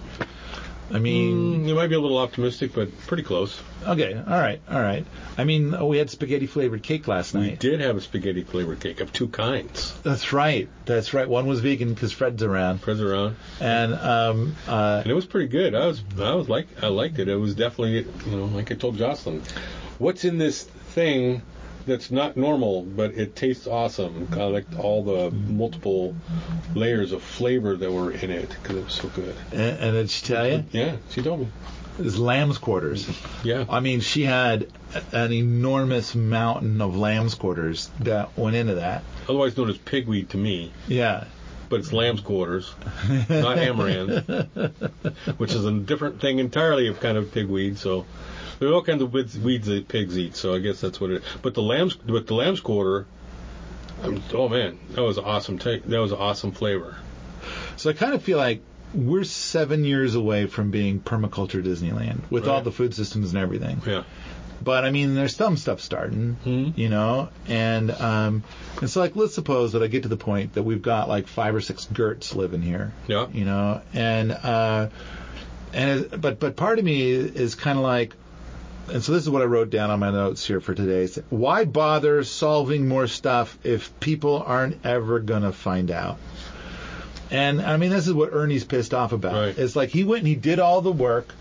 I 0.93 0.99
mean, 0.99 1.65
Mm, 1.65 1.69
you 1.69 1.75
might 1.75 1.87
be 1.87 1.95
a 1.95 2.01
little 2.01 2.19
optimistic, 2.19 2.73
but 2.75 2.89
pretty 3.07 3.23
close. 3.23 3.61
okay, 3.87 4.15
all 4.15 4.39
right, 4.41 4.61
all 4.69 4.81
right. 4.81 5.07
I 5.39 5.45
mean, 5.45 5.75
oh, 5.75 5.87
we 5.87 5.99
had 5.99 6.11
spaghetti 6.11 6.47
flavored 6.47 6.83
cake 6.83 7.07
last 7.07 7.35
night. 7.35 7.51
We 7.53 7.57
did 7.57 7.81
have 7.81 7.97
a 7.97 8.01
spaghetti 8.01 8.43
flavored 8.43 8.81
cake 8.81 9.01
of 9.01 9.13
two 9.13 9.29
kinds. 9.29 9.93
That's 10.03 10.33
right. 10.33 10.69
That's 10.87 11.15
right. 11.15 11.29
One 11.29 11.47
was 11.47 11.61
vegan 11.61 11.95
because 11.95 12.13
Fred's 12.13 12.43
around, 12.43 12.79
Fred's 12.79 13.01
around, 13.01 13.37
and 13.61 13.95
um, 13.95 14.57
uh, 14.67 15.01
and 15.03 15.11
it 15.11 15.15
was 15.15 15.27
pretty 15.27 15.49
good. 15.49 15.75
I 15.75 15.87
was, 15.87 16.03
I 16.19 16.35
was 16.35 16.49
like, 16.49 16.67
I 16.83 16.89
liked 16.89 17.19
it. 17.19 17.29
It 17.29 17.37
was 17.37 17.55
definitely, 17.55 18.07
you 18.31 18.37
know, 18.37 18.47
like 18.47 18.73
I 18.73 18.75
told 18.75 18.97
Jocelyn, 18.97 19.43
what's 19.99 20.25
in 20.25 20.39
this 20.39 20.65
thing 20.65 21.43
that's 21.87 22.11
not 22.11 22.37
normal, 22.37 22.83
but 22.83 23.13
it 23.15 23.35
tastes 23.37 23.67
awesome. 23.67 24.29
I 24.33 24.45
liked 24.45 24.79
all 24.79 25.03
the 25.05 25.31
multiple 25.31 26.15
layers 26.75 27.13
of 27.13 27.23
flavor 27.23 27.77
that 27.77 27.91
were 27.91 28.11
in 28.13 28.31
it 28.31 28.49
because 28.51 28.77
it 28.77 28.85
was 28.85 28.93
so 28.95 29.09
good. 29.09 29.35
and, 29.53 29.79
and 29.79 29.93
did 29.95 30.11
she 30.11 30.27
tell 30.27 30.47
you? 30.49 30.65
Yeah, 30.73 30.97
she 31.11 31.23
told 31.23 31.41
me. 31.41 31.49
It's 31.99 32.17
lamb's 32.17 32.57
quarters. 32.59 33.07
Yeah. 33.45 33.65
I 33.69 33.81
mean, 33.81 34.01
she 34.01 34.23
had 34.23 34.69
an 35.13 35.33
enormous 35.33 36.15
mountain 36.15 36.81
of 36.81 36.97
lamb's 36.97 37.35
quarters 37.35 37.91
that 38.01 38.37
went 38.39 38.57
into 38.57 38.77
that. 38.77 39.05
Otherwise 39.29 39.57
known 39.57 39.69
as 39.69 39.77
pigweed 39.77 40.31
to 40.31 40.39
me, 40.39 40.73
Yeah. 40.89 41.25
but 41.69 41.81
it's 41.81 41.93
lamb's 41.93 42.21
quarters, 42.23 42.73
not 43.29 43.59
amaranth, 43.59 44.27
which 45.39 45.53
is 45.53 45.65
a 45.65 45.73
different 45.73 46.21
thing 46.23 46.39
entirely 46.39 46.87
of 46.89 47.01
kind 47.01 47.19
of 47.19 47.33
pigweed. 47.33 47.77
So 47.77 48.07
there 48.61 48.69
are 48.69 48.75
all 48.75 48.83
kinds 48.83 49.03
of 49.03 49.13
weeds, 49.13 49.37
weeds 49.39 49.67
that 49.67 49.89
pigs 49.89 50.17
eat. 50.17 50.37
So 50.37 50.55
I 50.55 50.59
guess 50.61 50.81
that's 50.81 51.01
what 51.01 51.11
it. 51.11 51.23
But 51.43 51.55
the 51.55 51.63
lamb's, 51.63 51.97
but 51.97 52.27
the 52.29 52.35
lamb's 52.35 52.61
quarter. 52.61 53.07
um, 54.05 54.23
oh 54.33 54.49
man, 54.49 54.79
that 54.91 55.03
was 55.03 55.19
awesome. 55.19 55.59
Take 55.59 55.85
that 55.87 55.99
was 56.01 56.13
an 56.13 56.19
awesome 56.19 56.53
flavor. 56.53 56.97
So 57.77 57.91
I 57.91 57.95
kind 57.95 58.15
of 58.15 58.23
feel 58.23 58.39
like 58.39 58.63
we're 58.95 59.25
seven 59.25 59.85
years 59.85 60.15
away 60.15 60.47
from 60.47 60.71
being 60.71 61.01
permaculture 61.01 61.63
Disneyland 61.65 62.21
with 62.31 62.47
all 62.49 62.61
the 62.61 62.73
food 62.73 62.95
systems 62.95 63.31
and 63.33 63.39
everything. 63.43 63.81
Yeah. 63.87 64.05
But 64.63 64.85
I 64.85 64.91
mean, 64.91 65.15
there's 65.15 65.35
some 65.35 65.57
stuff 65.57 65.81
starting, 65.81 66.37
Mhm. 66.45 66.77
you 66.77 66.91
know, 66.91 67.31
and 67.49 67.91
um, 67.93 68.43
and 68.83 68.91
so 68.91 69.01
like 69.01 69.17
let's 69.17 69.35
suppose 69.35 69.73
that 69.73 69.83
I 69.83 69.87
get 69.87 70.03
to 70.03 70.11
the 70.11 70.19
point 70.19 70.53
that 70.53 70.65
we've 70.65 70.83
got 70.83 71.09
like 71.09 71.29
five 71.29 71.55
or 71.55 71.63
six 71.63 71.87
Gerts 71.87 72.35
living 72.35 72.61
here, 72.61 72.93
Yeah. 73.09 73.27
you 73.33 73.47
know, 73.47 73.81
and 73.95 74.33
uh, 74.33 74.89
and 75.73 76.01
it, 76.01 76.21
but 76.21 76.39
but 76.41 76.57
part 76.57 76.79
of 76.79 76.85
me 76.85 77.11
is 77.11 77.55
kind 77.55 77.79
of 77.79 77.85
like, 77.85 78.15
and 78.91 79.03
so 79.03 79.13
this 79.13 79.23
is 79.23 79.31
what 79.31 79.43
I 79.43 79.47
wrote 79.47 79.71
down 79.71 79.91
on 79.91 80.01
my 80.01 80.11
notes 80.11 80.47
here 80.47 80.61
for 80.61 80.75
today. 80.75 81.05
It's, 81.05 81.17
Why 81.31 81.65
bother 81.65 82.25
solving 82.25 82.89
more 82.89 83.07
stuff 83.07 83.59
if 83.65 83.99
people 84.01 84.43
aren't 84.45 84.85
ever 84.85 85.21
gonna 85.21 85.53
find 85.53 85.91
out? 85.91 86.19
And 87.31 87.63
I 87.63 87.77
mean, 87.77 87.91
this 87.91 88.09
is 88.09 88.13
what 88.13 88.31
Ernie's 88.33 88.65
pissed 88.65 88.93
off 88.93 89.13
about. 89.13 89.35
Right. 89.35 89.59
It's 89.59 89.77
like 89.77 89.91
he 89.91 90.05
went 90.05 90.21
and 90.21 90.29
he 90.29 90.35
did 90.35 90.59
all 90.59 90.81
the 90.81 90.93
work. 90.93 91.33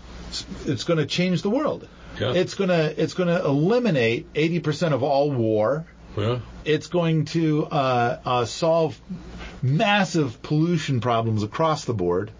It's 0.64 0.84
going 0.84 0.98
to 0.98 1.06
change 1.06 1.42
the 1.42 1.50
world. 1.50 1.88
Yeah. 2.20 2.32
It's 2.32 2.54
gonna 2.54 2.92
it's 2.96 3.14
gonna 3.14 3.44
eliminate 3.44 4.32
80% 4.34 4.92
of 4.92 5.02
all 5.02 5.30
war. 5.30 5.86
Yeah. 6.16 6.40
It's 6.64 6.88
going 6.88 7.24
to 7.26 7.66
uh, 7.66 8.20
uh, 8.24 8.44
solve 8.44 9.00
massive 9.62 10.42
pollution 10.42 11.00
problems 11.00 11.42
across 11.42 11.84
the 11.84 11.94
board. 11.94 12.30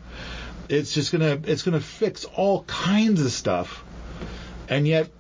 It's 0.69 0.93
just 0.93 1.11
gonna 1.11 1.41
it's 1.45 1.63
gonna 1.63 1.81
fix 1.81 2.25
all 2.25 2.65
kinds 2.65 3.25
of 3.25 3.33
stuff, 3.33 3.85
and 4.71 4.87
yet 4.89 5.11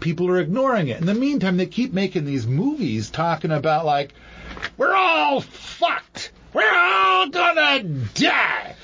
people 0.00 0.28
are 0.28 0.38
ignoring 0.40 0.88
it. 0.88 0.98
In 1.00 1.06
the 1.06 1.14
meantime, 1.14 1.56
they 1.56 1.66
keep 1.66 1.92
making 1.92 2.24
these 2.24 2.46
movies 2.46 3.10
talking 3.10 3.52
about 3.52 3.84
like 3.84 4.12
we're 4.76 4.94
all 4.94 5.40
fucked. 5.40 6.32
We're 6.52 6.74
all 6.74 7.28
gonna 7.28 7.82
die. 8.14 8.74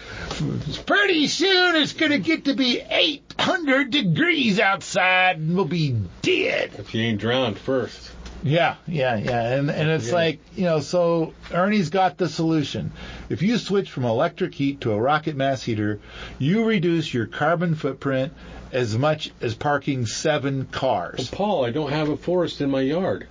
Pretty 0.87 1.27
soon 1.29 1.77
it's 1.77 1.93
gonna 1.95 2.19
get 2.19 2.45
to 2.47 2.55
be 2.55 2.81
800 2.81 3.91
degrees 3.91 4.61
outside 4.61 5.39
and 5.39 5.57
we'll 5.57 5.65
be 5.65 5.97
dead. 6.23 6.73
If 6.79 6.95
you 6.95 7.03
ain't 7.03 7.21
drowned 7.21 7.59
first. 7.59 8.11
Yeah, 8.43 8.77
yeah, 8.87 9.17
yeah. 9.17 9.55
And 9.55 9.71
and 9.71 9.89
it's 9.89 10.09
Yeah. 10.09 10.15
like, 10.15 10.41
you 10.55 10.65
know, 10.65 10.81
so 10.81 11.33
Ernie's 11.51 11.89
got 11.89 12.19
the 12.19 12.29
solution. 12.29 12.93
If 13.31 13.41
you 13.41 13.57
switch 13.57 13.91
from 13.91 14.05
electric 14.05 14.55
heat 14.55 14.83
to 14.83 14.93
a 14.93 15.01
rocket 15.01 15.35
mass 15.35 15.63
heater, 15.63 15.99
you 16.39 16.65
reduce 16.65 17.15
your 17.15 17.25
carbon 17.27 17.75
footprint 17.75 18.35
as 18.75 18.99
much 18.99 19.31
as 19.41 19.55
parking 19.55 20.05
seven 20.07 20.67
cars. 20.67 21.31
Paul, 21.31 21.65
I 21.65 21.71
don't 21.71 21.91
have 21.91 22.09
a 22.09 22.17
forest 22.17 22.61
in 22.61 22.71
my 22.71 22.81
yard. 22.81 23.27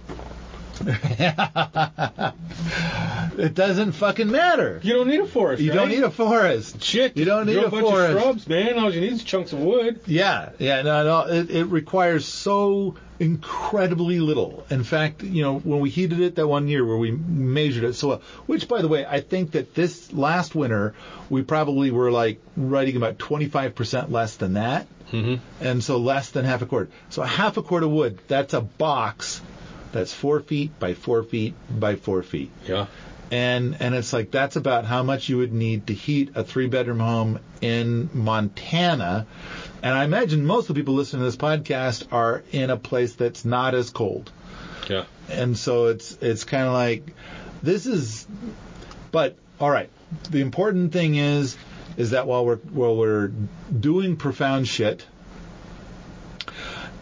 It 3.38 3.56
doesn't 3.56 3.93
fucking 3.93 4.29
matter. 4.29 4.79
You 4.84 4.93
don't 4.93 5.08
need 5.08 5.19
a 5.19 5.25
forest. 5.25 5.62
You 5.62 5.71
don't 5.71 5.89
need 5.89 6.03
a 6.03 6.12
forest. 6.12 6.84
shit. 6.84 7.17
You 7.17 7.25
don't 7.25 7.47
need 7.47 7.58
a 7.58 7.65
a 7.65 7.69
bunch 7.71 7.88
forest. 7.88 8.15
of 8.15 8.21
shrubs, 8.21 8.47
man. 8.47 8.77
All 8.77 8.93
you 8.93 9.01
need 9.01 9.13
is 9.13 9.23
chunks 9.23 9.53
of 9.53 9.60
wood. 9.60 10.01
Yeah, 10.06 10.51
yeah, 10.60 10.82
no, 10.84 11.03
no. 11.03 11.34
It, 11.34 11.49
it 11.49 11.65
requires 11.65 12.25
so 12.25 12.95
incredibly 13.23 14.19
little. 14.19 14.65
In 14.69 14.83
fact, 14.83 15.23
you 15.23 15.41
know, 15.41 15.59
when 15.59 15.79
we 15.79 15.89
heated 15.89 16.19
it 16.19 16.36
that 16.36 16.47
one 16.47 16.67
year 16.67 16.86
where 16.86 16.97
we 16.97 17.12
measured 17.12 17.86
it 17.86 17.93
so 17.93 18.09
well, 18.09 18.21
which 18.45 18.67
by 18.67 18.81
the 18.81 18.88
way, 18.88 19.05
I 19.05 19.21
think 19.21 19.51
that 19.51 19.73
this 19.73 20.12
last 20.12 20.53
winter 20.53 20.93
we 21.29 21.41
probably 21.41 21.89
were 21.89 22.12
like 22.12 22.41
writing 22.57 22.97
about 22.97 23.17
25% 23.17 24.12
less 24.12 24.36
than 24.36 24.53
that. 24.53 24.88
Mm-hmm. 25.12 25.36
And 25.63 25.83
so 25.83 25.97
less 25.97 26.31
than 26.31 26.43
half 26.43 26.62
a 26.62 26.65
quart. 26.65 26.91
So 27.09 27.21
a 27.21 27.27
half 27.27 27.57
a 27.57 27.63
quart 27.63 27.83
of 27.83 27.91
wood, 27.91 28.19
that's 28.27 28.53
a 28.53 28.62
box 28.62 29.41
that's 29.93 30.12
four 30.12 30.41
feet 30.41 30.77
by 30.79 30.95
four 30.95 31.23
feet 31.23 31.53
by 31.69 31.95
four 31.95 32.23
feet. 32.23 32.51
Yeah. 32.67 32.88
And 33.31 33.77
and 33.79 33.95
it's 33.95 34.12
like 34.12 34.31
that's 34.31 34.57
about 34.57 34.86
how 34.86 35.01
much 35.03 35.29
you 35.29 35.38
would 35.38 35.53
need 35.53 35.88
to 35.88 35.93
heat 35.93 36.31
a 36.36 36.43
three 36.43 36.67
bedroom 36.67 36.99
home 36.99 37.39
in 37.62 38.09
Montana. 38.13 39.28
And 39.84 39.93
I 39.93 40.05
imagine 40.05 40.45
most 40.45 40.69
of 40.69 40.75
the 40.75 40.81
people 40.81 40.93
listening 40.93 41.19
to 41.19 41.25
this 41.25 41.36
podcast 41.36 42.07
are 42.13 42.41
in 42.53 42.69
a 42.69 42.77
place 42.77 43.13
that's 43.15 43.43
not 43.43 43.75
as 43.75 43.89
cold. 43.89 44.31
Yeah. 44.89 45.05
and 45.29 45.57
so 45.57 45.88
it's 45.88 46.17
it's 46.21 46.43
kind 46.43 46.65
of 46.65 46.73
like 46.73 47.13
this 47.61 47.86
is 47.86 48.27
but 49.11 49.38
all 49.59 49.69
right 49.69 49.89
the 50.29 50.41
important 50.41 50.91
thing 50.91 51.15
is 51.15 51.55
is 51.95 52.11
that 52.11 52.27
while 52.27 52.45
we're 52.45 52.57
while 52.57 52.95
we're 52.97 53.31
doing 53.79 54.17
profound 54.17 54.67
shit 54.67 55.05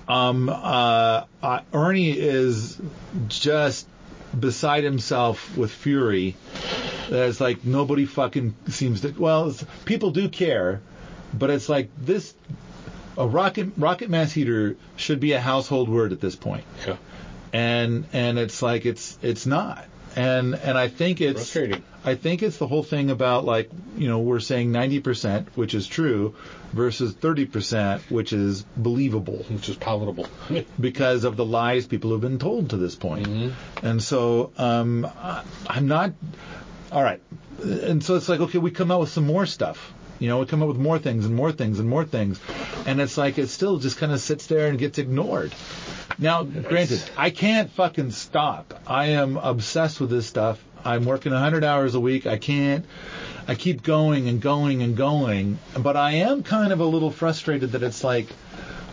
um 0.08 0.50
uh, 0.50 1.24
uh 1.42 1.62
Ernie 1.74 2.12
is 2.12 2.80
just 3.28 3.88
beside 4.40 4.84
himself 4.84 5.58
with 5.58 5.72
fury 5.72 6.36
that 7.10 7.30
it's 7.30 7.42
like 7.42 7.66
nobody 7.66 8.06
fucking 8.06 8.54
seems 8.70 9.02
to 9.02 9.10
well 9.18 9.54
people 9.86 10.12
do 10.12 10.30
care 10.30 10.82
but 11.34 11.50
it's 11.50 11.68
like 11.68 11.90
this 11.98 12.34
a 13.18 13.28
rocket 13.28 13.70
rocket 13.78 14.10
mass 14.10 14.32
heater 14.32 14.76
should 14.96 15.20
be 15.20 15.34
a 15.34 15.40
household 15.40 15.90
word 15.90 16.12
at 16.12 16.22
this 16.22 16.36
point 16.36 16.64
Yeah. 16.88 16.96
and 17.54 18.06
and 18.14 18.40
it's 18.40 18.62
like 18.62 18.86
it's 18.86 19.18
it's 19.22 19.46
not 19.46 19.86
and 20.16 20.56
and 20.56 20.78
I 20.78 20.88
think 20.90 21.22
it's 21.22 21.56
I 22.04 22.16
think 22.16 22.42
it's 22.42 22.58
the 22.58 22.68
whole 22.68 22.84
thing 22.84 23.10
about 23.12 23.46
like 23.46 23.70
you 23.98 24.10
know 24.10 24.20
we're 24.20 24.40
saying 24.40 24.72
90% 24.72 25.48
which 25.56 25.74
is 25.74 25.88
true 25.88 26.36
versus 26.74 27.14
30% 27.14 28.02
which 28.10 28.34
is 28.34 28.64
believable 28.76 29.46
Which 29.50 29.70
is 29.70 29.76
palatable. 29.78 30.28
because 30.80 31.24
of 31.24 31.38
the 31.38 31.46
lies 31.46 31.86
people 31.88 32.12
have 32.12 32.22
been 32.22 32.40
told 32.40 32.72
to 32.72 32.78
this 32.78 32.96
point. 32.96 33.28
Mm-hmm. 33.28 33.86
and 33.86 34.02
so 34.04 34.52
um 34.58 35.06
I, 35.06 35.44
I'm 35.68 35.88
not 35.88 36.12
all 36.92 37.04
right 37.04 37.22
and 37.62 38.04
so 38.04 38.16
it's 38.16 38.28
like 38.28 38.40
okay 38.40 38.58
we 38.58 38.72
come 38.72 38.92
out 38.92 39.00
with 39.02 39.10
some 39.10 39.26
more 39.28 39.46
stuff 39.46 39.94
you 40.22 40.30
know 40.30 40.40
we 40.40 40.46
come 40.46 40.62
up 40.62 40.70
with 40.70 40.78
more 40.78 40.98
things 40.98 41.26
and 41.26 41.36
more 41.36 41.52
things 41.52 41.80
and 41.80 41.90
more 41.90 42.06
things 42.06 42.40
and 42.86 43.02
it's 43.02 43.18
like 43.18 43.38
it 43.38 43.48
still 43.48 43.78
just 43.78 43.98
kind 43.98 44.14
of 44.14 44.22
sits 44.22 44.48
there 44.48 44.68
and 44.68 44.80
gets 44.80 44.98
ignored 44.98 45.54
now, 46.22 46.44
granted, 46.44 47.02
I 47.18 47.32
can't 47.32 47.72
fucking 47.72 48.12
stop. 48.12 48.80
I 48.86 49.08
am 49.08 49.38
obsessed 49.38 50.00
with 50.00 50.12
this 50.12 50.28
stuff. 50.28 50.64
I'm 50.86 51.06
working 51.06 51.32
100 51.32 51.64
hours 51.64 51.96
a 51.96 52.00
week. 52.00 52.28
I 52.28 52.38
can't. 52.38 52.86
I 53.48 53.56
keep 53.56 53.82
going 53.82 54.28
and 54.28 54.40
going 54.40 54.84
and 54.84 54.96
going. 54.96 55.58
But 55.78 55.98
I 55.98 56.12
am 56.12 56.44
kind 56.44 56.72
of 56.72 56.80
a 56.80 56.86
little 56.86 57.10
frustrated 57.10 57.72
that 57.72 57.82
it's 57.82 58.04
like, 58.04 58.28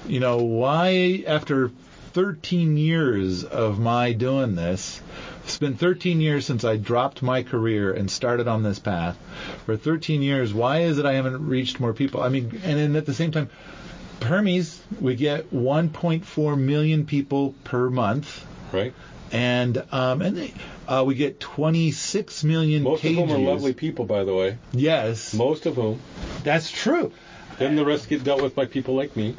you 0.07 0.21
know, 0.21 0.39
why 0.39 1.25
after 1.27 1.71
13 2.13 2.79
years 2.79 3.45
of 3.45 3.79
my 3.79 4.13
doing 4.13 4.55
this, 4.55 5.03
it's 5.49 5.57
been 5.57 5.79
13 5.79 6.21
years 6.21 6.45
since 6.45 6.63
I 6.63 6.77
dropped 6.77 7.23
my 7.23 7.43
career 7.43 7.91
and 7.91 8.11
started 8.11 8.49
on 8.49 8.63
this 8.63 8.79
path. 8.79 9.17
For 9.65 9.79
13 9.79 10.21
years, 10.21 10.53
why 10.53 10.81
is 10.81 10.99
it 10.99 11.07
I 11.07 11.15
haven't 11.15 11.49
reached 11.49 11.81
more 11.81 11.95
people? 11.95 12.23
I 12.23 12.29
mean, 12.29 12.61
and 12.65 12.79
then 12.79 12.97
at 12.97 13.07
the 13.07 13.15
same 13.15 13.33
time, 13.33 13.49
permies, 14.21 14.77
we 15.01 15.17
get 15.17 15.51
1.4 15.51 16.59
million 16.59 17.07
people 17.07 17.55
per 17.65 17.89
month, 17.89 18.45
right? 18.73 18.93
and 19.33 19.83
um, 19.91 20.21
and 20.21 20.37
they, 20.37 20.55
uh, 20.87 21.03
we 21.07 21.15
get 21.15 21.41
26 21.41 22.45
million 22.45 22.83
Most 22.83 23.05
of 23.05 23.15
whom 23.15 23.31
are 23.31 23.39
lovely 23.39 23.73
people, 23.73 24.05
by 24.05 24.25
the 24.25 24.35
way. 24.35 24.59
Yes, 24.73 25.33
Most 25.33 25.65
of 25.65 25.77
whom. 25.77 25.99
that's 26.45 26.71
true. 26.71 27.11
Then 27.57 27.75
the 27.75 27.87
rest 27.87 28.11
get 28.11 28.23
dealt 28.23 28.43
with 28.43 28.55
by 28.55 28.67
people 28.67 28.97
like 28.97 29.17
me. 29.17 29.35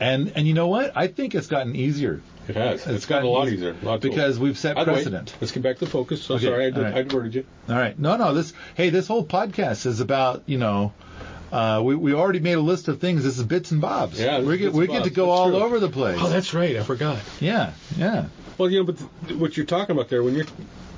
And 0.00 0.32
and 0.34 0.46
you 0.48 0.54
know 0.54 0.68
what? 0.68 0.96
I 0.96 1.08
think 1.08 1.34
it's 1.34 1.46
gotten 1.46 1.76
easier 1.76 2.22
It 2.48 2.56
has. 2.56 2.80
It's 2.80 2.86
it's 2.88 3.06
gotten 3.06 3.26
a 3.26 3.30
lot 3.30 3.48
easier 3.48 3.70
easier. 3.72 3.76
A 3.82 3.84
lot 3.84 4.00
because 4.00 4.38
we've 4.38 4.56
set 4.58 4.76
By 4.76 4.84
the 4.84 4.90
way, 4.92 4.96
precedent. 4.96 5.34
let's 5.40 5.52
get 5.52 5.62
back 5.62 5.78
to 5.78 5.86
focus. 5.86 6.22
So 6.22 6.34
Okay, 6.36 6.44
sorry, 6.46 6.66
I, 6.66 6.70
did, 6.70 6.78
all 6.78 6.82
right. 6.84 6.94
I 6.94 7.02
diverted 7.02 7.34
you. 7.34 7.46
All 7.68 7.74
right. 7.76 7.98
No, 7.98 8.16
no. 8.16 8.34
This. 8.34 8.52
Hey, 8.74 8.90
this 8.90 9.06
whole 9.08 9.24
podcast 9.24 9.86
is 9.86 10.00
about 10.00 10.42
you 10.46 10.58
know. 10.58 10.92
Uh, 11.52 11.80
we 11.84 11.94
we 11.94 12.12
already 12.12 12.40
made 12.40 12.54
a 12.54 12.60
list 12.60 12.88
of 12.88 13.00
things. 13.00 13.22
This 13.24 13.38
is 13.38 13.44
bits 13.44 13.70
and 13.70 13.80
bobs. 13.80 14.20
Yeah, 14.20 14.40
we 14.40 14.58
get 14.58 14.72
we 14.72 14.86
get 14.88 15.04
to 15.04 15.10
go 15.10 15.26
That's 15.26 15.38
all 15.40 15.50
true. 15.50 15.60
over 15.60 15.78
the 15.80 15.88
place. 15.88 16.18
Oh, 16.20 16.28
that's 16.28 16.52
right. 16.54 16.76
I 16.76 16.82
forgot. 16.82 17.18
yeah, 17.40 17.72
yeah. 17.96 18.26
Well, 18.58 18.70
you 18.70 18.80
know, 18.80 18.84
but 18.92 18.98
th- 19.28 19.38
what 19.38 19.56
you're 19.56 19.66
talking 19.66 19.94
about 19.94 20.08
there, 20.08 20.22
when 20.22 20.34
you're 20.34 20.46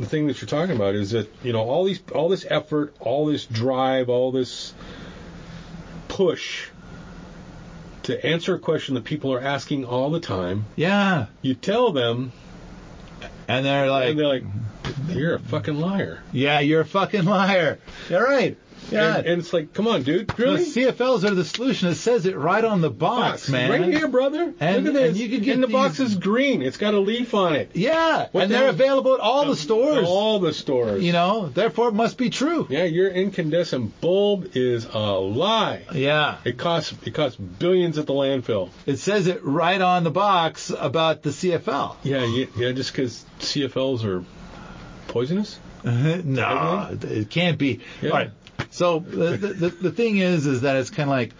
the 0.00 0.06
thing 0.06 0.26
that 0.28 0.40
you're 0.40 0.48
talking 0.48 0.74
about 0.76 0.94
is 0.94 1.10
that 1.10 1.30
you 1.44 1.52
know 1.52 1.60
all 1.60 1.84
these, 1.84 2.00
all 2.14 2.28
this 2.28 2.46
effort, 2.48 2.94
all 3.00 3.26
this 3.26 3.44
drive, 3.46 4.08
all 4.08 4.32
this 4.32 4.72
push 6.08 6.68
to 8.08 8.26
answer 8.26 8.54
a 8.54 8.58
question 8.58 8.94
that 8.94 9.04
people 9.04 9.32
are 9.34 9.40
asking 9.40 9.84
all 9.84 10.10
the 10.10 10.18
time. 10.20 10.64
Yeah. 10.76 11.26
You 11.42 11.54
tell 11.54 11.92
them, 11.92 12.32
And 13.46 13.64
they're 13.64 13.90
like, 13.90 14.08
and 14.10 14.18
they're 14.18 14.26
like, 14.26 14.44
"You're 15.08 15.34
a 15.34 15.38
fucking 15.38 15.78
liar." 15.78 16.22
yeah, 16.32 16.60
you're 16.60 16.80
a 16.80 16.86
fucking 16.86 17.24
liar. 17.24 17.78
You're 18.08 18.24
right. 18.24 18.56
Yeah. 18.90 19.18
And, 19.18 19.26
and 19.26 19.40
it's 19.40 19.52
like, 19.52 19.72
come 19.74 19.86
on, 19.88 20.02
dude, 20.02 20.28
the? 20.28 20.34
CFLs 20.34 21.24
are 21.24 21.34
the 21.34 21.44
solution. 21.44 21.88
It 21.88 21.96
says 21.96 22.26
it 22.26 22.36
right 22.36 22.64
on 22.64 22.80
the 22.80 22.90
box, 22.90 23.48
man. 23.48 23.70
Right 23.70 23.84
here, 23.84 24.08
brother. 24.08 24.54
And- 24.60 24.84
Look 24.84 24.94
at 24.94 25.00
this. 25.00 25.08
and 25.10 25.16
you 25.16 25.28
can 25.28 25.42
get 25.42 25.54
and 25.54 25.62
the 25.62 25.66
these- 25.66 25.74
box 25.74 26.00
is 26.00 26.14
green. 26.16 26.62
It's 26.62 26.76
got 26.76 26.94
a 26.94 26.98
leaf 26.98 27.34
on 27.34 27.54
it. 27.54 27.70
Yeah. 27.74 28.28
What 28.32 28.42
and 28.44 28.50
the 28.50 28.54
they're 28.56 28.64
hell? 28.66 28.74
available 28.74 29.14
at 29.14 29.20
all 29.20 29.46
the 29.46 29.56
stores. 29.56 30.06
All 30.08 30.38
the 30.40 30.52
stores. 30.52 31.02
You 31.02 31.12
know, 31.12 31.48
therefore 31.48 31.88
it 31.88 31.94
must 31.94 32.16
be 32.18 32.30
true. 32.30 32.66
Yeah, 32.70 32.84
your 32.84 33.08
incandescent 33.10 34.00
bulb 34.00 34.50
is 34.54 34.84
a 34.86 34.98
lie. 34.98 35.84
Yeah. 35.92 36.38
It 36.44 36.58
costs 36.58 36.94
it 37.04 37.14
costs 37.14 37.36
billions 37.36 37.98
at 37.98 38.06
the 38.06 38.12
landfill. 38.14 38.70
It 38.86 38.96
says 38.98 39.26
it 39.26 39.44
right 39.44 39.80
on 39.80 40.04
the 40.04 40.10
box 40.10 40.70
about 40.76 41.22
the 41.22 41.30
CFL. 41.30 41.96
Yeah, 42.02 42.24
yeah, 42.24 42.46
yeah 42.56 42.72
just 42.72 42.92
because 42.92 43.24
CFLs 43.40 44.04
are 44.04 44.24
poisonous. 45.08 45.58
Uh-huh. 45.84 46.20
no, 46.24 46.98
it 47.02 47.30
can't 47.30 47.56
be. 47.56 47.80
Yeah. 48.02 48.10
All 48.10 48.16
right. 48.16 48.30
So 48.78 49.00
the, 49.00 49.36
the 49.36 49.68
the 49.70 49.90
thing 49.90 50.18
is, 50.18 50.46
is 50.46 50.60
that 50.60 50.76
it's 50.76 50.90
kind 50.90 51.08
of 51.08 51.12
like 51.16 51.32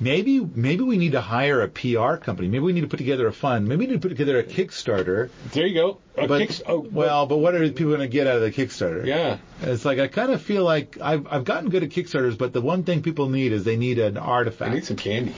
maybe 0.00 0.38
maybe 0.40 0.82
we 0.84 0.96
need 0.96 1.12
to 1.12 1.20
hire 1.20 1.60
a 1.62 1.68
PR 1.68 2.14
company. 2.16 2.46
Maybe 2.46 2.60
we 2.60 2.72
need 2.72 2.82
to 2.82 2.86
put 2.86 2.98
together 2.98 3.26
a 3.26 3.32
fund. 3.32 3.66
Maybe 3.66 3.80
we 3.80 3.86
need 3.88 4.00
to 4.00 4.08
put 4.08 4.10
together 4.16 4.38
a 4.38 4.44
Kickstarter. 4.44 5.28
There 5.52 5.66
you 5.66 5.74
go. 5.74 5.98
A 6.16 6.28
But 6.28 6.38
kicks- 6.42 6.62
oh, 6.68 6.86
well, 6.92 7.26
but 7.26 7.38
what 7.38 7.56
are 7.56 7.60
people 7.68 7.86
going 7.96 7.98
to 7.98 8.06
get 8.08 8.28
out 8.28 8.36
of 8.36 8.42
the 8.42 8.52
Kickstarter? 8.52 9.04
yeah, 9.04 9.38
It's 9.62 9.84
like 9.84 9.98
I 9.98 10.06
kind 10.06 10.30
of 10.30 10.40
feel 10.40 10.62
like 10.62 10.98
I've 11.00 11.26
I've 11.28 11.44
gotten 11.44 11.68
good 11.70 11.82
at 11.82 11.90
Kickstarters, 11.90 12.38
but 12.38 12.52
the 12.52 12.60
one 12.60 12.84
thing 12.84 13.02
people 13.02 13.28
need 13.28 13.50
is 13.52 13.64
they 13.64 13.76
need 13.76 13.98
an 13.98 14.16
artifact. 14.16 14.70
I 14.70 14.74
need 14.74 14.84
some 14.84 14.96
candy. 14.96 15.34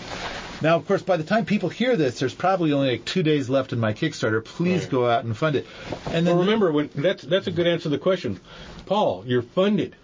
Now, 0.61 0.77
of 0.77 0.87
course, 0.87 1.03
by 1.03 1.17
the 1.19 1.25
time 1.25 1.45
people 1.47 1.69
hear 1.71 1.97
this, 1.97 2.19
there's 2.19 2.35
probably 2.35 2.73
only 2.73 2.91
like 2.93 3.05
two 3.07 3.23
days 3.23 3.49
left 3.51 3.73
in 3.73 3.81
my 3.81 3.93
Kickstarter. 3.95 4.43
Please 4.45 4.83
Right. 4.83 4.91
go 4.91 5.09
out 5.09 5.25
and 5.25 5.35
fund 5.37 5.57
it. 5.57 5.67
And 6.07 6.27
then 6.27 6.37
Well, 6.37 6.45
remember 6.45 6.71
when 6.73 6.91
that's 6.95 7.23
that's 7.25 7.47
a 7.47 7.51
good 7.51 7.67
answer 7.67 7.85
to 7.85 7.89
the 7.91 7.99
question, 7.99 8.41
Paul. 8.87 9.25
You're 9.27 9.43
funded. 9.43 9.97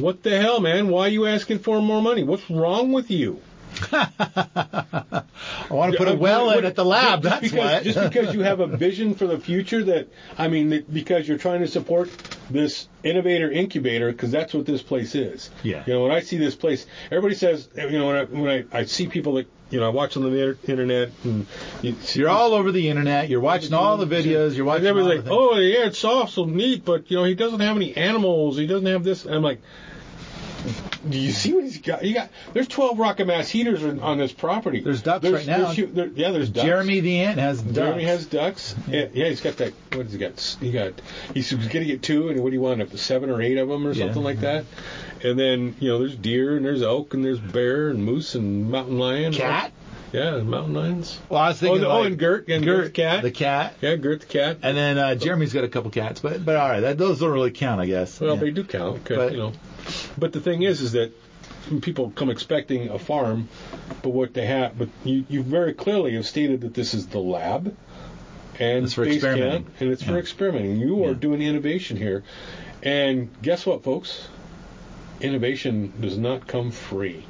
What 0.00 0.22
the 0.22 0.40
hell, 0.40 0.60
man? 0.60 0.88
Why 0.88 1.06
are 1.06 1.10
you 1.10 1.26
asking 1.26 1.60
for 1.60 1.80
more 1.80 2.02
money? 2.02 2.22
What's 2.24 2.48
wrong 2.50 2.92
with 2.92 3.10
you? 3.10 3.40
I 3.92 5.24
want 5.70 5.92
to 5.92 5.98
put 5.98 6.08
a 6.08 6.14
well 6.14 6.50
in 6.50 6.64
at 6.64 6.76
the 6.76 6.84
lab. 6.84 7.22
That's 7.22 7.40
because, 7.40 7.58
what. 7.58 7.82
Just 7.82 8.12
because 8.12 8.34
you 8.34 8.42
have 8.42 8.60
a 8.60 8.66
vision 8.66 9.14
for 9.14 9.26
the 9.26 9.38
future 9.38 9.82
that, 9.84 10.08
I 10.38 10.48
mean, 10.48 10.70
that 10.70 10.92
because 10.92 11.26
you're 11.26 11.38
trying 11.38 11.60
to 11.60 11.68
support 11.68 12.10
this 12.50 12.88
innovator 13.02 13.50
incubator, 13.50 14.12
because 14.12 14.30
that's 14.30 14.54
what 14.54 14.66
this 14.66 14.82
place 14.82 15.14
is. 15.14 15.50
Yeah. 15.62 15.82
You 15.86 15.94
know, 15.94 16.02
when 16.02 16.12
I 16.12 16.20
see 16.20 16.38
this 16.38 16.54
place, 16.54 16.86
everybody 17.10 17.34
says, 17.34 17.68
you 17.76 17.98
know, 17.98 18.06
when 18.06 18.16
I, 18.16 18.24
when 18.24 18.66
I, 18.72 18.78
I 18.78 18.84
see 18.84 19.08
people 19.08 19.34
that, 19.34 19.46
you 19.74 19.80
know, 19.80 19.86
I 19.86 19.88
watch 19.88 20.16
on 20.16 20.22
the 20.22 20.56
internet 20.68 21.10
and 21.24 21.46
you 21.82 21.96
You're 22.12 22.28
all 22.28 22.54
over 22.54 22.70
the 22.70 22.88
internet. 22.88 23.28
You're 23.28 23.40
watching 23.40 23.74
all 23.74 23.96
the 23.96 24.06
videos. 24.06 24.54
You're 24.54 24.64
watching. 24.64 24.86
and 24.86 24.96
everybody's 24.96 25.24
like, 25.24 25.32
oh 25.32 25.58
yeah, 25.58 25.86
it's 25.86 26.04
awesome, 26.04 26.54
neat, 26.54 26.84
but 26.84 27.10
you 27.10 27.16
know, 27.16 27.24
he 27.24 27.34
doesn't 27.34 27.58
have 27.58 27.74
any 27.74 27.96
animals. 27.96 28.56
He 28.56 28.68
doesn't 28.68 28.86
have 28.86 29.02
this. 29.02 29.24
And 29.24 29.34
I'm 29.34 29.42
like, 29.42 29.60
do 31.08 31.18
you 31.18 31.32
see 31.32 31.52
what 31.52 31.64
he's 31.64 31.78
got? 31.78 32.02
He 32.02 32.12
got. 32.12 32.30
There's 32.52 32.68
12 32.68 32.98
rocket 32.98 33.26
mass 33.26 33.48
heaters 33.48 33.84
on, 33.84 34.00
on 34.00 34.18
this 34.18 34.32
property. 34.32 34.80
There's 34.80 35.02
ducks 35.02 35.22
There's- 35.22 35.46
right 35.46 35.58
now. 35.58 35.72
there's 35.72 35.92
there- 35.92 36.06
yeah, 36.14 36.30
there's 36.30 36.50
ducks. 36.50 36.64
Jeremy 36.66 37.00
the 37.00 37.20
ant 37.20 37.38
has 37.38 37.62
ducks. 37.62 37.74
Jeremy 37.76 38.04
has 38.04 38.26
ducks. 38.26 38.74
Yeah. 38.88 39.06
yeah, 39.12 39.28
he's 39.28 39.40
got 39.40 39.56
that. 39.58 39.72
What 39.92 40.04
has 40.04 40.12
he 40.12 40.18
got? 40.18 40.56
He 40.60 40.72
got. 40.72 40.92
He's 41.34 41.52
going 41.52 41.68
to 41.70 41.84
get 41.84 42.02
two, 42.02 42.28
and 42.28 42.40
what 42.42 42.50
do 42.50 42.54
you 42.54 42.60
want? 42.62 42.80
Up 42.82 42.96
seven 42.96 43.30
or 43.30 43.40
eight 43.42 43.58
of 43.58 43.68
them, 43.68 43.86
or 43.86 43.92
Yeah. 43.92 44.06
something 44.06 44.22
like 44.22 44.40
that. 44.40 44.64
And 45.22 45.38
then 45.38 45.74
you 45.80 45.88
know, 45.88 45.98
there's 46.00 46.16
deer, 46.16 46.56
and 46.56 46.64
there's 46.64 46.82
elk, 46.82 47.14
and 47.14 47.24
there's 47.24 47.40
bear, 47.40 47.88
and 47.90 48.04
moose, 48.04 48.34
and 48.34 48.70
mountain 48.70 48.98
lion. 48.98 49.32
cat. 49.32 49.72
Yeah, 50.14 50.38
mountain 50.42 50.74
lions. 50.74 51.18
Well, 51.28 51.40
I 51.40 51.48
was 51.48 51.58
thinking. 51.58 51.78
Oh, 51.84 51.88
the- 51.88 51.88
oh, 51.90 52.02
and 52.04 52.16
Gert, 52.18 52.48
and 52.48 52.64
Gert's 52.64 52.92
cat. 52.92 53.22
the 53.22 53.32
cat, 53.32 53.74
Yeah, 53.80 53.96
Gert 53.96 54.20
the 54.20 54.26
cat. 54.26 54.58
and 54.62 54.76
then 54.76 54.96
uh, 54.96 55.14
Jeremy's 55.16 55.52
got 55.52 55.64
a 55.64 55.68
couple 55.68 55.90
cats. 55.90 56.20
But 56.20 56.44
but 56.44 56.54
all 56.56 56.68
right, 56.68 56.80
that, 56.80 56.98
those 56.98 57.18
don't 57.18 57.32
really 57.32 57.50
count, 57.50 57.80
I 57.80 57.86
guess. 57.86 58.20
Well, 58.20 58.34
Yeah. 58.34 58.40
they 58.40 58.50
do 58.52 58.62
count, 58.62 59.08
But- 59.08 59.32
you 59.32 59.38
know. 59.38 59.52
But 60.16 60.32
the 60.32 60.40
thing 60.40 60.62
is, 60.62 60.80
is 60.80 60.92
that 60.92 61.10
people 61.82 62.10
come 62.14 62.30
expecting 62.30 62.90
a 62.90 62.98
farm, 62.98 63.48
but 64.02 64.10
what 64.10 64.34
they 64.34 64.46
have, 64.46 64.78
but 64.78 64.88
you, 65.04 65.24
you 65.28 65.42
very 65.42 65.72
clearly 65.74 66.14
have 66.14 66.26
stated 66.26 66.60
that 66.60 66.74
this 66.74 66.94
is 66.94 67.08
the 67.08 67.18
lab, 67.18 67.74
and 68.60 68.84
It's 68.84 68.94
for 68.94 69.04
experimenting. 69.04 69.64
Camp, 69.64 69.80
and 69.80 69.90
it's 69.90 70.02
for 70.04 70.16
experimenting. 70.16 70.76
You 70.78 71.04
are 71.04 71.08
Yeah. 71.08 71.14
doing 71.14 71.42
innovation 71.42 71.96
here, 71.96 72.22
and 72.84 73.28
guess 73.42 73.66
what, 73.66 73.82
folks? 73.82 74.28
Innovation 75.20 75.92
does 76.00 76.16
not 76.18 76.46
come 76.46 76.70
free. 76.70 77.24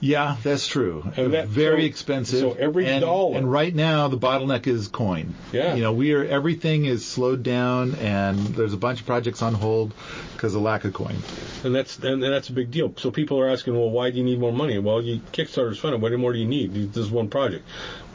Yeah, 0.00 0.36
that's 0.42 0.66
true. 0.66 1.04
That- 1.14 1.48
Very 1.48 1.82
so- 1.82 1.86
expensive. 1.86 2.40
so 2.40 2.52
every 2.58 2.86
and, 2.86 3.02
dollar- 3.02 3.36
And 3.36 3.50
right 3.50 3.74
now, 3.74 4.08
the 4.08 4.16
bottleneck 4.16 4.66
is 4.66 4.88
coin. 4.88 5.34
Yeah. 5.52 5.74
You 5.74 5.82
know, 5.82 5.92
we 5.92 6.14
are 6.14 6.24
everything 6.24 6.86
is 6.86 7.04
slowed 7.04 7.42
down, 7.42 7.94
and 7.96 8.38
there's 8.38 8.72
a 8.72 8.78
bunch 8.78 9.00
of 9.00 9.06
projects 9.06 9.42
on 9.42 9.52
hold 9.54 9.92
because 10.32 10.54
of 10.54 10.62
lack 10.62 10.84
of 10.84 10.94
coin. 10.94 11.16
And 11.64 11.74
that's 11.74 11.98
and 11.98 12.22
that's 12.22 12.48
a 12.48 12.52
big 12.52 12.70
deal. 12.70 12.94
So 12.96 13.10
people 13.10 13.38
are 13.40 13.50
asking, 13.50 13.74
well, 13.74 13.90
why 13.90 14.10
do 14.10 14.16
you 14.16 14.24
need 14.24 14.40
more 14.40 14.52
money? 14.52 14.78
Well, 14.78 15.02
you 15.02 15.20
Kickstarter's 15.32 15.78
funded. 15.78 16.00
What 16.00 16.12
more 16.18 16.32
do 16.32 16.38
you 16.38 16.46
need? 16.48 16.72
This 16.72 17.04
is 17.04 17.10
one 17.10 17.28
project. 17.28 17.66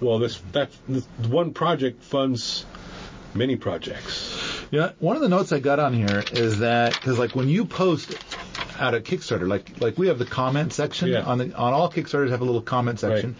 Well, 0.01 0.17
this 0.17 0.41
that 0.53 0.71
this 0.89 1.05
one 1.27 1.53
project 1.53 2.03
funds 2.03 2.65
many 3.35 3.57
projects. 3.57 4.63
Yeah, 4.71 4.91
one 4.99 5.15
of 5.17 5.21
the 5.21 5.29
notes 5.29 5.51
I 5.51 5.59
got 5.59 5.79
on 5.79 5.93
here 5.93 6.23
is 6.31 6.59
that 6.59 6.93
because 6.93 7.19
like 7.19 7.35
when 7.35 7.47
you 7.49 7.65
post 7.65 8.15
out 8.79 8.93
at 8.93 9.03
Kickstarter, 9.03 9.47
like 9.47 9.79
like 9.81 9.97
we 9.97 10.07
have 10.07 10.19
the 10.19 10.25
comment 10.25 10.73
section 10.73 11.09
Yeah. 11.09 11.21
on 11.23 11.37
the 11.37 11.53
on 11.55 11.73
all 11.73 11.91
Kickstarters 11.91 12.29
have 12.29 12.41
a 12.41 12.45
little 12.45 12.61
comment 12.61 12.99
section, 12.99 13.35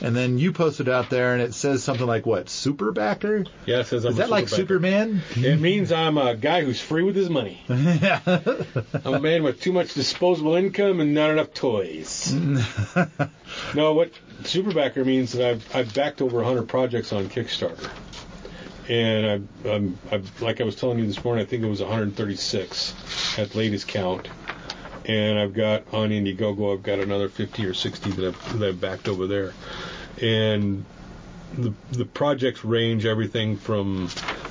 and 0.00 0.14
then 0.14 0.38
you 0.38 0.52
post 0.52 0.80
it 0.80 0.88
out 0.88 1.10
there 1.10 1.32
and 1.34 1.42
it 1.42 1.54
says 1.54 1.82
something 1.82 2.06
like 2.06 2.26
what 2.26 2.48
super 2.48 2.92
backer? 2.92 3.44
Yeah, 3.66 3.80
it 3.80 3.86
says 3.86 4.04
I'm 4.04 4.12
Is 4.12 4.16
that 4.18 4.30
like 4.30 4.46
superbacker. 4.46 4.48
Superman? 4.56 5.22
It 5.36 5.60
means 5.60 5.92
I'm 5.92 6.18
a 6.18 6.34
guy 6.36 6.62
who's 6.64 6.80
free 6.80 7.02
with 7.02 7.16
his 7.16 7.28
money. 7.30 7.62
I'm 7.68 9.14
a 9.14 9.20
man 9.20 9.42
with 9.42 9.60
too 9.60 9.72
much 9.72 9.94
disposable 9.94 10.54
income 10.54 11.00
and 11.00 11.14
not 11.14 11.30
enough 11.30 11.52
toys. 11.54 12.32
no, 13.74 13.92
what 13.94 14.12
superbacker 14.42 15.04
means 15.04 15.32
that 15.32 15.48
I've, 15.48 15.76
I've 15.76 15.94
backed 15.94 16.20
over 16.22 16.36
100 16.38 16.68
projects 16.68 17.12
on 17.12 17.28
Kickstarter. 17.28 17.90
And 18.88 19.48
I'm, 19.64 19.70
um, 19.70 19.98
I've, 20.12 20.40
like 20.40 20.60
I 20.60 20.64
was 20.64 20.76
telling 20.76 20.98
you 21.00 21.06
this 21.06 21.24
morning, 21.24 21.44
I 21.44 21.48
think 21.48 21.64
it 21.64 21.68
was 21.68 21.80
136 21.80 23.38
at 23.38 23.54
latest 23.56 23.88
count. 23.88 24.28
And 25.06 25.38
I've 25.38 25.54
got 25.54 25.84
on 25.94 26.10
Indiegogo, 26.10 26.72
I've 26.72 26.82
got 26.82 26.98
another 26.98 27.28
50 27.28 27.64
or 27.64 27.74
60 27.74 28.10
that 28.12 28.24
I've, 28.26 28.58
that 28.58 28.68
I've 28.68 28.80
backed 28.80 29.08
over 29.08 29.26
there. 29.26 29.54
And 30.20 30.84
the 31.54 31.72
the 31.92 32.04
projects 32.04 32.64
range 32.64 33.06
everything 33.06 33.56
from 33.56 34.08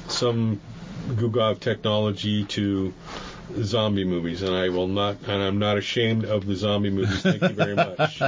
some 0.08 0.62
Gugov 1.10 1.60
technology 1.60 2.45
to 2.45 2.93
zombie 3.62 4.06
movies, 4.06 4.41
and 4.41 4.56
I 4.56 4.70
will 4.70 4.88
not, 4.88 5.18
and 5.28 5.43
I'm 5.43 5.60
not 5.60 5.78
ashamed 5.78 6.26
of 6.26 6.45
the 6.45 6.56
zombie 6.56 6.89
movies. 6.89 7.22
Thank 7.22 7.41
you 7.41 7.49
very 7.49 7.76
much. 7.76 8.22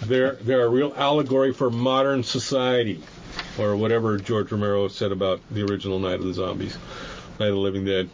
they're 0.02 0.36
they're 0.36 0.64
a 0.64 0.68
real 0.68 0.92
allegory 0.96 1.52
for 1.52 1.70
modern 1.70 2.22
society, 2.22 3.02
or 3.58 3.76
whatever 3.76 4.16
George 4.18 4.50
Romero 4.52 4.88
said 4.88 5.12
about 5.12 5.40
the 5.50 5.62
original 5.64 5.98
Night 5.98 6.20
of 6.20 6.24
the 6.24 6.34
Zombies, 6.34 6.76
Night 7.38 7.48
of 7.48 7.54
the 7.54 7.60
Living 7.60 7.84
Dead. 7.84 8.08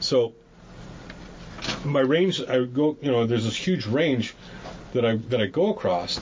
So 0.00 0.34
my 1.84 2.00
range, 2.00 2.42
I 2.42 2.64
go, 2.64 2.96
you 3.00 3.10
know, 3.10 3.26
there's 3.26 3.44
this 3.44 3.56
huge 3.56 3.86
range 3.86 4.34
that 4.92 5.04
I 5.04 5.16
that 5.16 5.40
I 5.40 5.46
go 5.46 5.70
across, 5.70 6.20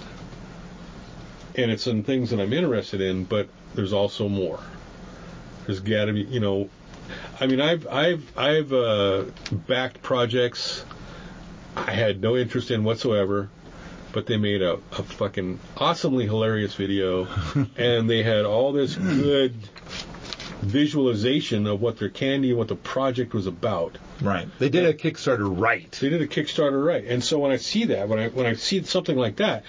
and 1.57 1.71
it's 1.71 1.87
in 1.87 2.05
things 2.05 2.31
that 2.31 2.41
I'm 2.41 2.53
interested 2.53 3.01
in, 3.01 3.25
but 3.25 3.49
there's 3.75 3.93
also 3.93 4.29
more. 4.29 4.61
There's 5.67 5.81
got 5.81 6.07
to 6.07 6.13
be, 6.13 6.23
you 6.23 6.41
know, 6.41 6.69
I 7.41 7.47
mean, 7.47 7.61
I've 7.61 7.87
I've 7.87 8.39
I've 8.39 8.73
uh, 8.73 9.25
backed 9.53 10.03
projects 10.03 10.85
I 11.77 11.93
had 11.93 12.21
no 12.21 12.37
interest 12.37 12.71
in 12.71 12.85
whatsoever, 12.85 13.49
but 14.13 14.27
they 14.27 14.37
made 14.37 14.63
a, 14.63 14.75
a 14.75 15.03
fucking 15.03 15.61
awesomely 15.77 16.27
hilarious 16.27 16.75
video, 16.75 17.27
and 17.77 18.09
they 18.09 18.23
had 18.23 18.45
all 18.45 18.73
this 18.73 18.97
good 18.97 19.55
visualization 20.61 21.67
of 21.67 21.81
what 21.81 21.99
their 21.99 22.09
candy 22.09 22.51
and 22.51 22.59
what 22.59 22.69
the 22.69 22.77
project 22.77 23.35
was 23.35 23.47
about. 23.47 23.99
Right. 24.21 24.49
They 24.59 24.69
did 24.69 24.85
a 24.87 24.95
Kickstarter 24.95 25.49
right. 25.61 25.91
They 25.93 26.09
did 26.09 26.23
a 26.23 26.27
Kickstarter 26.27 26.85
right, 26.85 27.05
and 27.05 27.23
so 27.25 27.39
when 27.39 27.51
I 27.53 27.57
see 27.57 27.87
that, 27.87 28.09
when 28.09 28.19
I 28.19 28.29
when 28.29 28.47
I 28.47 28.55
see 28.55 28.83
something 28.83 29.17
like 29.17 29.37
that, 29.37 29.65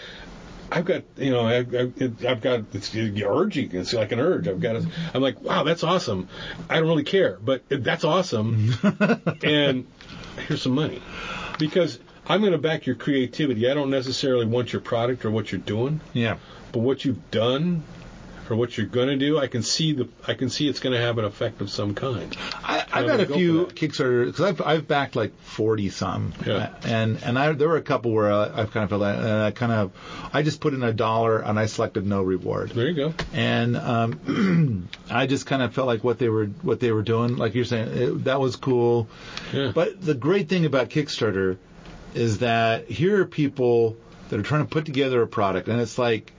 I've 0.72 0.86
got 0.86 1.04
you 1.18 1.32
know 1.32 1.46
I've, 1.46 1.74
I've, 1.74 2.26
I've 2.26 2.42
got 2.42 2.62
it's 2.74 2.96
urging. 2.96 3.76
It's 3.76 3.94
like 3.94 4.12
an 4.12 4.20
urge. 4.20 4.48
I've 4.48 4.60
got. 4.62 4.76
A, 4.78 4.86
I'm 5.14 5.22
like, 5.22 5.42
wow, 5.42 5.64
that's 5.64 5.84
awesome. 5.84 6.28
I 6.70 6.76
don't 6.80 6.88
really 6.88 7.04
care, 7.04 7.38
but 7.42 7.64
that's 7.70 8.04
awesome. 8.04 8.74
and 9.44 9.88
here's 10.48 10.62
some 10.62 10.74
money 10.74 11.02
because 11.60 12.00
I'm 12.28 12.42
going 12.42 12.54
to 12.54 12.58
back 12.58 12.86
your 12.86 12.96
creativity. 12.96 13.70
I 13.70 13.74
don't 13.74 13.90
necessarily 13.90 14.46
want 14.46 14.72
your 14.74 14.82
product 14.82 15.26
or 15.26 15.32
what 15.32 15.52
you're 15.52 15.62
doing, 15.62 16.00
Yeah. 16.14 16.38
but 16.72 16.80
what 16.80 17.04
you've 17.04 17.32
done 17.32 17.84
or 18.52 18.56
what 18.58 18.78
you're 18.78 18.86
going 18.88 19.08
to 19.08 19.16
do, 19.16 19.38
I 19.40 19.48
can 19.48 19.64
see 19.64 19.94
the 19.94 20.10
I 20.28 20.34
can 20.34 20.50
see 20.50 20.68
it's 20.68 20.80
going 20.82 20.94
to 20.94 21.00
have 21.00 21.18
an 21.18 21.26
effect 21.26 21.62
of 21.62 21.70
some 21.70 21.96
kind. 21.96 22.36
I, 22.64 22.84
I've 22.92 23.10
had 23.10 23.20
a 23.22 23.26
go 23.26 23.36
few. 23.36 23.66
Kickstarter 23.68 24.26
because 24.26 24.42
I've 24.42 24.62
I've 24.62 24.88
backed 24.88 25.16
like 25.16 25.34
forty 25.42 25.90
some, 25.90 26.34
Yeah. 26.46 26.74
and 26.84 27.18
and 27.24 27.40
I 27.40 27.54
there 27.54 27.70
were 27.70 27.78
a 27.78 27.82
couple 27.82 28.12
where 28.12 28.32
I, 28.32 28.62
I've 28.62 28.72
kind 28.72 28.84
of 28.84 28.90
felt 28.90 29.02
that, 29.04 29.20
and 29.20 29.28
I 29.44 29.52
kind 29.52 29.72
of 29.72 29.92
I 30.34 30.42
just 30.44 30.60
put 30.60 30.74
in 30.74 30.84
a 30.84 30.92
dollar 30.94 31.40
and 31.40 31.58
I 31.58 31.68
selected 31.68 32.06
no 32.06 32.22
reward, 32.22 32.72
There 32.72 32.88
you 32.88 32.94
go. 32.96 33.14
and 33.34 33.78
um, 33.78 34.90
I 35.10 35.28
just 35.28 35.46
kind 35.46 35.62
of 35.62 35.74
felt 35.74 35.88
like 35.88 36.04
what 36.04 36.20
they 36.20 36.30
were 36.30 36.48
what 36.62 36.80
they 36.80 36.92
were 36.92 37.04
doing, 37.04 37.38
like 37.38 37.56
you're 37.56 37.66
saying, 37.66 37.88
it, 37.98 38.24
that 38.26 38.40
was 38.42 38.56
cool. 38.58 39.08
Yeah. 39.54 39.72
But 39.74 40.02
the 40.02 40.14
great 40.14 40.50
thing 40.50 40.66
about 40.66 40.90
Kickstarter 40.90 41.58
is 42.14 42.40
that 42.40 42.90
here 42.90 43.22
are 43.22 43.26
people 43.26 43.96
that 44.30 44.40
are 44.40 44.44
trying 44.44 44.66
to 44.66 44.70
put 44.70 44.86
together 44.86 45.22
a 45.22 45.28
product, 45.28 45.68
and 45.70 45.80
it's 45.80 45.98
like 45.98 46.32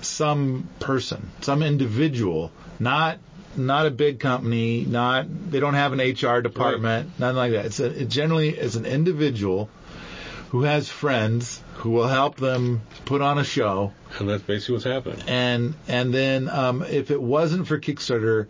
some 0.00 0.68
person, 0.80 1.30
some 1.40 1.62
individual, 1.62 2.52
not 2.78 3.18
not 3.56 3.86
a 3.86 3.90
big 3.90 4.20
company, 4.20 4.84
not 4.84 5.26
they 5.50 5.60
don't 5.60 5.74
have 5.74 5.92
an 5.92 6.00
HR 6.00 6.40
department, 6.40 7.18
nothing 7.18 7.36
like 7.36 7.52
that. 7.52 7.66
It's 7.66 7.80
a, 7.80 8.02
it 8.02 8.08
generally 8.08 8.48
is 8.48 8.76
an 8.76 8.86
individual 8.86 9.70
who 10.50 10.62
has 10.62 10.88
friends 10.88 11.60
who 11.74 11.90
will 11.90 12.06
help 12.06 12.36
them 12.36 12.82
put 13.04 13.20
on 13.20 13.38
a 13.38 13.44
show, 13.44 13.92
and 14.18 14.28
that's 14.28 14.42
basically 14.42 14.74
what's 14.74 14.84
happening. 14.84 15.22
and 15.26 15.74
and 15.88 16.12
then 16.14 16.48
um, 16.48 16.82
if 16.82 17.10
it 17.10 17.20
wasn't 17.20 17.66
for 17.66 17.78
Kickstarter, 17.78 18.46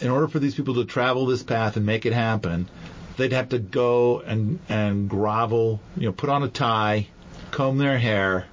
in 0.00 0.10
order 0.10 0.28
for 0.28 0.38
these 0.38 0.54
people 0.54 0.74
to 0.74 0.84
travel 0.84 1.26
this 1.26 1.42
path 1.42 1.76
and 1.76 1.86
make 1.86 2.06
it 2.06 2.12
happen, 2.12 2.68
they'd 3.16 3.32
have 3.32 3.50
to 3.50 3.58
go 3.58 4.20
and 4.20 4.58
and 4.68 5.08
grovel, 5.08 5.80
you 5.96 6.06
know, 6.06 6.12
put 6.12 6.30
on 6.30 6.42
a 6.42 6.48
tie, 6.48 7.08
comb 7.50 7.78
their 7.78 7.98
hair, 7.98 8.46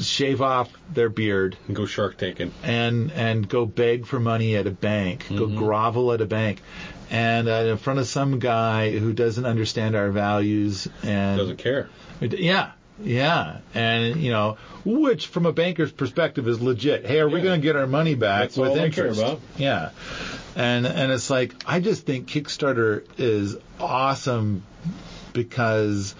shave 0.00 0.40
off 0.40 0.70
their 0.92 1.08
beard, 1.08 1.56
And 1.66 1.76
go 1.76 1.86
shark 1.86 2.16
tanking. 2.18 2.52
and 2.62 3.10
and 3.12 3.48
go 3.48 3.66
beg 3.66 4.06
for 4.06 4.18
money 4.20 4.56
at 4.56 4.66
a 4.66 4.70
bank, 4.70 5.26
go 5.28 5.46
grovel 5.46 6.12
at 6.12 6.20
a 6.20 6.26
bank, 6.26 6.60
and 7.10 7.48
uh, 7.48 7.52
in 7.52 7.76
front 7.78 7.98
of 7.98 8.06
some 8.06 8.38
guy 8.38 8.90
who 8.90 9.12
doesn't 9.12 9.44
understand 9.44 9.94
our 9.96 10.10
values 10.10 10.88
and 11.02 11.38
Doesn't 11.38 11.58
care. 11.58 11.88
Yeah, 12.20 12.72
yeah, 13.02 13.58
and 13.74 14.16
you 14.22 14.30
know, 14.30 14.56
which 14.84 15.26
from 15.26 15.44
a 15.46 15.52
banker's 15.52 15.90
perspective 15.92 16.46
is 16.46 16.60
legit. 16.60 17.04
Hey, 17.04 17.18
are 17.20 17.28
we 17.28 17.40
going 17.40 17.60
to 17.60 17.64
get 17.64 17.74
our 17.76 17.86
money 17.88 18.14
back 18.14 18.42
That's 18.42 18.56
with 18.56 18.68
all 18.70 18.74
they 18.76 18.90
care 18.90 19.08
interest? 19.08 19.38
Yeah, 19.56 19.90
and 20.56 20.86
and 20.86 21.10
it's 21.12 21.28
like 21.28 21.54
I 21.66 21.80
just 21.80 22.06
think 22.06 22.28
Kickstarter 22.28 23.04
is 23.18 23.56
awesome 23.80 24.62
because 25.32 26.14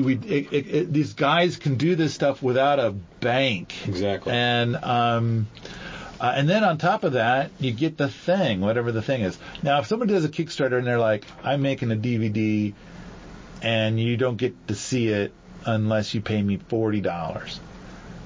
we 0.00 0.14
it, 0.16 0.52
it, 0.52 0.66
it, 0.74 0.92
these 0.92 1.14
guys 1.14 1.56
can 1.56 1.76
do 1.76 1.96
this 1.96 2.14
stuff 2.14 2.42
without 2.42 2.78
a 2.78 2.90
bank. 3.20 3.74
Exactly. 3.88 4.32
And 4.32 4.76
um, 4.76 5.46
uh, 6.20 6.32
and 6.36 6.48
then 6.48 6.64
on 6.64 6.78
top 6.78 7.04
of 7.04 7.12
that, 7.14 7.50
you 7.58 7.72
get 7.72 7.96
the 7.96 8.08
thing, 8.08 8.60
whatever 8.60 8.92
the 8.92 9.02
thing 9.02 9.22
is. 9.22 9.36
Now, 9.62 9.80
if 9.80 9.86
somebody 9.86 10.12
does 10.14 10.24
a 10.24 10.28
Kickstarter 10.28 10.78
and 10.78 10.86
they're 10.86 10.98
like, 10.98 11.24
"I'm 11.42 11.60
making 11.62 11.90
a 11.92 11.96
DVD," 11.96 12.72
and 13.62 13.98
you 14.00 14.16
don't 14.16 14.36
get 14.36 14.68
to 14.68 14.74
see 14.74 15.08
it 15.08 15.32
unless 15.66 16.14
you 16.14 16.20
pay 16.20 16.40
me 16.42 16.56
forty 16.68 17.00
dollars, 17.00 17.58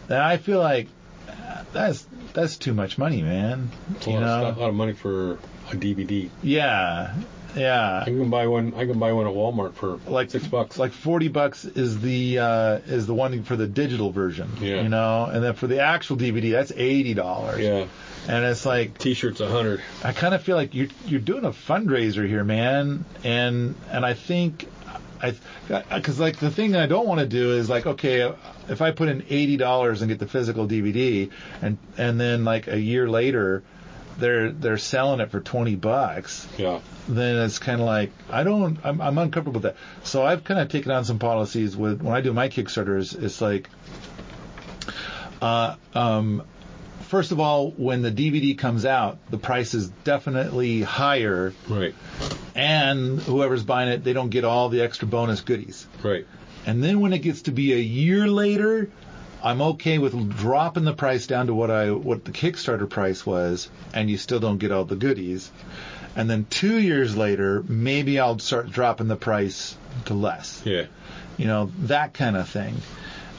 then 0.09 0.21
I 0.21 0.37
feel 0.37 0.61
like 0.61 0.89
uh, 1.29 1.62
that's 1.73 2.07
that's 2.35 2.57
too 2.57 2.75
much 2.75 2.99
money, 2.99 3.23
man. 3.23 3.71
It's 3.97 4.07
a 4.07 4.11
You 4.11 4.16
lot, 4.16 4.23
of 4.23 4.29
know? 4.29 4.41
stuff, 4.51 4.57
a 4.57 4.61
lot 4.61 4.69
of 4.69 4.75
money 4.75 4.93
for 4.93 5.33
a 5.71 5.77
DVD. 5.77 6.29
Yeah, 6.43 7.14
yeah. 7.59 8.01
I 8.01 8.05
can 8.05 8.31
buy 8.31 8.47
one. 8.47 8.75
I 8.75 8.87
can 8.87 8.99
buy 8.99 9.13
one 9.13 9.27
at 9.27 9.35
Walmart 9.35 9.75
for 9.75 9.99
like 10.11 10.31
six 10.31 10.47
bucks. 10.47 10.79
Like 10.79 10.93
forty 10.93 11.29
bucks 11.29 11.65
is 11.65 12.01
the 12.01 12.39
uh, 12.39 12.79
is 12.87 13.07
the 13.07 13.15
one 13.15 13.43
for 13.43 13.57
the 13.57 13.67
digital 13.67 14.11
version. 14.11 14.51
Yeah. 14.61 14.83
You 14.83 14.89
know, 14.89 15.25
and 15.27 15.43
then 15.43 15.55
for 15.55 15.67
the 15.67 15.81
actual 15.81 16.17
DVD, 16.17 16.53
that's 16.53 16.73
eighty 16.75 17.15
dollars. 17.15 17.61
yeah, 17.61 17.87
And 18.29 18.45
it's 18.45 18.65
like 18.65 18.99
T-shirts 18.99 19.41
a 19.41 19.49
hundred. 19.49 19.83
I 20.03 20.13
kind 20.13 20.35
of 20.35 20.43
feel 20.43 20.57
like 20.57 20.75
you're 20.75 20.89
you're 21.07 21.21
doing 21.21 21.45
a 21.45 21.51
fundraiser 21.51 22.27
here, 22.27 22.45
man. 22.45 23.05
And 23.25 23.75
and 23.91 24.07
I 24.07 24.15
think 24.15 24.69
I 25.21 25.35
because 25.69 26.21
like 26.21 26.39
the 26.39 26.51
thing 26.51 26.77
I 26.77 26.87
don't 26.87 27.07
want 27.07 27.21
to 27.21 27.27
do 27.27 27.53
is 27.53 27.69
like 27.69 27.87
okay 27.87 28.33
if 28.69 28.81
I 28.81 28.93
put 28.93 29.09
in 29.09 29.25
eighty 29.29 29.57
dollars 29.57 30.01
and 30.01 30.09
get 30.09 30.19
the 30.19 30.29
physical 30.29 30.69
DVD 30.69 31.31
and 31.61 31.77
and 31.97 32.21
then 32.21 32.45
like 32.45 32.69
a 32.69 32.79
year 32.81 33.09
later 33.09 33.63
they're 34.19 34.51
they're 34.51 34.79
selling 34.79 35.21
it 35.21 35.31
for 35.31 35.41
twenty 35.41 35.77
bucks 35.77 36.47
Yeah, 36.59 36.81
then 37.09 37.37
it's 37.37 37.59
kind 37.59 37.81
of 37.81 37.87
like 37.87 38.11
I 38.31 38.43
don't 38.43 38.79
I'm, 38.85 39.01
I'm 39.01 39.19
uncomfortable 39.19 39.61
with 39.61 39.75
that. 39.75 39.77
So 40.05 40.25
I've 40.25 40.45
kind 40.45 40.61
of 40.61 40.69
taken 40.69 40.91
on 40.91 41.05
some 41.05 41.19
policies 41.19 41.77
with 41.77 42.03
when 42.03 42.14
I 42.14 42.21
do 42.21 42.33
my 42.33 42.49
Kickstarters. 42.49 43.21
It's 43.23 43.41
like, 43.41 43.69
uh, 45.41 45.77
um, 45.95 46.43
first 47.09 47.33
of 47.33 47.41
all, 47.41 47.71
when 47.73 48.03
the 48.03 48.11
DVD 48.11 48.57
comes 48.59 48.85
out, 48.85 49.19
the 49.31 49.39
price 49.39 49.75
is 49.75 49.89
definitely 50.05 50.83
higher, 50.83 51.53
right, 51.69 51.95
and 52.55 53.21
whoever's 53.21 53.62
buying 53.62 53.89
it, 53.89 54.05
they 54.05 54.12
don't 54.12 54.31
get 54.31 54.45
all 54.45 54.69
the 54.69 54.83
extra 54.83 55.07
bonus 55.09 55.41
goodies. 55.41 55.87
right. 56.03 56.27
And 56.66 56.85
then 56.85 57.01
when 57.01 57.14
it 57.14 57.21
gets 57.21 57.43
to 57.43 57.51
be 57.53 57.73
a 57.73 57.79
year 57.79 58.27
later, 58.27 58.91
I'm 59.43 59.61
okay 59.62 59.99
with 59.99 60.36
dropping 60.36 60.84
the 60.84 60.95
price 60.95 61.26
down 61.26 61.47
to 61.47 61.55
what 61.55 61.70
I 61.70 61.91
what 61.91 62.24
the 62.24 62.32
Kickstarter 62.32 62.89
price 62.89 63.24
was, 63.24 63.68
and 63.95 64.11
you 64.11 64.16
still 64.16 64.41
don't 64.41 64.59
get 64.59 64.72
all 64.72 64.84
the 64.84 64.97
goodies. 64.97 65.51
And 66.16 66.28
then 66.28 66.47
two 66.51 66.78
years 66.78 67.16
later, 67.16 67.62
maybe 67.68 68.18
I'll 68.18 68.39
start 68.41 68.70
dropping 68.70 69.07
the 69.07 69.16
price 69.16 69.76
to 70.07 70.14
less. 70.14 70.62
Yeah, 70.64 70.86
You 71.36 71.47
know 71.47 71.70
that 71.82 72.14
kind 72.14 72.36
of 72.36 72.49
thing. 72.49 72.74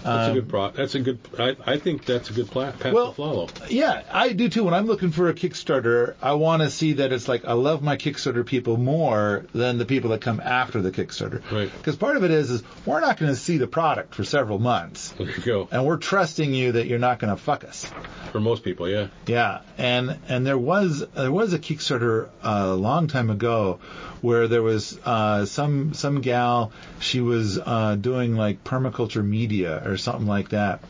That's 0.04 0.28
Um, 0.30 0.32
a 0.32 0.34
good 0.42 0.50
pro. 0.50 0.70
That's 0.72 0.96
a 0.96 1.00
good. 1.00 1.20
I, 1.38 1.56
I 1.66 1.78
think 1.78 2.06
that's 2.06 2.30
a 2.30 2.34
good 2.34 2.50
pla- 2.50 2.72
path 2.72 2.94
Well- 2.94 3.10
to 3.10 3.16
follow. 3.16 3.48
Yeah, 3.70 4.02
I 4.12 4.34
do 4.34 4.48
too. 4.50 4.64
When 4.64 4.74
I'm 4.74 4.86
looking 4.88 5.12
for 5.12 5.30
a 5.30 5.34
Kickstarter, 5.34 6.14
I 6.22 6.34
want 6.34 6.62
to 6.62 6.70
see 6.70 6.94
that 6.94 7.12
it's 7.12 7.28
like 7.28 7.46
I 7.46 7.54
love 7.54 7.82
my 7.84 7.98
Kickstarter 7.98 8.46
people 8.46 8.78
more 8.78 9.46
than 9.54 9.78
the 9.78 9.86
people 9.86 10.12
that 10.12 10.22
come 10.22 10.40
after 10.40 10.82
the 10.82 10.92
Kickstarter. 10.92 11.42
Right. 11.52 11.72
Because 11.78 11.96
part 11.98 12.16
of 12.18 12.24
it 12.24 12.32
is, 12.32 12.50
is 12.50 12.64
we're 12.86 13.02
not 13.02 13.18
going 13.18 13.32
to 13.32 13.36
see 13.38 13.58
the 13.58 13.68
product 13.68 14.16
for 14.16 14.24
several 14.24 14.60
months, 14.60 15.12
There 15.18 15.28
you 15.30 15.42
go. 15.44 15.68
and 15.72 15.86
we're 15.86 15.98
trusting 15.98 16.54
you 16.54 16.74
that 16.74 16.88
you're 16.88 17.00
not 17.00 17.20
going 17.20 17.36
to 17.36 17.42
fuck 17.42 17.64
us. 17.64 17.92
For 18.32 18.40
most 18.40 18.64
people, 18.64 18.88
yeah. 18.88 19.08
Yeah, 19.28 19.62
and 19.78 20.18
and 20.30 20.46
there 20.46 20.58
was 20.58 21.04
there 21.16 21.32
was 21.32 21.54
a 21.54 21.60
Kickstarter 21.60 22.28
uh, 22.44 22.68
a 22.70 22.76
long 22.76 23.08
time 23.08 23.30
ago 23.30 23.80
where 24.22 24.48
there 24.48 24.62
was 24.62 25.00
uh, 25.06 25.46
some 25.46 25.94
some 25.94 26.22
gal 26.22 26.72
she 27.00 27.22
was 27.22 27.58
uh, 27.58 27.96
doing 27.96 28.36
like 28.36 28.64
permaculture 28.64 29.26
media 29.26 29.82
or 29.90 29.98
something 29.98 30.28
like 30.28 30.50
that, 30.50 30.82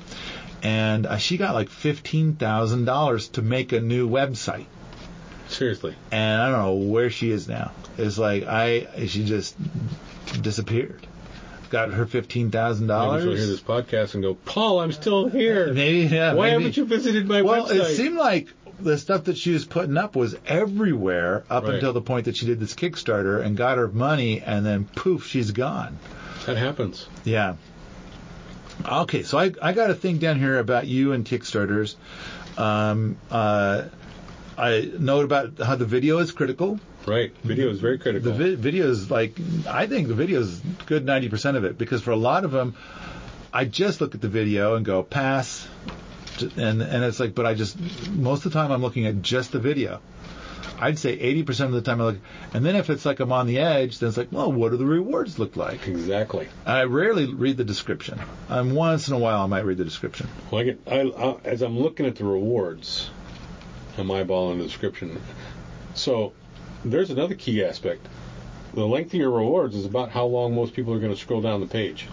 and 0.63 1.05
uh, 1.05 1.17
she 1.17 1.37
got 1.37 1.53
like 1.55 1.69
fifteen 1.69 2.33
thousand 2.35 2.85
dollars 2.85 3.29
to 3.29 3.41
make 3.41 3.71
a 3.71 3.79
new 3.79 4.09
website, 4.09 4.65
Seriously. 5.47 5.95
and 6.11 6.41
I 6.41 6.49
don't 6.49 6.59
know 6.61 6.73
where 6.89 7.09
she 7.09 7.31
is 7.31 7.47
now. 7.47 7.71
It's 7.97 8.17
like 8.17 8.43
I 8.45 8.87
she 9.07 9.25
just 9.25 9.55
disappeared. 10.41 11.05
Got 11.69 11.91
her 11.91 12.05
fifteen 12.05 12.49
thousand 12.51 12.87
dollars. 12.87 13.23
Maybe 13.25 13.35
she'll 13.37 13.45
hear 13.45 13.51
this 13.55 13.61
podcast 13.61 14.13
and 14.15 14.23
go, 14.23 14.33
Paul, 14.33 14.79
I'm 14.79 14.91
still 14.91 15.27
here. 15.29 15.71
Maybe 15.73 16.13
yeah. 16.13 16.33
Why 16.33 16.47
maybe. 16.51 16.63
haven't 16.63 16.77
you 16.77 16.85
visited 16.85 17.27
my 17.27 17.41
Well, 17.43 17.65
website? 17.65 17.79
Well, 17.79 17.81
it 17.87 17.95
seemed 17.95 18.17
like 18.17 18.47
the 18.79 18.97
stuff 18.97 19.25
that 19.25 19.37
she 19.37 19.51
was 19.51 19.65
putting 19.65 19.97
up 19.97 20.15
was 20.15 20.35
everywhere 20.47 21.43
up 21.49 21.65
Right. 21.65 21.75
until 21.75 21.93
the 21.93 22.01
point 22.01 22.25
that 22.25 22.37
she 22.37 22.45
did 22.45 22.59
this 22.59 22.73
Kickstarter 22.73 23.43
and 23.43 23.55
got 23.57 23.77
her 23.77 23.87
money, 23.87 24.41
and 24.41 24.65
then 24.65 24.85
poof, 24.85 25.27
she's 25.27 25.51
gone. 25.51 25.99
that 26.45 26.57
happens. 26.57 27.05
Yeah. 27.23 27.55
Okay, 28.85 29.23
so 29.23 29.37
I, 29.37 29.51
I 29.61 29.73
got 29.73 29.89
a 29.89 29.95
thing 29.95 30.17
down 30.19 30.39
here 30.39 30.57
about 30.57 30.87
you 30.87 31.11
and 31.13 31.25
Kickstarters. 31.25 31.95
Um, 32.57 33.17
uh, 33.29 33.83
I 34.57 34.91
note 34.97 35.25
about 35.25 35.57
how 35.59 35.75
the 35.75 35.85
video 35.85 36.19
is 36.19 36.31
critical. 36.31 36.79
Right. 37.05 37.33
Video 37.43 37.69
is 37.69 37.79
very 37.79 37.97
The 37.97 38.03
critical. 38.03 38.31
vi- 38.33 38.55
video 38.55 38.87
is 38.89 39.09
like, 39.09 39.37
I 39.67 39.87
think 39.87 40.07
the 40.07 40.13
video 40.15 40.41
is 40.41 40.59
good 40.85 41.05
90% 41.05 41.55
of 41.55 41.63
it 41.63 41.77
because 41.77 42.01
for 42.01 42.11
a 42.11 42.15
lot 42.17 42.45
of 42.45 42.51
them, 42.51 42.75
I 43.53 43.65
just 43.65 43.99
look 44.01 44.15
at 44.15 44.21
the 44.21 44.27
video 44.29 44.75
and 44.75 44.85
go 44.85 45.01
pass, 45.01 45.67
and 46.55 46.81
and 46.83 47.03
it's 47.03 47.19
like, 47.19 47.33
but 47.33 47.45
I 47.47 47.55
just 47.55 47.79
most 48.11 48.45
of 48.45 48.51
the 48.53 48.59
time 48.59 48.71
I'm 48.71 48.81
looking 48.83 49.07
at 49.07 49.21
just 49.23 49.51
the 49.51 49.59
video. 49.59 50.01
I'd 50.79 50.97
say 50.97 51.17
80% 51.43 51.65
of 51.65 51.71
the 51.73 51.81
time 51.81 51.99
I 52.01 52.05
look, 52.05 52.17
and 52.53 52.65
then 52.65 52.75
if 52.75 52.89
it's 52.89 53.05
like 53.05 53.19
I'm 53.19 53.31
on 53.31 53.47
the 53.47 53.59
edge, 53.59 53.99
then 53.99 54.09
it's 54.09 54.17
like, 54.17 54.31
well, 54.31 54.51
what 54.51 54.71
do 54.71 54.77
the 54.77 54.85
rewards 54.85 55.37
look 55.37 55.55
like? 55.55 55.87
exactly. 55.87 56.47
I 56.65 56.83
rarely 56.83 57.25
read 57.33 57.57
the 57.57 57.63
description. 57.65 58.19
Um, 58.49 58.73
once 58.73 59.07
in 59.07 59.13
a 59.13 59.19
while 59.19 59.41
I 59.41 59.45
might 59.47 59.65
read 59.65 59.77
the 59.77 59.83
description. 59.83 60.27
Well, 60.51 60.61
I 60.61 60.63
get, 60.63 60.79
I, 60.87 61.01
I, 61.01 61.35
as 61.43 61.61
I'm 61.61 61.77
looking 61.77 62.05
at 62.05 62.15
the 62.15 62.23
rewards, 62.25 63.09
I'm 63.97 64.07
eyeballing 64.07 64.57
the 64.59 64.63
description. 64.63 65.21
So 65.95 66.33
there's 66.85 67.09
another 67.09 67.35
key 67.35 67.63
aspect. 67.63 68.07
The 68.73 68.85
length 68.85 69.07
of 69.13 69.19
your 69.19 69.31
rewards 69.31 69.75
is 69.75 69.85
about 69.85 70.11
how 70.11 70.25
long 70.25 70.55
most 70.55 70.73
people 70.73 70.93
are 70.93 70.99
going 70.99 71.11
to 71.13 71.19
scroll 71.19 71.41
down 71.41 71.59
the 71.59 71.67
page, 71.67 72.07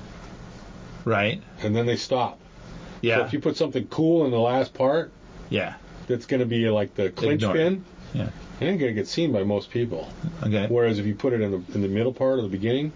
Right? 1.05 1.43
and 1.63 1.75
then 1.77 1.87
they 1.87 1.97
stop. 1.97 2.39
So 2.41 2.99
Yeah. 3.03 3.25
if 3.27 3.33
you 3.33 3.39
put 3.41 3.57
something 3.57 3.87
cool 3.89 4.25
in 4.25 4.31
the 4.33 4.41
last 4.41 4.75
part, 4.75 5.13
Yeah. 5.51 5.75
that's 6.09 6.27
going 6.27 6.41
to 6.41 6.47
be 6.47 6.69
like 6.71 6.95
the 6.95 7.11
clinch 7.11 7.43
Ignore 7.43 7.55
pin. 7.55 7.85
Yeah. 8.15 8.29
It 8.61 8.65
ain't 8.67 8.81
to 8.81 8.93
get 8.93 9.07
seen 9.09 9.33
by 9.33 9.43
most 9.45 9.71
people. 9.71 10.09
Okay. 10.43 10.67
Whereas 10.69 10.99
if 10.99 11.07
you 11.07 11.15
put 11.15 11.33
it 11.33 11.41
in 11.43 11.51
the 11.51 11.63
in 11.75 11.83
the 11.83 11.89
middle 11.89 12.13
part 12.13 12.39
or 12.39 12.43
the 12.43 12.49
beginning, 12.49 12.93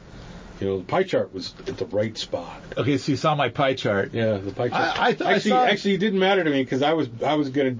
you 0.58 0.66
know, 0.66 0.78
the 0.78 0.84
pie 0.84 1.02
chart 1.04 1.32
was 1.34 1.54
at 1.66 1.76
the 1.78 1.86
right 1.86 2.16
spot. 2.16 2.60
Okay, 2.76 2.96
so 2.98 3.12
you 3.12 3.16
saw 3.16 3.34
my 3.34 3.48
pie 3.48 3.74
chart. 3.74 4.12
Yeah, 4.14 4.38
the 4.38 4.52
pie 4.52 4.68
chart. 4.68 4.98
I- 4.98 5.06
I 5.08 5.14
thought 5.14 5.26
I 5.28 5.34
actually, 5.34 5.50
saw- 5.50 5.64
actually, 5.64 5.94
it 5.94 5.98
didn't 5.98 6.18
matter 6.18 6.44
to 6.44 6.50
me 6.50 6.62
because 6.62 6.82
I 6.82 6.92
was 6.94 7.08
I 7.24 7.34
was 7.34 7.50
gonna, 7.50 7.76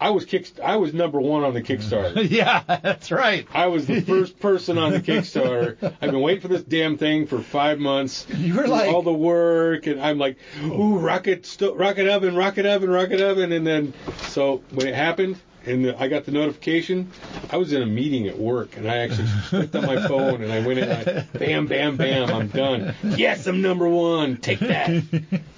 I 0.00 0.10
was 0.10 0.24
kick 0.24 0.50
I 0.64 0.76
was 0.76 0.94
number 0.94 1.20
one 1.20 1.44
on 1.44 1.52
the 1.52 1.60
Kickstarter. 1.62 2.26
yeah, 2.30 2.62
that's 2.66 3.10
right. 3.10 3.46
I 3.52 3.66
was 3.66 3.86
the 3.86 4.00
first 4.00 4.38
person 4.40 4.78
on 4.78 4.92
the 4.92 5.00
Kickstarter. 5.00 5.76
I've 5.82 6.10
been 6.10 6.20
waiting 6.22 6.40
for 6.40 6.48
this 6.48 6.62
damn 6.62 6.96
thing 6.96 7.26
for 7.26 7.40
five 7.40 7.78
months. 7.78 8.26
You 8.34 8.54
were 8.54 8.66
like- 8.66 8.88
all 8.90 9.02
the 9.02 9.12
work, 9.12 9.86
and 9.86 10.00
I'm 10.00 10.18
like, 10.18 10.38
ooh, 10.64 10.96
rocket, 10.98 11.44
sto- 11.44 11.74
rocket 11.74 12.08
oven, 12.08 12.34
rocket 12.34 12.64
oven, 12.64 12.88
rocket 12.88 13.20
oven, 13.20 13.52
and 13.52 13.66
then 13.66 13.92
so 14.28 14.62
when 14.72 14.86
it 14.86 14.94
happened. 14.94 15.36
And 15.66 15.90
I 15.98 16.08
got 16.08 16.24
the 16.24 16.32
notification. 16.32 17.10
I 17.50 17.56
was 17.58 17.72
in 17.72 17.82
a 17.82 17.86
meeting 17.86 18.28
at 18.28 18.38
work, 18.38 18.76
and 18.76 18.90
I 18.90 18.98
actually 18.98 19.26
flipped 19.26 19.76
on 19.76 19.86
my 19.86 20.06
phone, 20.08 20.42
and 20.42 20.50
I 20.52 20.66
went 20.66 20.78
in. 20.78 20.88
And 20.88 21.18
I, 21.18 21.38
bam, 21.38 21.66
bam, 21.66 21.96
bam! 21.96 22.30
I'm 22.30 22.48
done. 22.48 22.94
Yes, 23.02 23.46
I'm 23.46 23.60
number 23.60 23.88
one. 23.88 24.38
Take 24.38 24.60
that, 24.60 24.88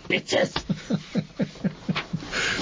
bitches. 0.08 0.52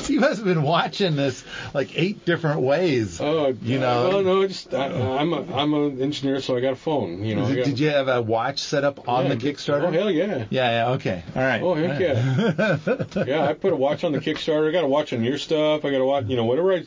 You 0.09 0.19
must 0.19 0.39
have 0.39 0.45
been 0.45 0.63
watching 0.63 1.15
this 1.15 1.45
like 1.73 1.97
eight 1.97 2.25
different 2.25 2.61
ways. 2.63 3.21
Oh, 3.21 3.55
You 3.63 3.79
know- 3.79 4.09
Well, 4.09 4.23
no, 4.23 4.47
just 4.47 4.75
I, 4.75 4.87
I'm 4.87 5.33
a 5.33 5.57
I'm 5.57 5.73
an 5.73 6.03
engineer, 6.03 6.41
so 6.41 6.57
I 6.57 6.61
got 6.61 6.73
a 6.73 6.77
phone. 6.77 7.25
You 7.25 7.37
know. 7.37 7.47
Did, 7.47 7.57
got, 7.57 7.65
did 7.67 7.79
you 7.79 7.91
have 7.91 8.09
a 8.09 8.21
watch 8.21 8.59
set 8.59 8.83
up 8.83 9.09
on 9.09 9.27
yeah, 9.27 9.35
the 9.35 9.37
Kickstarter? 9.37 9.85
Oh 9.85 9.91
hell 9.93 10.11
yeah. 10.11 10.47
Yeah, 10.51 10.71
yeah, 10.71 10.91
okay. 10.95 11.23
All 11.37 11.43
right. 11.43 11.63
Oh 11.63 11.75
heck 11.75 12.01
yeah. 12.01 12.79
yeah, 13.25 13.47
I 13.49 13.53
put 13.53 13.73
a 13.73 13.77
watch 13.77 14.03
on 14.03 14.11
the 14.11 14.19
Kickstarter. 14.19 14.69
I 14.69 14.73
got 14.73 14.83
a 14.85 14.89
watch 14.89 15.13
on 15.13 15.23
your 15.23 15.39
stuff. 15.39 15.85
I 15.85 15.91
got 15.91 16.01
a 16.01 16.05
watch. 16.05 16.27
You 16.27 16.37
know, 16.37 16.45
whatever 16.45 16.73
I. 16.75 16.87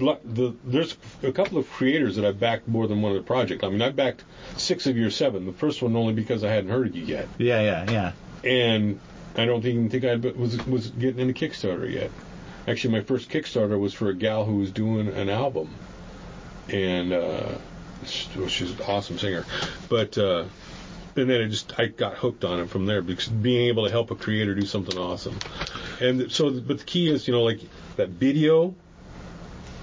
The, 0.00 0.54
there's 0.64 0.96
a 1.22 1.32
couple 1.32 1.58
of 1.58 1.68
creators 1.70 2.16
that 2.16 2.24
I 2.24 2.32
backed 2.32 2.66
more 2.68 2.86
than 2.86 3.02
one 3.02 3.12
of 3.12 3.18
the 3.18 3.26
project. 3.26 3.62
I 3.64 3.68
mean, 3.68 3.82
I 3.82 3.90
backed 3.90 4.24
six 4.56 4.86
of 4.86 4.96
your 4.96 5.10
seven. 5.10 5.46
The 5.46 5.52
first 5.52 5.82
one 5.82 5.94
only 5.96 6.12
because 6.14 6.42
I 6.44 6.50
hadn't 6.50 6.70
heard 6.70 6.88
of 6.88 6.96
you 6.96 7.04
yet, 7.04 7.28
Yeah, 7.38 7.60
yeah, 7.60 7.90
yeah. 7.90 8.12
and 8.50 8.98
I 9.36 9.44
don't 9.44 9.64
even 9.64 9.88
think 9.90 10.04
I 10.04 10.16
was 10.16 10.56
was 10.66 10.88
getting 10.90 11.28
into 11.28 11.34
Kickstarter 11.34 11.90
yet. 11.90 12.10
Actually, 12.66 12.94
my 12.94 13.00
first 13.02 13.30
Kickstarter 13.30 13.78
was 13.78 13.94
for 13.94 14.08
a 14.08 14.14
gal 14.14 14.44
who 14.44 14.56
was 14.56 14.70
doing 14.70 15.08
an 15.08 15.28
album, 15.28 15.74
and 16.68 17.12
uh, 17.12 17.54
she's 18.06 18.70
an 18.72 18.78
awesome 18.86 19.18
singer. 19.18 19.44
But 19.88 20.16
uh, 20.18 20.44
and 21.16 21.28
then 21.28 21.40
I 21.42 21.48
just 21.48 21.78
I 21.78 21.86
got 21.86 22.14
hooked 22.16 22.44
on 22.44 22.60
it 22.60 22.68
from 22.68 22.86
there 22.86 23.02
because 23.02 23.28
being 23.28 23.68
able 23.68 23.84
to 23.84 23.90
help 23.90 24.10
a 24.10 24.14
creator 24.14 24.54
do 24.54 24.66
something 24.66 24.96
awesome. 24.98 25.38
And 26.00 26.30
so, 26.32 26.50
but 26.50 26.78
the 26.78 26.84
key 26.84 27.10
is, 27.10 27.26
you 27.28 27.32
know, 27.34 27.42
like 27.42 27.60
that 27.96 28.08
video. 28.10 28.74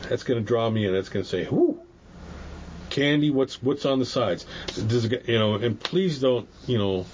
That's 0.10 0.24
going 0.24 0.39
to 0.39 0.45
draw 0.45 0.70
me 0.70 0.86
in. 0.86 0.93
That's 0.93 1.10
going 1.10 1.24
to 1.24 1.30
say, 1.30 1.45
"Whoo, 1.45 1.80
candy! 2.89 3.30
What's 3.32 3.62
what's 3.62 3.86
on 3.86 3.99
the 3.99 4.05
sides?" 4.05 4.45
Does 4.76 5.05
it, 5.05 5.28
you 5.28 5.38
know? 5.39 5.55
And 5.55 5.80
please 5.80 6.20
don't, 6.20 6.47
you 6.68 6.78
know. 6.78 7.05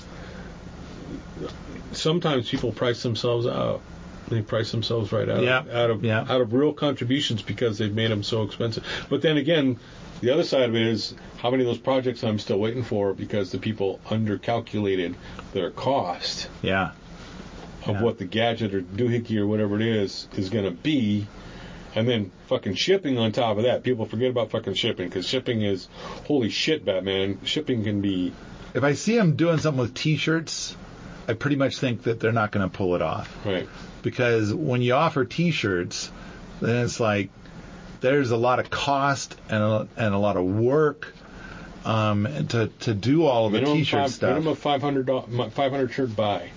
Sometimes 1.91 2.49
people 2.49 2.71
price 2.71 3.03
themselves 3.03 3.45
out. 3.45 3.81
They 4.29 4.41
price 4.41 4.71
themselves 4.71 5.11
right 5.11 5.29
out 5.29 5.43
Yeah, 5.43 5.59
of, 5.59 5.69
out 5.69 5.89
of 5.91 6.03
yeah. 6.03 6.21
out 6.21 6.41
of 6.41 6.53
real 6.53 6.73
contributions 6.73 7.41
because 7.41 7.77
they've 7.77 7.93
made 7.93 8.09
them 8.09 8.23
so 8.23 8.43
expensive. 8.43 8.83
But 9.09 9.21
then 9.21 9.37
again, 9.37 9.77
the 10.21 10.31
other 10.31 10.43
side 10.43 10.69
of 10.69 10.75
it 10.75 10.81
is 10.81 11.13
how 11.37 11.51
many 11.51 11.63
of 11.63 11.67
those 11.67 11.77
projects 11.77 12.23
I'm 12.23 12.39
still 12.39 12.57
waiting 12.57 12.83
for 12.83 13.13
because 13.13 13.51
the 13.51 13.59
people 13.59 13.99
undercalculated 14.07 15.15
their 15.51 15.69
cost 15.71 16.47
Yeah. 16.61 16.91
of 17.85 17.95
Yeah. 17.95 18.01
what 18.01 18.17
the 18.17 18.25
gadget 18.25 18.73
or 18.73 18.81
doohickey 18.81 19.37
or 19.37 19.45
whatever 19.45 19.75
it 19.75 19.81
is 19.85 20.27
is 20.37 20.49
going 20.49 20.65
to 20.65 20.71
be, 20.71 21.27
and 21.95 22.07
then 22.07 22.31
fucking 22.47 22.75
shipping 22.75 23.17
on 23.17 23.31
top 23.31 23.57
of 23.57 23.63
that. 23.63 23.83
People 23.83 24.05
forget 24.05 24.29
about 24.29 24.51
fucking 24.51 24.73
shipping 24.73 25.07
because 25.07 25.27
shipping 25.27 25.61
is 25.61 25.87
holy 26.25 26.49
shit, 26.49 26.85
Batman. 26.85 27.39
Shipping 27.43 27.83
can 27.83 28.01
be 28.01 28.33
If 28.73 28.83
I 28.83 28.93
see 28.93 29.15
them 29.15 29.35
doing 29.35 29.57
something 29.59 29.81
with 29.81 29.93
T-shirts, 29.93 30.75
I 31.27 31.33
pretty 31.33 31.55
much 31.55 31.77
think 31.77 32.03
that 32.03 32.19
they're 32.19 32.31
not 32.31 32.51
going 32.51 32.69
to 32.69 32.75
pull 32.75 32.95
it 32.95 33.01
off 33.01 33.33
right. 33.45 33.67
because 34.01 34.53
when 34.53 34.81
you 34.81 34.93
offer 34.93 35.25
T-shirts, 35.25 36.11
then 36.61 36.83
it's 36.85 36.99
like 36.99 37.29
there's 38.01 38.31
a 38.31 38.37
lot 38.37 38.59
of 38.59 38.69
cost 38.69 39.37
and 39.49 39.63
a, 39.63 39.87
and 39.95 40.13
a 40.13 40.17
lot 40.17 40.35
of 40.35 40.43
work 40.43 41.13
um, 41.85 42.27
to 42.49 42.67
to 42.81 42.93
do 42.93 43.25
all 43.25 43.47
of 43.47 43.53
the 43.53 43.61
T-shirt 43.61 44.01
five, 44.01 44.11
stuff. 44.11 44.29
minimum 44.29 44.55
five 44.55 44.81
hundred 44.81 45.07
five 45.51 45.71
hundred 45.71 45.91
shirt 45.93 46.15
buy 46.15 46.49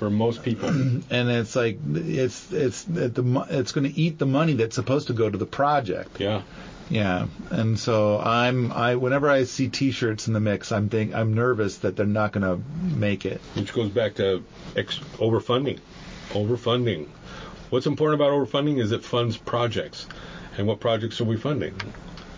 for 0.00 0.10
most 0.10 0.42
people. 0.42 0.68
and 1.10 1.30
it's 1.30 1.54
like 1.54 1.78
it's 1.94 2.50
it's 2.50 2.88
it, 2.88 3.14
the 3.14 3.46
it's 3.50 3.70
going 3.70 3.84
to 3.84 3.96
eat 3.96 4.18
the 4.18 4.26
money 4.26 4.54
that's 4.54 4.74
supposed 4.74 5.06
to 5.08 5.12
go 5.12 5.30
to 5.30 5.38
the 5.38 5.46
project. 5.46 6.18
yeah. 6.18 6.42
Yeah, 6.88 7.28
and 7.50 7.78
so 7.78 8.18
I'm 8.18 8.72
I 8.72 8.96
whenever 8.96 9.30
I 9.30 9.44
see 9.44 9.68
T-shirts 9.68 10.26
in 10.26 10.32
the 10.32 10.40
mix, 10.40 10.72
I'm 10.72 10.88
think 10.88 11.14
I'm 11.14 11.34
nervous 11.34 11.76
that 11.78 11.94
they're 11.94 12.04
not 12.04 12.32
going 12.32 12.42
to 12.42 12.60
make 12.96 13.24
it. 13.26 13.40
which 13.54 13.72
goes 13.72 13.90
back 13.90 14.16
to 14.16 14.42
ex- 14.74 14.98
overfunding. 15.18 15.78
Overfunding. 16.30 17.06
What's 17.68 17.86
important 17.86 18.20
about 18.20 18.32
overfunding 18.32 18.80
is 18.80 18.90
it 18.90 19.04
funds 19.04 19.36
projects. 19.36 20.08
And 20.58 20.66
what 20.66 20.80
projects 20.80 21.20
are 21.20 21.24
we 21.24 21.36
funding? 21.36 21.74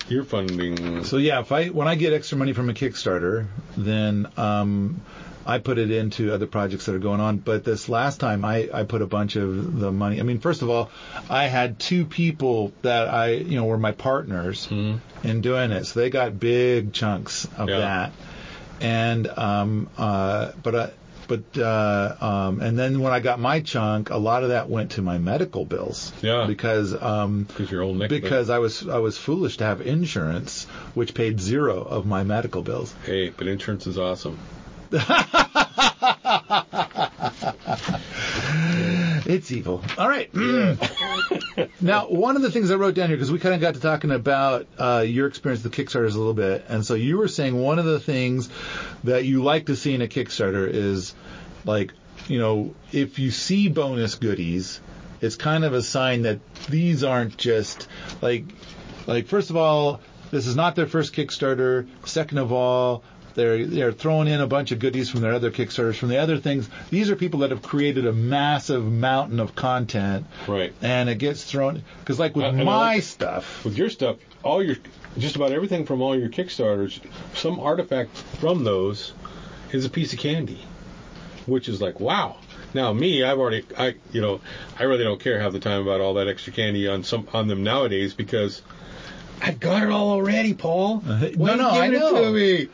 You're 0.09 0.25
funding. 0.25 1.05
So 1.05 1.17
yeah, 1.17 1.41
if 1.41 1.51
I 1.51 1.69
when 1.69 1.89
I 1.89 1.95
get 1.95 2.13
extra 2.13 2.37
money 2.37 2.53
from 2.53 2.69
a 2.69 2.75
Kickstarter, 2.75 3.47
then 3.79 4.29
um, 4.37 5.01
I 5.47 5.59
put 5.59 5.79
it 5.79 5.91
into 5.91 6.33
other 6.33 6.47
projects 6.47 6.87
that 6.87 6.95
are 6.95 7.01
going 7.01 7.21
on. 7.21 7.39
But 7.39 7.65
this 7.65 7.89
last 7.89 8.21
time, 8.21 8.45
I 8.45 8.69
I 8.73 8.85
put 8.85 9.03
a 9.03 9.07
bunch 9.07 9.37
of 9.37 9.79
the 9.79 9.91
money. 9.91 10.21
I 10.21 10.23
mean, 10.23 10.39
first 10.39 10.63
of 10.63 10.71
all, 10.71 10.91
I 11.29 11.47
had 11.47 11.79
two 11.79 12.05
people 12.05 12.73
that 12.83 13.09
I 13.09 13.33
you 13.33 13.57
know 13.57 13.65
were 13.65 13.79
my 13.79 13.93
partners 13.93 14.69
in 14.71 15.41
doing 15.41 15.73
it, 15.73 15.85
so 15.87 16.01
they 16.01 16.11
got 16.11 16.39
big 16.39 16.93
chunks 16.93 17.47
of 17.57 17.69
Yeah. 17.69 17.79
that. 17.81 18.13
And 18.81 19.27
um, 19.29 19.89
uh, 19.97 20.53
but 20.63 20.75
I. 20.75 20.91
but 21.29 21.57
uh, 21.57 22.17
um, 22.21 22.61
and 22.61 22.77
then 22.79 23.01
when 23.01 23.13
I 23.13 23.21
got 23.21 23.39
my 23.39 23.61
chunk, 23.61 24.11
a 24.11 24.17
lot 24.19 24.43
of 24.43 24.49
that 24.51 24.69
went 24.69 24.93
to 24.93 25.03
my 25.03 25.19
medical 25.19 25.65
bills. 25.65 26.13
Yeah. 26.21 26.47
Because 26.47 26.93
um, 27.01 27.45
Because 27.45 27.71
your 27.71 27.83
old 27.83 28.09
because 28.09 28.51
I 28.51 28.59
was 28.59 28.87
I 28.89 28.99
was 28.99 29.17
foolish 29.19 29.57
to 29.59 29.65
have 29.65 29.81
insurance, 29.81 30.65
which 30.95 31.15
paid 31.15 31.41
zero 31.41 31.81
of 31.83 32.07
my 32.07 32.23
medical 32.25 32.63
bills. 32.63 32.93
hey, 33.07 33.31
but 33.31 33.47
insurance 33.47 33.87
is 33.87 33.99
awesome. 33.99 34.37
It's 39.25 39.51
evil. 39.51 39.83
All 39.97 40.09
right. 40.09 40.33
now, 41.81 42.09
one 42.09 42.37
of 42.37 42.43
the 42.43 42.51
things 42.51 42.71
I 42.71 42.75
wrote 42.75 42.95
down 42.95 43.09
here 43.09 43.17
because 43.17 43.31
we 43.31 43.39
kind 43.39 43.55
of 43.55 43.61
got 43.61 43.75
to 43.75 43.81
talking 43.81 44.11
about 44.11 44.67
uh, 44.79 45.05
your 45.07 45.27
experience 45.27 45.65
with 45.65 45.73
Kickstarters 45.73 46.15
a 46.15 46.19
little 46.19 46.35
bit, 46.35 46.67
and 46.69 46.85
so 46.85 46.95
you 46.95 47.19
were 47.19 47.29
saying 47.29 47.59
one 47.59 47.79
of 47.79 47.85
the 47.85 48.01
things 48.01 48.49
that 49.05 49.25
you 49.25 49.43
like 49.43 49.67
to 49.67 49.77
see 49.77 49.95
in 49.95 50.03
a 50.03 50.07
Kickstarter 50.07 50.69
is 50.69 51.15
like, 51.65 51.93
you 52.29 52.41
know, 52.41 52.75
if 52.93 53.19
you 53.19 53.31
see 53.31 53.69
bonus 53.69 54.17
goodies, 54.17 54.81
it's 55.21 55.37
kind 55.37 55.65
of 55.65 55.73
a 55.73 55.83
sign 55.83 56.23
that 56.23 56.41
these 56.67 57.05
aren't 57.05 57.37
just 57.37 57.89
like, 58.21 58.45
like 59.07 59.29
first 59.29 59.51
of 59.51 59.57
all, 59.57 60.01
this 60.31 60.47
is 60.47 60.57
not 60.57 60.77
their 60.77 60.87
first 60.87 61.15
Kickstarter. 61.15 61.89
Second 62.05 62.39
of 62.39 62.53
all, 62.53 63.03
they're 63.35 63.65
they're 63.67 63.93
throwing 63.93 64.29
in 64.29 64.41
a 64.41 64.47
bunch 64.47 64.73
of 64.73 64.79
goodies 64.79 65.11
from 65.11 65.21
their 65.21 65.33
other 65.33 65.51
Kickstarters, 65.51 65.97
from 65.97 66.09
the 66.09 66.19
other 66.19 66.39
things. 66.39 66.69
These 66.91 67.11
are 67.11 67.17
people 67.17 67.41
that 67.41 67.51
have 67.51 67.63
created 67.63 68.07
a 68.07 68.13
massive 68.13 68.85
mountain 68.85 69.41
of 69.41 69.55
content, 69.55 70.27
Right. 70.47 70.73
and 70.83 71.09
it 71.09 71.17
gets 71.17 71.45
thrown 71.45 71.83
because 72.01 72.19
like 72.19 72.35
with 72.37 72.45
Uh, 72.45 72.49
I 72.49 72.65
my 72.65 72.77
like- 72.95 73.03
stuff, 73.03 73.65
With 73.65 73.77
your 73.79 73.91
stuff, 73.91 74.17
all 74.43 74.63
your 74.63 74.77
just 75.19 75.37
about 75.37 75.53
everything 75.53 75.85
from 75.85 76.01
all 76.03 76.19
your 76.19 76.29
Kickstarters, 76.31 76.99
some 77.35 77.61
artifact 77.61 78.17
from 78.41 78.65
those 78.65 79.13
is 79.73 79.85
a 79.85 79.91
piece 79.91 80.13
of 80.13 80.19
candy, 80.19 80.59
which 81.47 81.69
is 81.69 81.81
like 81.81 82.01
wow. 82.01 82.37
Now 82.75 82.93
me, 82.95 83.23
I've 83.23 83.39
already, 83.39 83.65
I 83.79 83.97
you 84.13 84.23
know, 84.23 84.41
I 84.79 84.85
really 84.85 85.05
don't 85.05 85.21
care 85.21 85.39
half 85.41 85.53
the 85.53 85.61
time 85.61 85.83
about 85.83 86.01
all 86.01 86.15
that 86.15 86.27
extra 86.29 86.53
candy 86.55 86.89
on 86.89 87.05
some 87.05 87.29
on 87.35 87.47
them 87.49 87.63
nowadays 87.63 88.15
because 88.15 88.63
I've 89.43 89.59
got 89.61 89.83
it 89.83 89.91
all 89.91 90.11
already, 90.11 90.55
Paul. 90.55 91.03
Uh, 91.07 91.29
Why 91.37 91.49
no, 91.49 91.53
you 91.55 91.59
no, 91.59 91.71
I 91.71 91.87
giving 91.91 91.95
it 91.95 92.13
know. 92.13 92.25
to 92.25 92.31
me? 92.33 92.69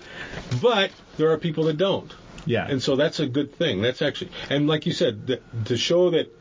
But 0.60 0.90
there 1.16 1.30
are 1.32 1.38
people 1.38 1.64
that 1.64 1.78
don't. 1.78 2.12
yeah, 2.44 2.66
And 2.68 2.82
so 2.82 2.94
that's 2.96 3.20
a 3.20 3.26
good 3.26 3.54
thing. 3.54 3.80
That's 3.82 4.02
actually, 4.02 4.30
and 4.50 4.66
like 4.66 4.84
you 4.86 4.92
said, 4.92 5.26
th- 5.26 5.42
to 5.66 5.76
show 5.76 6.10
that 6.10 6.32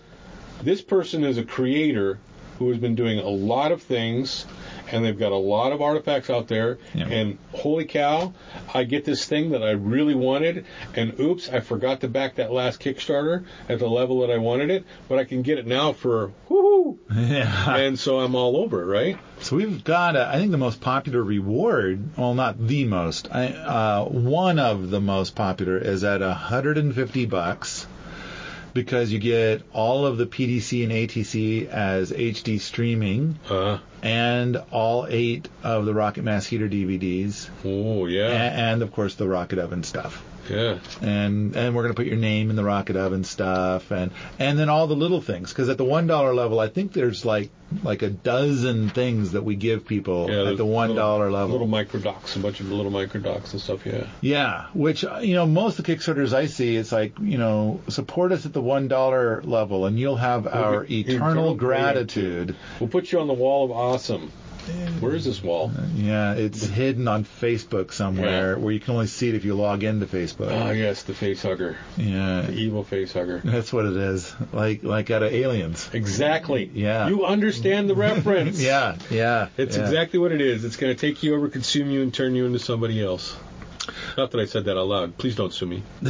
this 0.63 0.82
person 0.82 1.23
is 1.23 1.38
a 1.38 1.43
creator 1.43 2.19
who 2.59 2.69
has 2.69 2.78
been 2.78 2.95
doing 2.95 3.19
a 3.19 3.30
lot 3.30 3.71
of 3.71 3.82
things, 3.84 4.45
and 4.92 5.04
they've 5.04 5.18
got 5.18 5.32
a 5.32 5.38
lot 5.38 5.72
of 5.72 5.82
artifacts 5.82 6.30
out 6.30 6.48
there. 6.48 6.78
Yeah. 6.94 7.08
And 7.08 7.38
holy 7.54 7.86
cow, 7.86 8.34
I 8.74 8.84
get 8.84 9.06
this 9.06 9.26
thing 9.26 9.52
that 9.52 9.64
I 9.64 9.72
really 9.72 10.16
wanted, 10.16 10.66
and 10.96 11.20
oops, 11.20 11.50
I 11.50 11.60
forgot 11.60 12.02
to 12.02 12.08
back 12.08 12.36
that 12.36 12.52
last 12.52 12.80
Kickstarter 12.80 13.46
at 13.70 13.80
the 13.80 13.88
level 13.88 14.22
that 14.22 14.32
I 14.32 14.38
wanted 14.38 14.70
it, 14.70 14.86
but 15.08 15.20
I 15.20 15.24
can 15.24 15.42
get 15.42 15.58
it 15.58 15.68
now 15.68 15.94
for 15.94 16.32
whoo, 16.50 17.00
yeah. 17.14 17.76
and 17.76 18.00
so 18.00 18.20
I'm 18.20 18.36
all 18.36 18.58
over 18.58 18.82
it, 18.82 18.86
right? 18.86 19.20
So 19.42 19.56
we've 19.56 19.84
got, 19.84 20.16
uh, 20.16 20.30
I 20.32 20.38
think, 20.38 20.52
the 20.52 20.58
most 20.58 20.82
popular 20.82 21.22
reward. 21.22 22.18
Well, 22.18 22.34
not 22.34 22.68
the 22.68 22.86
most. 22.86 23.30
I, 23.32 23.48
uh, 23.48 24.06
one 24.06 24.60
of 24.60 24.90
the 24.90 25.02
most 25.02 25.36
popular 25.36 25.78
is 25.78 26.04
at 26.04 26.22
150 26.22 27.26
bucks 27.26 27.88
because 28.78 29.11
you 29.11 29.17
get 29.17 29.63
all 29.73 30.05
of 30.05 30.17
the 30.17 30.28
PDC 30.28 30.84
and 30.84 30.91
ATC 30.91 31.67
as 31.67 32.11
HD 32.11 32.61
streaming 32.61 33.39
Uh, 33.49 33.80
and 34.03 34.55
all 34.71 35.07
eight 35.09 35.49
of 35.63 35.86
the 35.86 35.95
Rocket 35.95 36.23
Mass 36.23 36.45
Heater 36.45 36.69
DVDs 36.69 37.49
oh 37.65 38.05
yeah, 38.05 38.28
and, 38.71 38.84
of 38.84 38.91
course 38.91 39.15
the 39.15 39.28
Rocket 39.28 39.57
Oven 39.57 39.82
stuff. 39.84 40.23
Yeah. 40.50 40.80
And 41.02 41.56
and 41.56 41.76
we're 41.76 41.84
gonna 41.84 41.93
put 41.93 42.08
your 42.08 42.18
name 42.18 42.50
in 42.50 42.56
the 42.56 42.64
Rocket 42.64 42.95
Oven 42.95 43.24
stuff 43.24 43.91
and 43.91 44.12
and 44.39 44.58
then 44.58 44.70
all 44.70 44.88
the 44.88 44.95
little 44.95 45.22
things 45.22 45.50
because 45.50 45.70
at 45.70 45.78
the 45.78 45.86
one 45.86 46.08
dollar 46.08 46.34
level 46.34 46.60
I 46.60 46.68
think 46.68 46.93
there's 46.93 47.26
like 47.26 47.50
like 47.84 48.02
a 48.02 48.10
dozen 48.10 48.89
things 48.89 49.34
that 49.34 49.43
we 49.43 49.56
give 49.56 49.86
people 49.86 50.30
Yeah, 50.30 50.52
at 50.52 50.58
the 50.58 50.66
one 50.66 50.95
dollar 50.95 51.30
level. 51.30 51.50
Little 51.52 51.68
micro 51.68 52.00
docs, 52.00 52.36
a 52.36 52.39
bunch 52.39 52.60
of 52.60 52.72
little 52.72 52.91
micro 52.91 53.20
docs 53.20 53.52
and 53.54 53.62
stuff. 53.62 53.86
Yeah. 53.86 54.08
Yeah, 54.22 54.68
which 54.74 55.04
you 55.22 55.36
know 55.36 55.45
most 55.45 55.80
of 55.80 55.86
the 55.86 55.95
Kickstarters 55.95 56.34
I 56.34 56.45
see, 56.48 56.76
it's 56.76 56.91
like 56.91 57.20
you 57.20 57.38
know 57.38 57.82
support 57.89 58.32
us 58.32 58.45
at 58.45 58.54
the 58.54 58.62
one 58.62 58.88
dollar 58.88 59.41
level, 59.43 59.86
and 59.86 60.00
you'll 60.00 60.16
have 60.16 60.48
our 60.48 60.86
eternal, 60.86 61.16
eternal 61.16 61.56
gratitude. 61.56 62.56
We'll 62.80 62.89
put 62.89 63.12
you 63.12 63.20
on 63.20 63.28
the 63.28 63.34
wall 63.34 63.66
of 63.66 63.72
awesome. 63.72 64.32
Where 64.99 65.15
is 65.15 65.26
this 65.26 65.41
wall? 65.43 65.72
Yeah, 65.95 66.34
it's 66.34 66.63
hidden 66.65 67.07
on 67.07 67.24
Facebook 67.24 67.93
somewhere 67.93 68.53
Yeah. 68.53 68.57
where 68.63 68.74
you 68.74 68.80
can 68.80 68.93
only 68.93 69.07
see 69.07 69.30
it 69.30 69.36
if 69.36 69.45
you 69.45 69.55
log 69.55 69.84
into 69.84 70.05
Facebook. 70.05 70.51
Oh 70.51 70.72
yes, 70.72 71.03
the 71.03 71.13
face 71.13 71.41
hugger, 71.41 71.78
yeah, 71.97 72.41
the 72.41 72.53
evil 72.53 72.84
face 72.84 73.13
hugger. 73.13 73.41
that's 73.43 73.72
what 73.72 73.86
it 73.86 73.95
is. 73.97 74.34
Like 74.53 74.84
like 74.84 75.09
out 75.11 75.24
of 75.24 75.34
Aliens. 75.34 75.89
Exactly. 75.93 76.70
Yeah. 76.74 77.07
You 77.07 77.26
understand 77.26 77.89
the 77.89 77.95
reference. 77.95 78.61
Yeah, 78.68 78.97
yeah. 79.09 79.47
It's 79.57 79.78
yeah. 79.78 79.84
exactly 79.84 80.20
what 80.20 80.32
it 80.32 80.41
is. 80.41 80.65
It's 80.65 80.76
going 80.76 80.93
to 80.95 80.99
take 80.99 81.24
you 81.24 81.36
over, 81.36 81.47
consume 81.47 81.89
you, 81.89 82.01
and 82.01 82.13
turn 82.13 82.36
you 82.36 82.45
into 82.45 82.59
somebody 82.59 83.01
else. 83.01 83.36
Not 84.18 84.32
that 84.32 84.39
I 84.41 84.45
said 84.45 84.65
that 84.65 84.78
out 84.78 84.88
loud. 84.88 85.18
Please 85.18 85.36
don't 85.36 85.53
sue 85.53 85.65
me. 85.68 85.84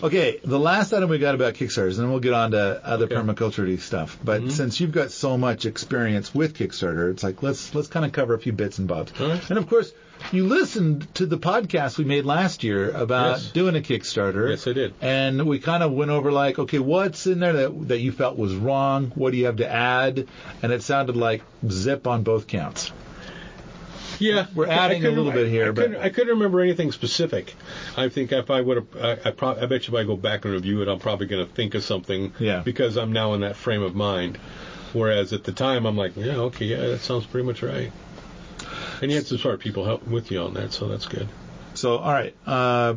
Okay, 0.00 0.38
the 0.44 0.58
last 0.60 0.92
item 0.92 1.10
we 1.10 1.18
got 1.18 1.34
about 1.34 1.54
Kickstarters, 1.54 1.96
and 1.96 2.04
then 2.04 2.10
we'll 2.10 2.20
get 2.20 2.32
on 2.32 2.52
to 2.52 2.80
other 2.86 3.06
Okay. 3.06 3.14
Mm-hmm. 3.16 3.30
permaculture 3.30 3.80
stuff. 3.80 4.16
But 4.22 4.52
since 4.52 4.78
you've 4.80 4.92
got 4.92 5.10
so 5.10 5.36
much 5.36 5.66
experience 5.66 6.32
with 6.34 6.56
Kickstarter, 6.56 7.10
it's 7.10 7.22
like 7.24 7.42
let's 7.42 7.74
let's 7.74 7.88
kind 7.88 8.06
of 8.06 8.12
cover 8.12 8.34
a 8.34 8.38
few 8.38 8.52
bits 8.52 8.78
and 8.78 8.86
bobs. 8.86 9.18
Right. 9.18 9.50
And 9.50 9.58
of 9.58 9.68
course, 9.68 9.92
you 10.30 10.46
listened 10.46 11.12
to 11.16 11.26
the 11.26 11.38
podcast 11.38 11.98
we 11.98 12.04
made 12.04 12.24
last 12.24 12.62
year 12.62 12.90
about 12.92 13.38
Yes. 13.38 13.50
doing 13.50 13.74
a 13.76 13.80
Kickstarter. 13.80 14.50
Yes, 14.50 14.68
I 14.68 14.72
did. 14.72 14.94
And 15.00 15.46
we 15.46 15.58
kind 15.58 15.82
of 15.82 15.90
went 15.92 16.12
over 16.12 16.30
like, 16.30 16.58
okay, 16.60 16.78
what's 16.78 17.26
in 17.26 17.40
there 17.40 17.52
that 17.54 17.88
that 17.88 17.98
you 17.98 18.12
felt 18.12 18.38
was 18.38 18.54
wrong? 18.54 19.10
What 19.16 19.32
do 19.32 19.36
you 19.38 19.46
have 19.46 19.56
to 19.56 19.68
add? 19.68 20.28
And 20.62 20.70
it 20.72 20.82
sounded 20.82 21.16
like 21.16 21.42
zip 21.68 22.06
on 22.06 22.22
both 22.22 22.46
counts. 22.46 22.92
Yeah, 24.18 24.46
We're 24.54 24.66
I- 24.66 24.70
I 24.70 24.74
adding 24.74 25.04
a 25.06 25.10
little 25.10 25.32
bit 25.32 25.48
here, 25.48 25.68
I 25.68 25.70
but- 25.72 25.82
couldn't, 25.82 26.00
I 26.02 26.08
couldn't 26.10 26.34
remember 26.34 26.60
anything 26.60 26.92
specific. 26.92 27.54
I 27.96 28.08
think 28.08 28.32
if 28.32 28.50
I 28.50 28.60
would 28.60 28.76
have, 28.78 28.96
I, 29.24 29.28
I, 29.28 29.30
prob- 29.32 29.58
I 29.58 29.66
bet 29.66 29.86
you 29.88 29.94
if 29.96 30.00
I 30.00 30.04
go 30.06 30.16
back 30.16 30.44
and 30.44 30.54
review 30.54 30.82
it, 30.82 30.88
I'm 30.88 30.98
probably 30.98 31.26
going 31.26 31.46
to 31.46 31.52
think 31.52 31.74
of 31.74 31.84
something. 31.84 32.32
Yeah. 32.38 32.60
Because 32.62 32.96
I'm 32.96 33.12
now 33.12 33.34
in 33.34 33.40
that 33.42 33.56
frame 33.56 33.82
of 33.82 33.94
mind. 33.94 34.38
Whereas 34.92 35.32
at 35.34 35.44
the 35.44 35.52
time, 35.52 35.84
I'm 35.86 35.96
like, 35.96 36.16
yeah, 36.16 36.36
okay, 36.36 36.64
yeah, 36.64 36.78
that 36.78 37.00
sounds 37.00 37.26
pretty 37.26 37.46
much 37.46 37.62
right. 37.62 37.92
And 39.02 39.10
you 39.10 39.16
had 39.18 39.26
some 39.26 39.38
smart 39.38 39.60
people 39.60 39.84
help 39.84 40.06
with 40.06 40.30
you 40.30 40.40
on 40.40 40.54
that, 40.54 40.72
so 40.72 40.88
that's 40.88 41.06
good. 41.06 41.28
So, 41.74 41.98
all 41.98 42.10
right. 42.12 42.34
Uh, 42.46 42.94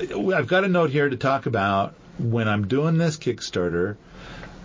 I've 0.00 0.46
got 0.46 0.64
a 0.64 0.68
note 0.68 0.90
here 0.90 1.08
to 1.08 1.16
talk 1.16 1.46
about 1.46 1.94
when 2.18 2.48
I'm 2.48 2.68
doing 2.68 2.96
this 2.96 3.16
Kickstarter. 3.18 3.96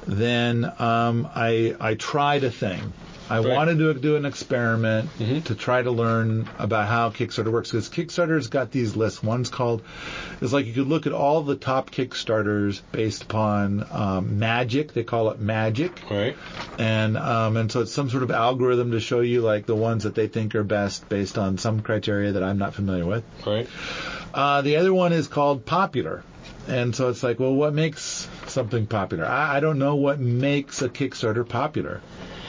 Then 0.07 0.65
um, 0.79 1.27
I 1.35 1.75
I 1.79 1.95
tried 1.95 2.43
a 2.43 2.51
thing. 2.51 2.93
I 3.29 3.39
Right. 3.39 3.47
wanted 3.55 3.79
to 3.79 3.93
do 3.95 4.15
an 4.17 4.25
experiment 4.25 5.09
Mhm. 5.19 5.43
to 5.45 5.55
try 5.55 5.81
to 5.81 5.89
learn 5.89 6.47
about 6.59 6.87
how 6.87 7.09
Kickstarter 7.09 7.51
works 7.51 7.71
because 7.71 7.89
Kickstarter's 7.89 8.47
got 8.47 8.71
these 8.71 8.95
lists. 8.95 9.23
One's 9.23 9.49
called 9.49 9.81
it's 10.41 10.53
like 10.53 10.67
you 10.67 10.73
could 10.73 10.87
look 10.87 11.07
at 11.07 11.13
all 11.13 11.41
the 11.41 11.55
top 11.55 11.89
Kickstarters 11.91 12.81
based 12.91 13.23
upon 13.23 13.85
um, 13.91 14.37
magic. 14.37 14.93
They 14.93 15.03
call 15.03 15.31
it 15.31 15.39
magic 15.39 15.99
right. 16.11 16.35
and 16.77 17.17
um, 17.17 17.57
and 17.57 17.71
so 17.71 17.81
it's 17.81 17.91
some 17.91 18.09
sort 18.09 18.23
of 18.23 18.29
algorithm 18.31 18.91
to 18.91 18.99
show 18.99 19.21
you 19.21 19.41
like 19.41 19.65
the 19.65 19.75
ones 19.75 20.03
that 20.03 20.13
they 20.13 20.27
think 20.27 20.53
are 20.53 20.63
best 20.63 21.09
based 21.09 21.37
on 21.37 21.57
some 21.57 21.79
criteria 21.81 22.33
that 22.33 22.43
I'm 22.43 22.57
not 22.59 22.73
familiar 22.75 23.05
with. 23.05 23.23
Right. 23.45 23.67
Uh, 24.33 24.61
the 24.61 24.75
other 24.75 24.93
one 24.93 25.13
is 25.13 25.27
called 25.27 25.65
popular, 25.65 26.21
and 26.67 26.93
so 26.95 27.09
it's 27.09 27.23
like, 27.23 27.39
well, 27.39 27.53
what 27.55 27.73
makes 27.73 28.27
something 28.47 28.85
popular? 28.85 29.25
I, 29.25 29.57
I 29.57 29.59
don't 29.61 29.79
know 29.79 29.95
what 29.95 30.19
makes 30.19 30.81
a 30.81 30.89
Kickstarter 30.89 31.47
popular. 31.47 32.01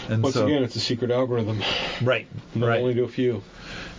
And 0.08 0.22
Once 0.22 0.34
so, 0.34 0.46
again, 0.46 0.62
it's 0.62 0.76
a 0.76 0.80
secret 0.80 1.10
algorithm. 1.10 1.62
right, 2.02 2.26
right, 2.56 2.80
only 2.80 2.94
to 2.94 3.04
a 3.04 3.08
few. 3.08 3.42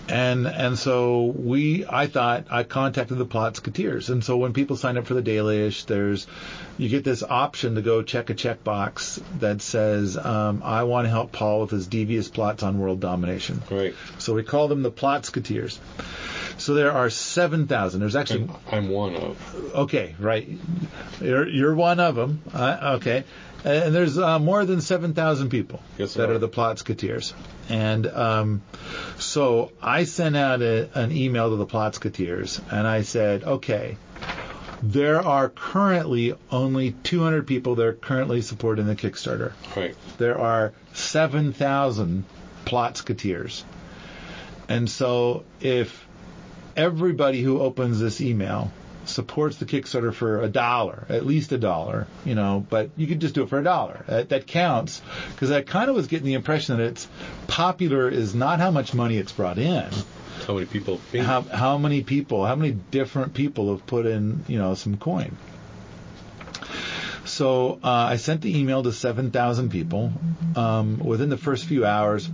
and 0.10 0.48
and 0.48 0.80
so 0.80 1.26
we, 1.26 1.86
I 1.88 2.08
thought 2.08 2.46
I 2.50 2.64
contacted 2.64 3.18
the 3.18 3.26
Plotsketeers, 3.26 4.10
and 4.10 4.24
so 4.24 4.38
when 4.38 4.54
people 4.54 4.78
sign 4.78 4.98
up 4.98 5.06
for 5.06 5.14
the 5.16 5.22
Dailyish, 5.22 5.86
there's 5.86 6.28
you 6.78 6.88
get 6.90 7.04
this 7.04 7.24
option 7.24 7.76
to 7.76 7.82
go 7.82 8.04
check 8.04 8.30
a 8.30 8.36
checkbox 8.36 9.22
that 9.40 9.62
says 9.62 10.16
um, 10.18 10.62
I 10.64 10.84
want 10.84 11.06
to 11.06 11.10
help 11.10 11.32
Paul 11.32 11.62
with 11.62 11.72
his 11.72 11.88
devious 11.88 12.30
plots 12.30 12.64
on 12.64 12.80
world 12.80 13.00
domination. 13.00 13.62
Right. 13.70 13.96
So 14.20 14.34
we 14.34 14.44
call 14.44 14.68
them 14.70 14.84
the 14.84 14.92
Plotsketeers. 14.92 15.78
So 16.58 16.74
there 16.74 16.92
are 16.92 17.10
seven 17.10 17.68
thousand. 17.68 18.00
There's 18.00 18.16
actually 18.16 18.44
And 18.44 18.52
I'm 18.72 18.90
one 18.90 19.16
of. 19.16 19.76
Okay, 19.76 20.16
right. 20.20 20.48
You're 21.20 21.48
you're 21.48 21.76
one 21.76 22.00
of 22.00 22.16
them. 22.16 22.42
Uh, 22.54 22.96
okay, 22.98 23.26
and 23.68 23.94
there's 23.96 24.18
uh, 24.18 24.40
more 24.40 24.66
than 24.66 24.82
seven 24.82 25.14
thousand 25.14 25.50
people 25.50 25.82
Yes, 25.98 26.14
that 26.16 26.30
are 26.30 26.36
are. 26.36 26.38
the 26.40 26.50
Plotsketeers, 26.50 27.34
and 27.70 28.08
um, 28.08 28.62
so 29.18 29.72
I 29.82 30.04
sent 30.06 30.36
out 30.38 30.62
a, 30.62 30.90
an 31.00 31.12
email 31.12 31.50
to 31.52 31.56
the 31.56 31.66
Plotsketeers, 31.66 32.62
and 32.72 32.88
I 32.88 33.02
said, 33.04 33.44
okay. 33.44 33.98
There 34.84 35.20
are 35.26 35.50
currently 35.50 36.36
only 36.52 36.92
200 36.92 37.48
people 37.48 37.74
that 37.76 37.84
are 37.88 37.94
currently 37.94 38.42
supporting 38.44 38.86
the 38.86 38.96
Kickstarter. 38.96 39.54
Right. 39.76 39.96
There 40.20 40.38
are 40.40 40.72
7,000 40.94 42.24
Plotsketeers. 42.66 43.64
And 44.70 44.88
so 44.88 45.46
if 45.62 46.08
everybody 46.76 47.42
who 47.42 47.60
opens 47.60 48.00
this 48.00 48.22
email 48.22 48.72
supports 49.10 49.58
the 49.58 49.66
Kickstarter 49.66 50.14
for 50.14 50.42
a 50.42 50.50
dollar, 50.50 51.06
at 51.10 51.26
least 51.26 51.52
a 51.52 51.58
dollar, 51.58 52.08
you 52.26 52.36
know, 52.36 52.66
but 52.70 52.90
you 52.98 53.08
could 53.08 53.20
just 53.20 53.36
do 53.36 53.44
it 53.44 53.50
for 53.50 53.60
a 53.60 53.64
dollar. 53.64 54.04
That, 54.08 54.30
that 54.30 54.48
counts 54.48 55.02
because 55.32 55.52
I 55.52 55.62
kind 55.62 55.90
of 55.90 55.96
was 55.96 56.08
getting 56.08 56.26
the 56.26 56.34
impression 56.34 56.78
that 56.78 56.84
it's 56.84 57.08
popular 57.48 58.10
is 58.10 58.36
not 58.36 58.60
how 58.60 58.72
much 58.72 58.94
money 58.94 59.18
it's 59.18 59.32
brought 59.32 59.58
in, 59.58 59.90
How 60.46 60.54
many 60.54 60.66
people? 60.66 61.02
How 61.14 61.42
how 61.42 61.78
many 61.78 62.04
people, 62.04 62.46
how 62.46 62.56
many 62.56 62.72
different 62.72 63.34
people 63.34 63.72
have 63.72 63.86
put 63.86 64.06
in, 64.06 64.46
you 64.48 64.58
know, 64.58 64.76
some 64.76 64.98
coin. 64.98 65.36
So 67.26 67.80
uh, 67.84 67.90
I 67.90 68.16
sent 68.16 68.42
the 68.42 68.58
email 68.58 68.84
to 68.84 68.94
7,000 68.94 69.70
people. 69.70 70.14
Um, 70.56 71.00
within 71.00 71.30
the 71.30 71.38
first 71.38 71.66
few 71.66 71.86
hours, 71.86 72.30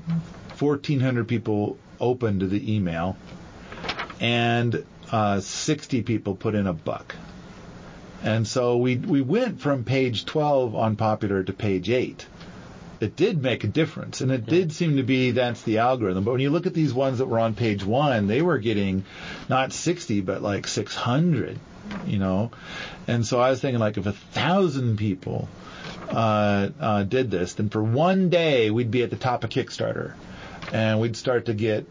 1,400 0.60 1.28
people 1.28 1.78
opened 2.00 2.42
the 2.42 2.76
email, 2.76 3.18
and 4.20 4.86
uh, 5.14 5.40
60 5.40 6.02
people 6.02 6.36
put 6.36 6.56
in 6.56 6.66
a 6.66 6.74
buck. 6.74 7.16
And 8.24 8.48
so 8.48 8.78
we 8.78 8.96
we 8.98 9.22
went 9.22 9.62
from 9.62 9.84
page 9.84 10.26
12 10.26 10.76
on 10.76 10.96
popular 10.96 11.44
to 11.44 11.54
page 11.54 11.90
8. 11.90 12.26
It 13.00 13.16
did 13.16 13.44
make 13.44 13.64
a 13.64 13.68
difference, 13.68 14.22
and 14.22 14.32
it 14.32 14.46
did 14.46 14.72
seem 14.72 14.98
to 14.98 15.04
be 15.04 15.32
that's 15.32 15.62
the 15.62 15.80
algorithm. 15.80 16.24
But 16.24 16.32
when 16.32 16.40
you 16.40 16.50
look 16.50 16.66
at 16.66 16.74
these 16.74 16.94
ones 16.94 17.20
that 17.20 17.28
were 17.28 17.38
on 17.38 17.54
page 17.54 17.84
one, 17.84 18.26
they 18.28 18.42
were 18.42 18.58
getting 18.58 19.04
not 19.50 19.72
60 19.72 20.22
but 20.22 20.42
like 20.42 20.66
600, 20.68 21.60
you 22.08 22.18
know. 22.18 22.50
And 23.08 23.24
so 23.24 23.40
I 23.40 23.52
was 23.52 23.62
thinking 23.62 23.80
like 23.80 23.98
if 23.98 24.08
a 24.08 24.14
thousand 24.14 24.98
people 24.98 25.48
uh, 26.10 26.70
uh, 26.80 27.04
did 27.04 27.30
this, 27.30 27.54
then 27.54 27.70
for 27.70 27.84
one 27.84 28.30
day 28.30 28.72
we'd 28.72 28.90
be 28.90 29.04
at 29.04 29.12
the 29.12 29.18
top 29.18 29.44
of 29.44 29.52
Kickstarter, 29.52 30.14
and 30.72 31.00
we'd 31.00 31.18
start 31.18 31.46
to 31.48 31.54
get 31.54 31.86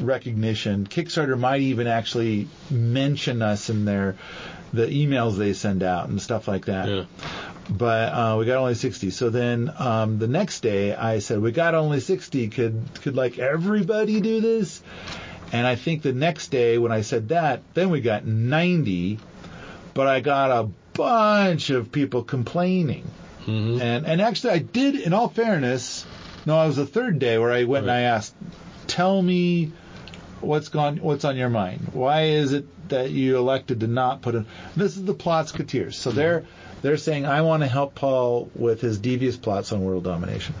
recognition. 0.00 0.86
Kickstarter 0.86 1.38
might 1.38 1.60
even 1.62 1.86
actually 1.86 2.48
mention 2.70 3.42
us 3.42 3.70
in 3.70 3.84
their 3.84 4.16
the 4.72 4.86
emails 4.86 5.36
they 5.38 5.54
send 5.54 5.82
out 5.82 6.08
and 6.08 6.20
stuff 6.20 6.46
like 6.46 6.66
that. 6.66 6.88
Yeah. 6.88 7.04
But 7.70 8.12
uh, 8.12 8.36
we 8.38 8.44
got 8.46 8.56
only 8.58 8.74
60. 8.74 9.10
So 9.10 9.30
then 9.30 9.72
um, 9.78 10.18
the 10.18 10.28
next 10.28 10.60
day 10.60 10.94
I 10.94 11.18
said 11.20 11.40
we 11.40 11.52
got 11.52 11.74
only 11.74 12.00
60. 12.00 12.48
Could 12.48 12.82
could 13.02 13.16
like 13.16 13.38
everybody 13.38 14.20
do 14.20 14.40
this? 14.40 14.82
And 15.52 15.66
I 15.66 15.76
think 15.76 16.02
the 16.02 16.12
next 16.12 16.48
day 16.48 16.76
when 16.76 16.92
I 16.92 17.00
said 17.00 17.30
that, 17.30 17.62
then 17.74 17.88
we 17.90 18.00
got 18.02 18.26
90. 18.26 19.18
But 19.94 20.06
I 20.06 20.20
got 20.20 20.50
a 20.50 20.68
bunch 20.92 21.70
of 21.70 21.90
people 21.90 22.22
complaining. 22.22 23.04
Mhm. 23.46 23.80
And 23.80 24.06
and 24.06 24.20
actually, 24.20 24.52
I 24.52 24.58
did. 24.58 24.96
In 24.96 25.14
all 25.14 25.28
fairness, 25.28 26.04
no, 26.44 26.62
it 26.62 26.66
was 26.66 26.76
the 26.76 26.86
third 26.86 27.18
day 27.18 27.38
where 27.38 27.52
I 27.52 27.64
went 27.64 27.84
and 27.84 27.90
I 27.90 28.00
asked, 28.00 28.34
"Tell 28.86 29.22
me 29.22 29.72
what's 30.40 30.68
gone, 30.68 30.98
what's 30.98 31.24
on 31.24 31.36
your 31.36 31.48
mind? 31.48 31.90
Why 31.92 32.24
is 32.24 32.52
it 32.52 32.66
that 32.88 33.10
you 33.10 33.36
elected 33.36 33.80
to 33.80 33.86
not 33.86 34.22
put 34.22 34.34
in?" 34.34 34.46
This 34.76 34.96
is 34.96 35.04
the 35.04 35.14
Plotsketeers. 35.14 35.94
So 35.94 36.10
they're 36.10 36.44
they're 36.82 36.96
saying, 36.96 37.26
"I 37.26 37.42
want 37.42 37.62
to 37.62 37.68
help 37.68 37.94
Paul 37.94 38.50
with 38.54 38.80
his 38.80 38.98
devious 38.98 39.36
plots 39.36 39.72
on 39.72 39.82
world 39.82 40.04
domination." 40.04 40.54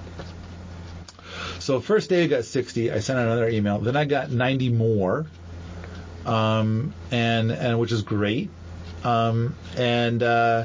So 1.58 1.80
first 1.80 2.08
day 2.08 2.24
I 2.24 2.26
got 2.28 2.44
60. 2.44 2.90
I 2.92 3.00
sent 3.00 3.18
another 3.18 3.48
email. 3.48 3.78
Then 3.78 3.96
I 3.96 4.04
got 4.04 4.30
90 4.30 4.70
more, 4.70 5.26
um, 6.24 6.94
and 7.10 7.50
and 7.50 7.78
which 7.78 7.92
is 7.92 8.02
great. 8.02 8.50
Um, 9.04 9.54
and 9.76 10.22
uh, 10.22 10.64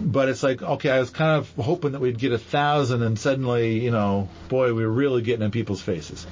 but 0.00 0.28
it's 0.28 0.42
like 0.42 0.62
okay, 0.62 0.90
I 0.90 0.98
was 0.98 1.10
kind 1.10 1.38
of 1.38 1.64
hoping 1.64 1.92
that 1.92 2.00
we'd 2.00 2.18
get 2.18 2.32
a 2.32 2.38
thousand, 2.38 3.02
and 3.02 3.18
suddenly, 3.18 3.80
you 3.80 3.90
know, 3.90 4.28
boy, 4.48 4.72
we 4.72 4.84
were 4.84 4.92
really 4.92 5.22
getting 5.22 5.44
in 5.44 5.50
people's 5.50 5.82
faces. 5.82 6.26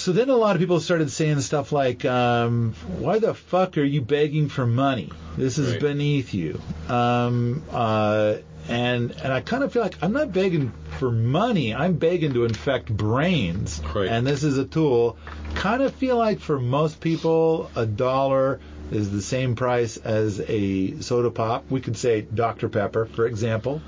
So 0.00 0.12
then 0.12 0.30
a 0.30 0.34
lot 0.34 0.56
of 0.56 0.60
people 0.60 0.80
started 0.80 1.10
saying 1.10 1.40
stuff 1.42 1.72
like, 1.72 2.06
um, 2.06 2.72
"Why 3.00 3.18
the 3.18 3.34
fuck 3.34 3.76
are 3.76 3.84
you 3.84 4.00
begging 4.00 4.48
for 4.48 4.66
money? 4.66 5.10
This 5.36 5.58
is 5.58 5.72
Right. 5.72 5.80
beneath 5.80 6.32
you." 6.32 6.58
Um, 6.88 7.62
uh, 7.70 8.36
and 8.66 9.12
and 9.22 9.30
I 9.30 9.42
kind 9.42 9.62
of 9.62 9.72
feel 9.74 9.82
like 9.82 9.98
I'm 10.00 10.14
not 10.14 10.32
begging 10.32 10.72
for 10.98 11.10
money. 11.10 11.74
I'm 11.74 11.94
begging 11.96 12.32
to 12.32 12.46
infect 12.46 12.88
brains. 12.88 13.82
Right. 13.94 14.08
And 14.08 14.26
this 14.26 14.42
is 14.42 14.56
a 14.56 14.64
tool. 14.64 15.18
Kind 15.54 15.82
of 15.82 15.92
feel 15.94 16.16
like 16.16 16.40
for 16.40 16.58
most 16.58 17.00
people, 17.00 17.70
a 17.76 17.84
dollar 17.84 18.58
is 18.90 19.10
the 19.10 19.22
same 19.22 19.56
price 19.56 19.96
as 19.96 20.40
a 20.40 21.00
soda 21.00 21.30
pop. 21.30 21.64
We 21.70 21.80
could 21.80 21.96
say 21.96 22.22
Dr 22.22 22.68
Pepper, 22.68 23.06
for 23.06 23.26
example. 23.26 23.80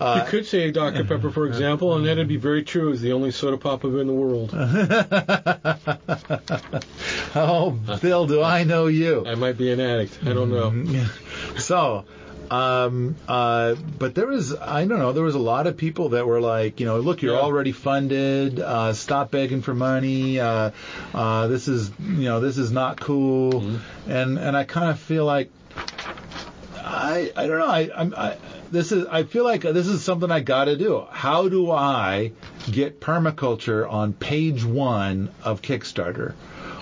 Uh, 0.00 0.22
you 0.24 0.30
could 0.30 0.46
say 0.46 0.70
Dr. 0.70 1.04
Pepper, 1.04 1.30
for 1.30 1.46
example, 1.46 1.96
and 1.96 2.06
that'd 2.06 2.28
be 2.28 2.36
very 2.36 2.62
true. 2.62 2.92
It's 2.92 3.00
the 3.00 3.12
only 3.12 3.32
soda 3.32 3.56
pop 3.56 3.84
in 3.84 4.06
the 4.06 4.12
world. 4.12 4.50
oh, 7.34 7.70
Bill, 8.00 8.26
do 8.26 8.42
I 8.42 8.62
know 8.62 8.86
you? 8.86 9.26
I 9.26 9.34
might 9.34 9.58
be 9.58 9.72
an 9.72 9.80
addict. 9.80 10.20
I 10.24 10.32
don't 10.32 10.50
know. 10.50 11.06
So, 11.58 12.04
um, 12.50 13.16
uh, 13.28 13.74
but 13.98 14.14
there 14.14 14.26
was, 14.26 14.54
I 14.54 14.84
don't 14.84 14.98
know, 14.98 15.12
there 15.12 15.22
was 15.22 15.34
a 15.34 15.38
lot 15.40 15.66
of 15.66 15.76
people 15.76 16.10
that 16.10 16.26
were 16.26 16.40
like, 16.40 16.80
you 16.80 16.86
know, 16.86 16.98
look, 17.00 17.22
you're 17.22 17.34
Yeah. 17.34 17.40
already 17.40 17.72
funded. 17.72 18.58
Uh, 18.60 18.92
stop 18.94 19.30
begging 19.30 19.62
for 19.62 19.74
money. 19.74 20.40
Uh, 20.40 20.70
uh, 21.14 21.46
this 21.48 21.68
is, 21.68 21.90
you 22.00 22.24
know, 22.24 22.40
this 22.40 22.56
is 22.58 22.70
not 22.72 23.00
cool. 23.00 23.52
Mm-hmm. 23.60 24.10
And 24.10 24.38
and 24.38 24.56
I 24.56 24.64
kind 24.64 24.90
of 24.90 24.98
feel 24.98 25.24
like, 25.24 25.50
I 26.84 27.32
I 27.36 27.46
don't 27.46 27.58
know. 27.58 27.66
I 27.66 27.90
I'm 27.94 28.14
I. 28.16 28.36
This 28.70 28.92
is. 28.92 29.06
I 29.06 29.24
feel 29.24 29.44
like 29.44 29.62
this 29.62 29.86
is 29.86 30.02
something 30.02 30.30
I 30.30 30.40
got 30.40 30.66
to 30.66 30.76
do. 30.76 31.04
How 31.10 31.48
do 31.48 31.70
I 31.70 32.32
get 32.70 33.00
permaculture 33.00 33.90
on 33.90 34.12
page 34.12 34.64
one 34.64 35.30
of 35.42 35.62
Kickstarter? 35.62 36.34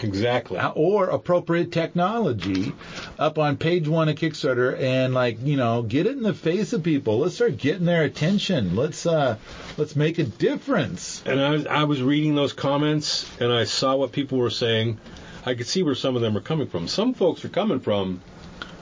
Exactly. 0.03 0.59
or 0.75 1.09
appropriate 1.09 1.73
technology 1.73 2.73
up 3.19 3.39
on 3.39 3.57
page 3.57 3.89
one 3.89 4.09
of 4.09 4.17
Kickstarter 4.17 4.79
and 4.79 5.15
like 5.15 5.39
you 5.45 5.57
know 5.57 5.83
get 5.83 6.07
it 6.07 6.17
in 6.17 6.23
the 6.23 6.35
face 6.35 6.73
of 6.73 6.83
people. 6.83 7.19
Let's 7.19 7.37
start 7.37 7.57
getting 7.57 7.87
their 7.87 8.03
attention. 8.03 8.77
Let's 8.77 9.07
uh 9.07 9.37
let's 9.77 9.97
make 9.97 10.19
a 10.19 10.25
difference. 10.25 11.23
And 11.27 11.41
I 11.41 11.51
was, 11.51 11.67
I 11.67 11.85
was 11.85 12.03
reading 12.03 12.35
those 12.35 12.53
comments 12.53 13.31
and 13.41 13.53
I 13.53 13.65
saw 13.65 13.97
what 13.97 14.13
people 14.13 14.39
were 14.39 14.51
saying. 14.51 14.99
I 15.45 15.55
could 15.55 15.67
see 15.67 15.83
where 15.83 15.95
some 15.95 16.17
of 16.17 16.23
them 16.23 16.37
are 16.37 16.41
coming 16.41 16.67
from. 16.67 16.89
Some 16.89 17.15
folks 17.15 17.45
are 17.45 17.49
coming 17.49 17.79
from, 17.79 18.21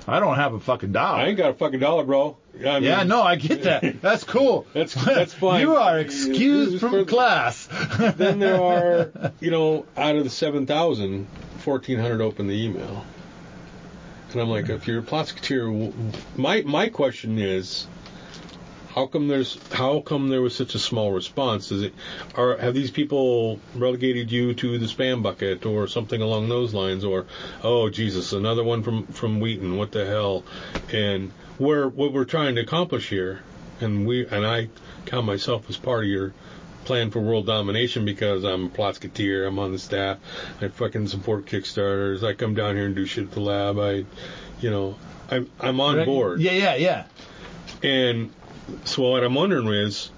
I 0.07 0.21
don't 0.21 0.37
have 0.37 0.53
a 0.53 0.61
fucking 0.61 0.93
dollar. 0.93 1.19
I 1.19 1.27
ain't 1.29 1.39
got 1.39 1.51
a 1.51 1.55
fucking 1.55 1.81
dollar, 1.81 2.05
bro. 2.05 2.37
I 2.61 2.75
mean, 2.75 2.83
yeah, 2.85 3.03
no, 3.05 3.23
I 3.23 3.37
get 3.37 3.63
that. 3.63 4.01
That's 4.03 4.23
cool. 4.25 4.67
That's- 4.75 4.95
that's 5.05 5.35
fine. 5.35 5.61
you 5.63 5.75
are 5.77 5.99
excused 5.99 6.79
from 6.81 6.91
for- 6.91 7.05
class. 7.05 7.67
Then 8.17 8.39
there 8.39 8.61
are, 8.61 9.11
you 9.41 9.51
know, 9.51 9.87
out 9.97 10.17
of 10.17 10.25
the 10.25 10.31
7,000, 10.31 11.27
1,400 11.65 12.21
open 12.21 12.47
the 12.47 12.55
email. 12.55 13.05
And 14.33 14.41
I'm 14.41 14.49
like, 14.51 14.69
if 14.69 14.87
you're 14.89 14.99
a 14.99 15.93
my 16.37 16.63
my 16.63 16.89
question 16.89 17.39
is, 17.39 17.87
how 18.95 19.07
come 19.07 19.27
there's 19.27 19.59
how 19.73 20.01
come 20.01 20.29
there 20.29 20.41
was 20.41 20.55
such 20.55 20.75
a 20.77 20.79
small 20.79 21.11
response? 21.11 21.73
Is 21.73 21.83
it 21.83 21.95
are 22.37 22.57
have 22.57 22.75
these 22.75 22.93
people 22.93 23.59
relegated 23.75 24.31
you 24.31 24.55
to 24.55 24.79
the 24.79 24.87
spam 24.87 25.23
bucket 25.23 25.67
or 25.67 25.89
something 25.89 26.23
along 26.23 26.49
those 26.49 26.73
lines? 26.73 27.05
Or 27.05 27.27
oh 27.63 27.91
Jesus, 27.91 28.33
another 28.33 28.63
one 28.63 28.83
from 28.85 29.07
from 29.09 29.41
Wheaton, 29.41 29.77
what 29.77 29.91
the 29.91 30.07
hell? 30.07 30.45
And 30.93 31.33
where 31.59 31.89
what 31.89 32.13
we're 32.13 32.25
trying 32.25 32.55
to 32.55 32.61
accomplish 32.61 33.09
here, 33.09 33.43
and 33.81 34.07
we 34.07 34.27
and 34.27 34.47
I 34.47 34.69
count 35.07 35.27
myself 35.27 35.69
as 35.69 35.77
part 35.77 36.05
of 36.05 36.11
your 36.11 36.33
plan 36.85 37.11
for 37.11 37.19
world 37.19 37.47
domination 37.47 38.05
because 38.05 38.45
I'm 38.45 38.67
a 38.67 38.69
Plotsketeer, 38.69 39.47
I'm 39.47 39.59
on 39.59 39.73
the 39.73 39.79
staff, 39.79 40.19
I 40.61 40.69
fucking 40.69 41.09
support 41.09 41.47
Kickstarters, 41.47 42.23
I 42.23 42.35
come 42.35 42.55
down 42.55 42.77
here 42.77 42.87
and 42.87 42.95
do 42.95 43.07
shit 43.07 43.25
at 43.25 43.31
the 43.33 43.41
lab, 43.41 43.79
I, 43.79 44.05
you 44.61 44.71
know, 44.71 44.97
I'm 45.31 45.51
I'm 45.59 45.81
on 45.81 46.05
board. 46.05 46.41
Yeah, 46.41 46.53
yeah, 46.53 46.75
yeah. 46.75 47.05
And 47.83 48.31
so 48.85 49.03
what 49.11 49.25
I'm 49.25 49.35
wondering 49.35 49.69
is, 49.69 50.11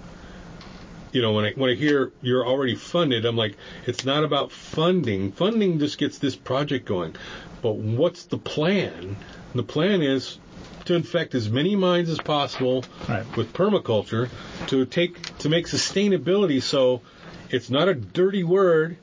you 1.11 1.21
know, 1.21 1.33
when 1.33 1.45
I 1.45 1.51
when 1.53 1.69
I 1.69 1.75
hear 1.75 2.11
you're 2.21 2.45
already 2.45 2.75
funded, 2.75 3.25
I'm 3.25 3.35
like, 3.37 3.55
it's 3.85 4.05
not 4.05 4.23
about 4.23 4.51
funding. 4.51 5.31
Funding 5.31 5.79
just 5.79 5.97
gets 5.97 6.17
this 6.17 6.35
project 6.35 6.85
going. 6.85 7.15
But 7.61 7.75
what's 7.75 8.25
the 8.25 8.37
plan? 8.37 9.17
The 9.55 9.63
plan 9.63 10.01
is 10.01 10.37
to 10.85 10.93
infect 10.95 11.35
as 11.35 11.49
many 11.49 11.75
minds 11.75 12.09
as 12.09 12.19
possible 12.19 12.85
Right. 13.09 13.25
with 13.35 13.51
permaculture 13.53 14.29
to 14.67 14.85
take 14.85 15.37
to 15.39 15.49
make 15.49 15.65
sustainability 15.67 16.61
so 16.61 17.01
it's 17.49 17.69
not 17.69 17.89
a 17.89 17.93
dirty 17.93 18.43
word 18.43 18.97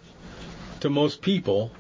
to 0.81 0.91
most 0.91 1.21
people 1.21 1.73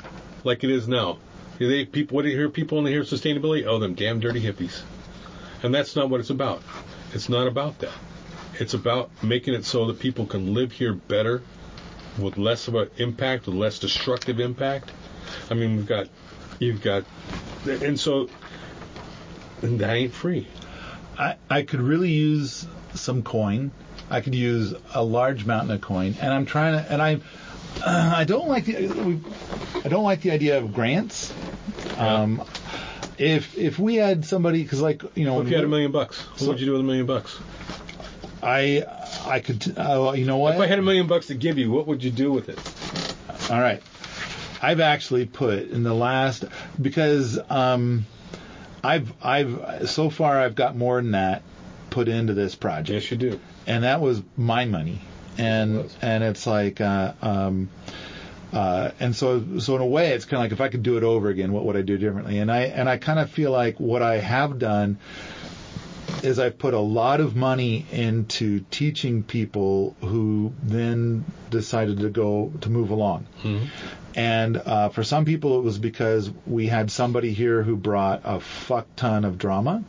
like 0.44 0.64
it 0.64 0.70
is 0.70 0.88
now. 0.88 1.18
They 1.58 1.84
people 1.84 2.16
what 2.16 2.22
do 2.22 2.28
you 2.28 2.36
hear 2.36 2.48
people 2.48 2.78
when 2.78 2.84
they 2.86 2.90
hear 2.90 3.02
sustainability? 3.02 3.64
Oh, 3.66 3.78
them 3.78 3.94
damn 3.94 4.20
dirty 4.20 4.40
hippies. 4.40 4.82
And 5.62 5.72
that's 5.72 5.96
not 5.96 6.10
what 6.10 6.20
it's 6.20 6.30
about. 6.30 6.62
It's 7.14 7.28
not 7.28 7.46
about 7.46 7.78
that. 7.78 7.92
It's 8.58 8.74
about 8.74 9.10
making 9.22 9.54
it 9.54 9.64
so 9.64 9.86
that 9.86 10.00
people 10.00 10.26
can 10.26 10.52
live 10.52 10.72
here 10.72 10.92
better 10.92 11.42
with 12.18 12.38
less 12.38 12.68
of 12.68 12.74
an 12.74 12.90
impact, 12.96 13.46
with 13.46 13.54
less 13.54 13.78
destructive 13.78 14.40
impact. 14.40 14.90
I 15.50 15.54
mean, 15.54 15.76
we've 15.76 15.86
got, 15.86 16.08
you've 16.58 16.82
got, 16.82 17.04
and 17.66 17.98
so, 17.98 18.28
and 19.62 19.80
that 19.80 19.94
ain't 19.94 20.12
free. 20.12 20.48
I, 21.18 21.36
I 21.48 21.62
could 21.62 21.80
really 21.80 22.10
use 22.10 22.66
some 22.94 23.22
coin. 23.22 23.70
I 24.10 24.20
could 24.20 24.34
use 24.34 24.74
a 24.92 25.02
large 25.02 25.46
mountain 25.46 25.70
of 25.70 25.80
coin, 25.80 26.16
and 26.20 26.32
I'm 26.32 26.46
trying 26.46 26.74
to. 26.74 26.92
And 26.92 27.00
I, 27.00 27.20
I 28.20 28.24
don't 28.24 28.48
like 28.48 28.66
the. 28.66 29.18
I 29.84 29.88
don't 29.88 30.04
like 30.04 30.20
the 30.22 30.32
idea 30.32 30.58
of 30.58 30.72
grants. 30.74 31.32
Um, 31.96 32.42
if 33.18 33.56
if 33.56 33.78
we 33.78 33.96
had 33.96 34.24
somebody 34.24 34.62
because 34.62 34.80
like 34.80 35.02
you 35.14 35.24
know 35.24 35.40
if 35.40 35.48
you 35.48 35.56
had 35.56 35.64
a 35.64 35.68
million 35.68 35.92
bucks? 35.92 36.18
What 36.18 36.38
So- 36.40 36.48
would 36.48 36.60
you 36.60 36.66
do 36.66 36.72
with 36.72 36.80
a 36.80 36.84
million 36.84 37.06
bucks? 37.06 37.38
I 38.42 38.84
I 39.26 39.40
could 39.40 39.74
uh, 39.78 40.12
you 40.14 40.26
know 40.26 40.36
what 40.38 40.54
If 40.54 40.60
I 40.60 40.66
had 40.66 40.78
a 40.78 40.82
million 40.82 41.06
bucks 41.06 41.26
to 41.28 41.34
give 41.34 41.56
you, 41.58 41.70
what 41.70 41.86
would 41.86 42.02
you 42.04 42.10
do 42.10 42.30
with 42.32 42.48
it? 42.48 42.58
All 43.50 43.60
right. 43.60 43.82
I've 44.62 44.80
actually 44.80 45.26
put 45.26 45.70
in 45.70 45.82
the 45.82 45.94
last 45.94 46.44
because 46.80 47.38
um, 47.50 48.06
I've 48.82 49.12
I've 49.22 49.88
so 49.88 50.10
far 50.10 50.40
I've 50.40 50.54
got 50.54 50.76
more 50.76 51.00
than 51.00 51.12
that 51.12 51.42
put 51.90 52.08
into 52.08 52.34
this 52.34 52.54
project, 52.54 53.02
Yes, 53.04 53.10
you 53.10 53.16
do. 53.16 53.40
and 53.66 53.84
that 53.84 54.00
was 54.00 54.22
my 54.36 54.64
money, 54.64 55.00
and 55.38 55.90
and 56.02 56.24
it's 56.24 56.46
like 56.46 56.80
uh, 56.80 57.12
um, 57.22 57.68
uh, 58.54 58.92
and 59.00 59.16
so 59.16 59.58
so 59.58 59.74
in 59.74 59.82
a 59.82 59.86
way 59.86 60.12
it's 60.12 60.24
kind 60.24 60.34
of 60.34 60.44
like 60.44 60.52
if 60.52 60.60
I 60.60 60.68
could 60.68 60.84
do 60.84 60.96
it 60.96 61.02
over 61.02 61.28
again, 61.28 61.52
what 61.52 61.64
would 61.64 61.76
I 61.76 61.82
do 61.82 61.98
differently? 61.98 62.38
And 62.38 62.50
I 62.52 62.60
and 62.62 62.88
I 62.88 62.98
kind 62.98 63.18
of 63.18 63.28
feel 63.30 63.50
like 63.50 63.80
what 63.80 64.00
I 64.00 64.18
have 64.18 64.58
done 64.60 64.98
is 66.22 66.38
I've 66.38 66.56
put 66.56 66.72
a 66.72 66.78
lot 66.78 67.20
of 67.20 67.34
money 67.34 67.84
into 67.90 68.60
teaching 68.70 69.24
people 69.24 69.96
who 70.00 70.52
then 70.62 71.24
decided 71.50 71.98
to 72.00 72.08
go 72.10 72.52
to 72.60 72.70
move 72.70 72.90
along. 72.90 73.26
And 74.14 74.56
uh, 74.56 74.90
for 74.90 75.02
some 75.02 75.24
people, 75.24 75.58
it 75.58 75.62
was 75.62 75.78
because 75.78 76.30
we 76.46 76.68
had 76.68 76.92
somebody 76.92 77.32
here 77.32 77.64
who 77.64 77.74
brought 77.74 78.20
a 78.24 78.38
fuck 78.38 78.86
ton 78.94 79.24
of 79.24 79.38
drama, 79.38 79.82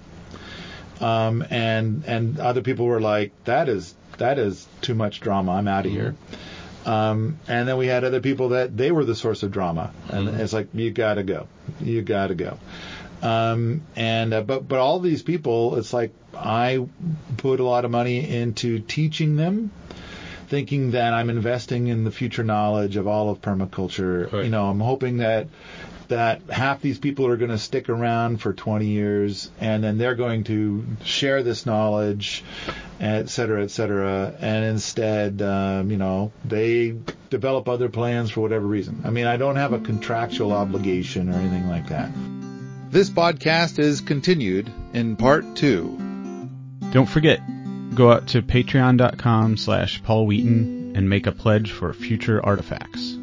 um, 1.00 1.46
and 1.52 2.04
and 2.08 2.40
other 2.40 2.62
people 2.62 2.88
were 2.88 3.00
like, 3.02 3.32
"That 3.44 3.70
is 3.70 3.94
that 4.18 4.40
is 4.40 4.66
too 4.82 4.96
much 4.96 5.20
drama. 5.22 5.52
I'm 5.52 5.68
out 5.68 5.86
of 5.86 5.92
here." 5.92 6.16
Um, 6.86 7.40
and 7.48 7.68
then 7.68 7.78
we 7.78 7.88
had 7.88 8.04
other 8.04 8.22
people 8.22 8.50
that 8.50 8.76
they 8.76 8.92
were 8.92 9.06
the 9.06 9.16
source 9.16 9.44
of 9.44 9.52
drama, 9.52 9.92
and 10.10 10.30
it's 10.40 10.54
like, 10.54 10.68
"You 10.74 10.92
gotta 10.92 11.24
go, 11.24 11.48
you 11.82 12.02
gotta 12.04 12.36
go." 12.36 12.60
Um, 13.22 13.82
and 13.96 14.34
uh, 14.34 14.42
but 14.42 14.68
but 14.68 14.80
all 14.80 15.00
these 15.00 15.24
people, 15.24 15.78
it's 15.78 15.94
like 15.94 16.14
I 16.36 16.86
put 17.38 17.60
a 17.60 17.64
lot 17.64 17.86
of 17.86 17.92
money 17.92 18.30
into 18.30 18.80
teaching 18.80 19.36
them 19.36 19.72
thinking 20.48 20.92
that 20.92 21.14
I'm 21.14 21.30
investing 21.30 21.88
in 21.88 22.04
the 22.04 22.12
future 22.12 22.44
knowledge 22.44 22.98
of 22.98 23.08
all 23.08 23.30
of 23.30 23.42
permaculture. 23.42 24.32
Right. 24.32 24.46
You 24.46 24.52
know, 24.52 24.70
I'm 24.70 24.80
hoping 24.80 25.18
that 25.18 25.48
that 26.10 26.42
half 26.50 26.82
these 26.82 26.98
people 27.00 27.28
are 27.28 27.38
going 27.38 27.52
to 27.52 27.58
stick 27.58 27.90
around 27.90 28.42
for 28.42 28.54
20 28.54 28.86
years 28.86 29.50
and 29.60 29.84
then 29.84 29.98
they're 29.98 30.16
going 30.16 30.44
to 30.46 30.86
share 31.04 31.44
this 31.44 31.66
knowledge, 31.66 32.44
et 33.00 33.30
cetera, 33.30 33.64
et 33.64 33.72
cetera. 33.72 34.34
And 34.40 34.66
instead, 34.66 35.42
um, 35.42 35.92
you 35.92 35.98
know, 35.98 36.32
they 36.44 36.96
develop 37.30 37.68
other 37.68 37.90
plans 37.90 38.32
for 38.32 38.42
whatever 38.42 38.66
reason. 38.66 39.02
I 39.06 39.10
mean, 39.10 39.28
I 39.28 39.38
don't 39.38 39.58
have 39.58 39.74
a 39.74 39.80
contractual 39.80 40.52
obligation 40.52 41.30
or 41.30 41.34
anything 41.34 41.68
like 41.68 41.90
that. 41.90 42.12
This 42.92 43.10
podcast 43.10 43.80
is 43.80 44.02
continued 44.02 44.72
in 44.94 45.16
part 45.16 45.56
two. 45.56 45.98
Don't 46.92 47.10
forget, 47.10 47.42
go 47.96 48.12
out 48.12 48.28
to 48.30 48.42
patreon.com 48.42 49.58
slash 49.58 50.02
Paul 50.04 50.28
Wheaton 50.28 50.94
and 50.96 51.10
make 51.10 51.28
a 51.28 51.32
pledge 51.34 51.72
for 51.72 51.94
future 51.94 52.44
artifacts. 52.46 53.18